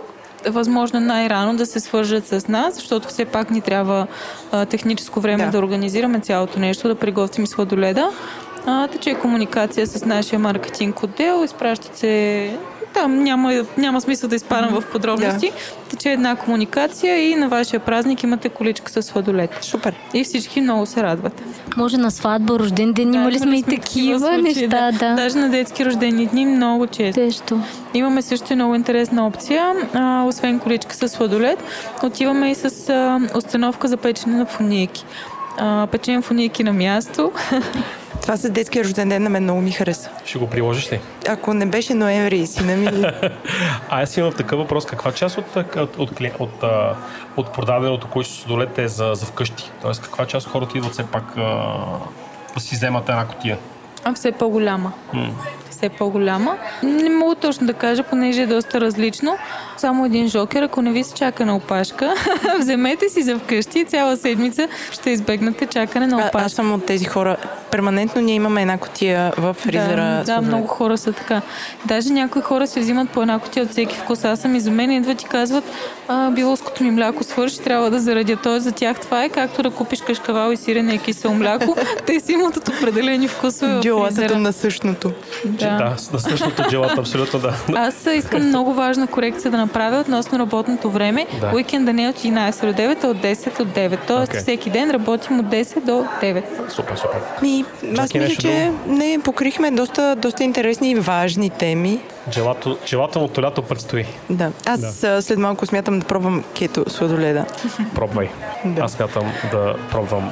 възможно 0.47 1.01
най-рано 1.01 1.57
да 1.57 1.67
се 1.67 1.81
свържат 1.81 2.27
с 2.27 2.49
нас, 2.49 2.75
защото 2.75 3.09
все 3.09 3.25
пак 3.25 3.51
ни 3.51 3.61
трябва 3.61 4.07
а, 4.53 4.67
техническо 4.67 5.21
време 5.21 5.39
Да. 5.39 5.45
да. 5.45 5.51
да 5.51 5.59
организираме 5.59 6.21
цялото 6.21 6.59
нещо, 6.59 6.89
да 6.89 6.95
приготвим 6.95 7.47
сладоледа. 7.47 8.11
А, 8.67 8.89
тече 8.89 9.15
комуникация 9.15 9.87
с 9.87 10.05
нашия 10.05 10.39
маркетинг 10.39 11.03
отдел, 11.03 11.45
изпращат 11.45 11.97
се 11.97 12.57
там 12.95 13.23
няма, 13.25 13.65
няма 13.79 14.01
смисъл 14.01 14.29
да 14.29 14.37
изпадам 14.37 14.81
в 14.81 14.85
подробности. 14.93 15.53
Тече 15.89 16.13
една 16.13 16.37
комуникация 16.37 17.31
и 17.31 17.35
на 17.35 17.49
вашия 17.49 17.81
празник 17.81 18.23
имате 18.23 18.49
количка 18.49 18.93
с 18.93 19.03
сладолет. 19.03 19.59
Супер. 19.61 19.95
И 20.15 20.25
всички 20.25 20.61
много 20.61 20.87
се 20.87 21.03
радват. 21.03 21.43
Може 21.77 21.97
на 21.97 22.11
сватба, 22.11 22.59
рожден 22.59 22.93
ден, 22.93 23.15
имали 23.15 23.39
сме 23.39 23.59
и 23.59 23.63
такива 23.63 24.19
случаи, 24.19 24.43
неща, 24.43 24.91
да. 24.93 25.15
Даже 25.15 25.39
на 25.39 25.51
детски 25.51 25.85
рождени 25.85 26.27
дни 26.27 26.47
много 26.47 26.87
често. 26.87 27.21
Тещо. 27.21 27.61
Имаме 27.95 28.23
също 28.23 28.53
и 28.53 28.57
много 28.57 28.75
интересна 28.75 29.27
опция. 29.27 29.75
А, 29.95 30.25
освен 30.25 30.59
количка 30.59 30.95
с 30.95 31.09
сладолет, 31.09 31.59
отиваме 32.03 32.51
и 32.51 32.55
с 32.55 32.89
а, 32.89 33.21
установка 33.39 33.89
за 33.89 33.97
печене 33.97 34.37
на 34.37 34.47
фунийки. 34.47 35.05
А, 35.59 35.87
печем 35.93 36.23
фунийки 36.23 36.65
на 36.65 36.73
място. 36.73 37.33
Това 38.23 38.37
с 38.37 38.51
детския 38.51 38.85
рожден 38.85 39.09
ден 39.09 39.23
на 39.23 39.31
мен 39.31 39.43
много 39.43 39.61
ми 39.61 39.73
хареса. 39.73 40.11
Ще 40.25 40.39
го 40.39 40.51
приложиш 40.51 40.93
ли? 40.93 41.01
Ако 41.29 41.55
не 41.55 41.67
беше 41.67 41.95
ноември 41.95 42.39
и 42.39 42.47
сина 42.47 42.77
ми... 42.77 42.87
А 43.89 44.03
аз 44.03 44.17
имам 44.17 44.33
такъв 44.33 44.59
въпрос. 44.59 44.87
Каква 44.87 45.13
част 45.13 45.39
от, 45.39 45.57
от, 45.57 45.77
от, 45.77 46.21
от, 46.39 46.65
от, 47.37 47.53
продаденото 47.53 48.09
количество 48.09 48.43
сладолет 48.43 48.79
е 48.79 48.89
за, 48.89 49.11
за 49.15 49.27
вкъщи? 49.27 49.71
Тоест, 49.83 50.03
каква 50.03 50.27
част 50.27 50.49
хората 50.49 50.79
идват 50.79 50.93
все 50.93 51.07
пак 51.07 51.25
а, 51.37 51.43
да 52.55 52.61
си 52.61 52.75
вземат 52.75 53.09
една 53.09 53.27
котия? 53.27 53.59
А 54.05 54.15
все 54.15 54.33
по-голяма. 54.33 54.93
Все 55.75 55.89
по-голяма. 55.89 56.57
Не 56.83 57.09
мога 57.11 57.35
точно 57.35 57.67
да 57.67 57.73
кажа, 57.73 58.03
понеже 58.03 58.43
е 58.43 58.47
доста 58.47 58.81
различно. 58.81 59.37
Само 59.77 60.07
един 60.07 60.29
жокер, 60.29 60.63
ако 60.63 60.83
не 60.83 60.93
ви 60.93 61.05
се 61.05 61.15
чака 61.15 61.47
на 61.47 61.57
опашка, 61.57 62.15
вземете 62.59 63.09
си 63.09 63.23
за 63.23 63.39
вкъщи 63.39 63.79
и 63.79 63.85
цяла 63.85 64.17
седмица 64.17 64.69
ще 64.91 65.11
избегнете 65.11 65.67
чакане 65.67 66.07
на 66.07 66.17
А, 66.17 66.29
опашка. 66.29 66.47
аз 66.47 66.53
съм 66.53 66.73
от 66.73 66.87
тези 66.87 67.05
хора. 67.05 67.37
Перманентно 67.71 68.21
ние 68.23 68.35
имаме 68.35 68.63
една 68.63 68.79
котия 68.79 69.33
в 69.39 69.55
фризера. 69.55 70.23
Да, 70.27 70.35
да, 70.35 70.41
много 70.41 70.67
хора 70.67 70.99
са 70.99 71.13
така. 71.13 71.43
Даже 71.85 72.11
някои 72.13 72.43
хора 72.43 72.67
си 72.67 72.81
взимат 72.81 73.11
по 73.11 73.23
една 73.23 73.39
котия 73.39 73.63
от 73.63 73.71
всеки 73.71 73.97
вкус. 73.97 74.25
Аз 74.25 74.41
съм 74.41 74.55
изумена, 74.55 74.95
идват 74.95 75.23
и 75.23 75.25
казват, 75.25 75.65
а, 76.09 76.31
билоското 76.31 76.83
ми 76.85 76.91
мляко 76.91 77.25
свърши, 77.25 77.61
трябва 77.61 77.91
да 77.91 78.01
зарадя. 78.01 78.37
Тоест 78.37 78.65
за 78.65 78.73
тях 78.73 79.01
това 79.01 79.25
е 79.25 79.29
както 79.29 79.63
да 79.63 79.71
купиш 79.71 80.01
кашкавал 80.01 80.53
и 80.53 80.57
сирене 80.57 80.95
и 80.95 80.99
кисело 80.99 81.35
мляко. 81.35 81.77
Те 82.07 82.21
си 82.21 82.33
имат 82.33 82.57
от 82.57 82.69
определени 82.69 83.29
вкусове 83.29 83.81
фризера. 83.83 84.39
на 84.39 84.53
същото. 84.53 85.11
Да, 85.45 85.64
да 85.69 85.97
на 86.13 86.19
същото 86.19 86.63
джелата, 86.71 87.01
абсолютно 87.01 87.39
да. 87.41 87.55
Аз 87.75 88.07
искам 88.15 88.43
много 88.43 88.75
важна 88.75 89.07
корекция 89.07 89.51
да 89.51 89.57
направя 89.57 90.01
относно 90.01 90.39
работното 90.39 90.91
време. 90.91 91.27
Да. 91.41 91.51
Уикенда 91.55 91.93
не 91.93 92.05
е 92.05 92.09
от 92.09 92.17
11 92.17 92.67
до 92.67 92.83
9, 92.83 93.05
а 93.05 93.09
от 93.09 93.17
10 93.17 93.59
до 93.59 93.65
9. 93.65 93.99
Тоест 94.07 94.29
Окей. 94.33 94.41
всеки 94.41 94.71
ден 94.71 94.91
работим 94.91 95.41
от 95.41 95.47
10 95.47 95.81
до 95.81 96.07
9. 96.23 96.43
Супер, 96.71 96.97
супер. 96.97 97.21
Ми, 97.43 97.65
аз 97.99 98.15
мисля, 98.15 98.37
че 98.37 98.73
не 98.87 99.19
покрихме 99.25 99.71
доста, 99.71 100.17
доста 100.17 100.45
интересни 100.45 100.91
и 100.91 100.95
важни 100.95 101.51
теми. 101.51 102.01
Джелато, 102.31 102.79
желателното 102.87 103.43
лято 103.43 103.63
предстои. 103.63 104.05
Да. 104.31 104.53
Аз 104.67 105.01
да. 105.01 105.23
след 105.23 105.39
малко 105.39 105.67
смятам 105.67 105.99
да 105.99 106.07
пробвам 106.07 106.45
кето 106.55 106.91
сладоледа. 106.91 107.45
Пробвай. 107.95 108.29
Да. 108.65 108.83
Аз 108.83 108.93
смятам 108.93 109.33
да 109.51 109.75
пробвам 109.91 110.31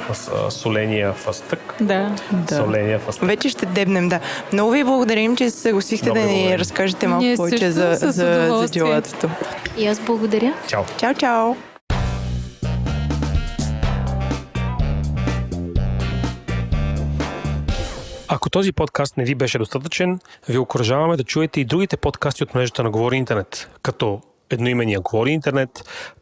соления 0.49 1.13
фастък. 1.13 1.75
Да. 1.81 2.15
Да. 2.31 2.55
Соления 2.55 2.99
фастък. 2.99 3.27
Вече 3.27 3.49
ще 3.49 3.65
дебнем, 3.65 4.09
да. 4.09 4.19
Много 4.53 4.71
ви 4.71 4.83
благодарим, 4.83 5.35
че 5.35 5.49
се 5.49 5.57
съгласихте 5.59 6.11
да 6.11 6.19
ни 6.19 6.25
благодарим. 6.25 6.59
разкажете 6.59 7.07
малко 7.07 7.23
Ние 7.23 7.35
повече 7.35 7.71
за, 7.71 7.93
за, 7.93 8.11
за 8.11 8.45
удоволствие. 8.45 8.83
джелатото. 8.83 9.29
И 9.77 9.87
аз 9.87 9.99
благодаря. 9.99 10.53
Чао. 10.67 10.83
Чао, 10.97 11.13
чао! 11.13 11.55
Ако 18.27 18.49
този 18.49 18.71
подкаст 18.71 19.17
не 19.17 19.23
ви 19.23 19.35
беше 19.35 19.57
достатъчен, 19.57 20.19
ви 20.49 20.57
окоръжаваме 20.57 21.17
да 21.17 21.23
чуете 21.23 21.61
и 21.61 21.65
другите 21.65 21.97
подкасти 21.97 22.43
от 22.43 22.55
мрежата 22.55 22.83
на 22.83 22.91
Говори 22.91 23.17
Интернет, 23.17 23.69
като 23.81 24.21
едноимения 24.49 24.99
Говори 24.99 25.31
интернет, 25.31 25.69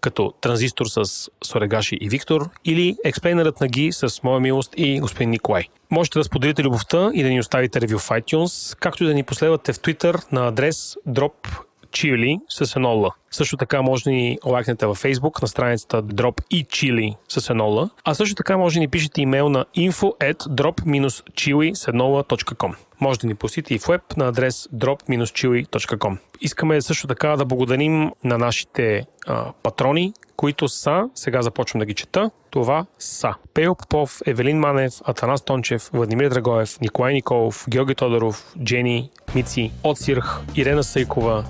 като 0.02 0.34
Транзистор 0.41 0.86
с 0.86 1.30
Сорегаши 1.44 1.98
и 2.02 2.10
Виктор 2.10 2.49
или 2.65 2.95
Експлейнерът 3.06 3.61
на 3.61 3.68
Ги 3.68 3.91
с 3.91 4.23
Моя 4.23 4.40
милост 4.40 4.73
и 4.78 4.99
господин 4.99 5.30
Николай. 5.30 5.64
Можете 5.91 6.19
да 6.19 6.23
споделите 6.23 6.64
любовта 6.64 7.11
и 7.14 7.23
да 7.23 7.30
ни 7.30 7.40
оставите 7.40 7.82
ревю 7.82 7.99
в 7.99 8.10
iTunes, 8.10 8.78
както 8.80 9.03
и 9.03 9.07
да 9.07 9.14
ни 9.14 9.23
последвате 9.23 9.73
в 9.73 9.80
Twitter 9.80 10.32
на 10.32 10.48
адрес 10.48 10.95
drop 11.07 11.34
Chili 11.92 12.40
с 12.50 12.76
едно 12.76 12.90
Л. 12.90 13.12
Също 13.32 13.58
така 13.58 13.82
може 13.82 14.04
да 14.04 14.10
ни 14.10 14.38
лайкнете 14.46 14.86
във 14.86 15.04
Facebook 15.04 15.42
на 15.42 15.48
страницата 15.48 16.04
Drop 16.04 16.44
и 16.50 16.66
Chili 16.66 17.16
с 17.30 17.50
едно 17.50 17.66
Л. 17.66 17.90
А 18.04 18.14
също 18.14 18.36
така 18.36 18.58
може 18.58 18.74
да 18.74 18.80
ни 18.80 18.88
пишете 18.88 19.22
имейл 19.22 19.50
на 19.50 19.66
info 19.78 20.18
at 20.20 20.38
drop-chili 20.38 21.74
с 21.74 21.88
едно. 21.88 22.24
Може 23.02 23.20
да 23.20 23.28
ни 23.28 23.36
посетите 23.36 23.74
и 23.74 23.80
в 23.80 23.88
веб 23.88 24.18
на 24.18 24.28
адрес 24.28 24.68
drop-chili.com. 24.76 26.18
Искаме 26.42 26.82
също 26.82 27.08
така 27.08 27.28
да 27.28 27.46
благодарим 27.46 28.12
на 28.24 28.38
нашите 28.38 29.06
а, 29.28 29.52
патрони, 29.64 30.14
които 30.36 30.68
са, 30.68 31.10
сега 31.16 31.42
започвам 31.42 31.80
да 31.80 31.86
ги 31.86 31.94
чета, 31.94 32.32
това 32.50 32.86
са 33.00 33.34
Пейо 33.54 33.76
Попов, 33.76 34.20
Евелин 34.26 34.60
Манев, 34.60 34.94
Атанас 35.04 35.42
Тончев, 35.42 35.90
Владимир 35.94 36.30
Драгоев, 36.30 36.80
Николай 36.82 37.14
Николов, 37.14 37.66
Георги 37.70 37.96
Тодоров, 37.96 38.54
Джени, 38.64 39.10
Мици, 39.36 39.72
Отсирх, 39.84 40.42
Ирена 40.56 40.84
Сайкова, 40.84 41.46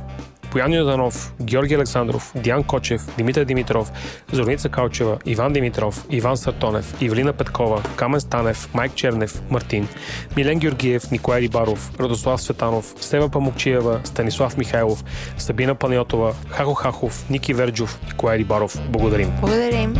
Боян 0.52 0.73
Йоданов, 0.73 1.34
Георги 1.41 1.76
Александров, 1.76 2.32
Диан 2.36 2.64
Кочев, 2.64 3.02
Димитър 3.18 3.45
Димитров, 3.45 3.91
Зорница 4.32 4.69
Калчева, 4.69 5.18
Иван 5.26 5.53
Димитров, 5.53 6.06
Иван 6.10 6.38
Сартонев, 6.38 7.02
Ивлина 7.02 7.34
Петкова, 7.34 7.84
Камен 7.95 8.19
Станев, 8.19 8.69
Майк 8.73 8.95
Чернев, 8.95 9.41
Мартин, 9.49 9.88
Милен 10.38 10.60
Георгиев, 10.60 11.11
Николай 11.11 11.41
Рибаров, 11.41 11.91
Радослав 11.99 12.41
Светанов, 12.41 12.86
Сева 12.99 13.30
Памукчиева, 13.30 14.02
Станислав 14.03 14.57
Михайлов, 14.57 15.03
Сабина 15.38 15.76
Панайотова, 15.76 16.36
Хахо 16.49 16.73
Хахов, 16.73 17.30
Ники 17.30 17.53
Верджов, 17.53 17.99
Николай 18.07 18.38
Рибаров. 18.38 18.76
Благодарим. 18.90 19.32
Благодарим. 19.41 19.95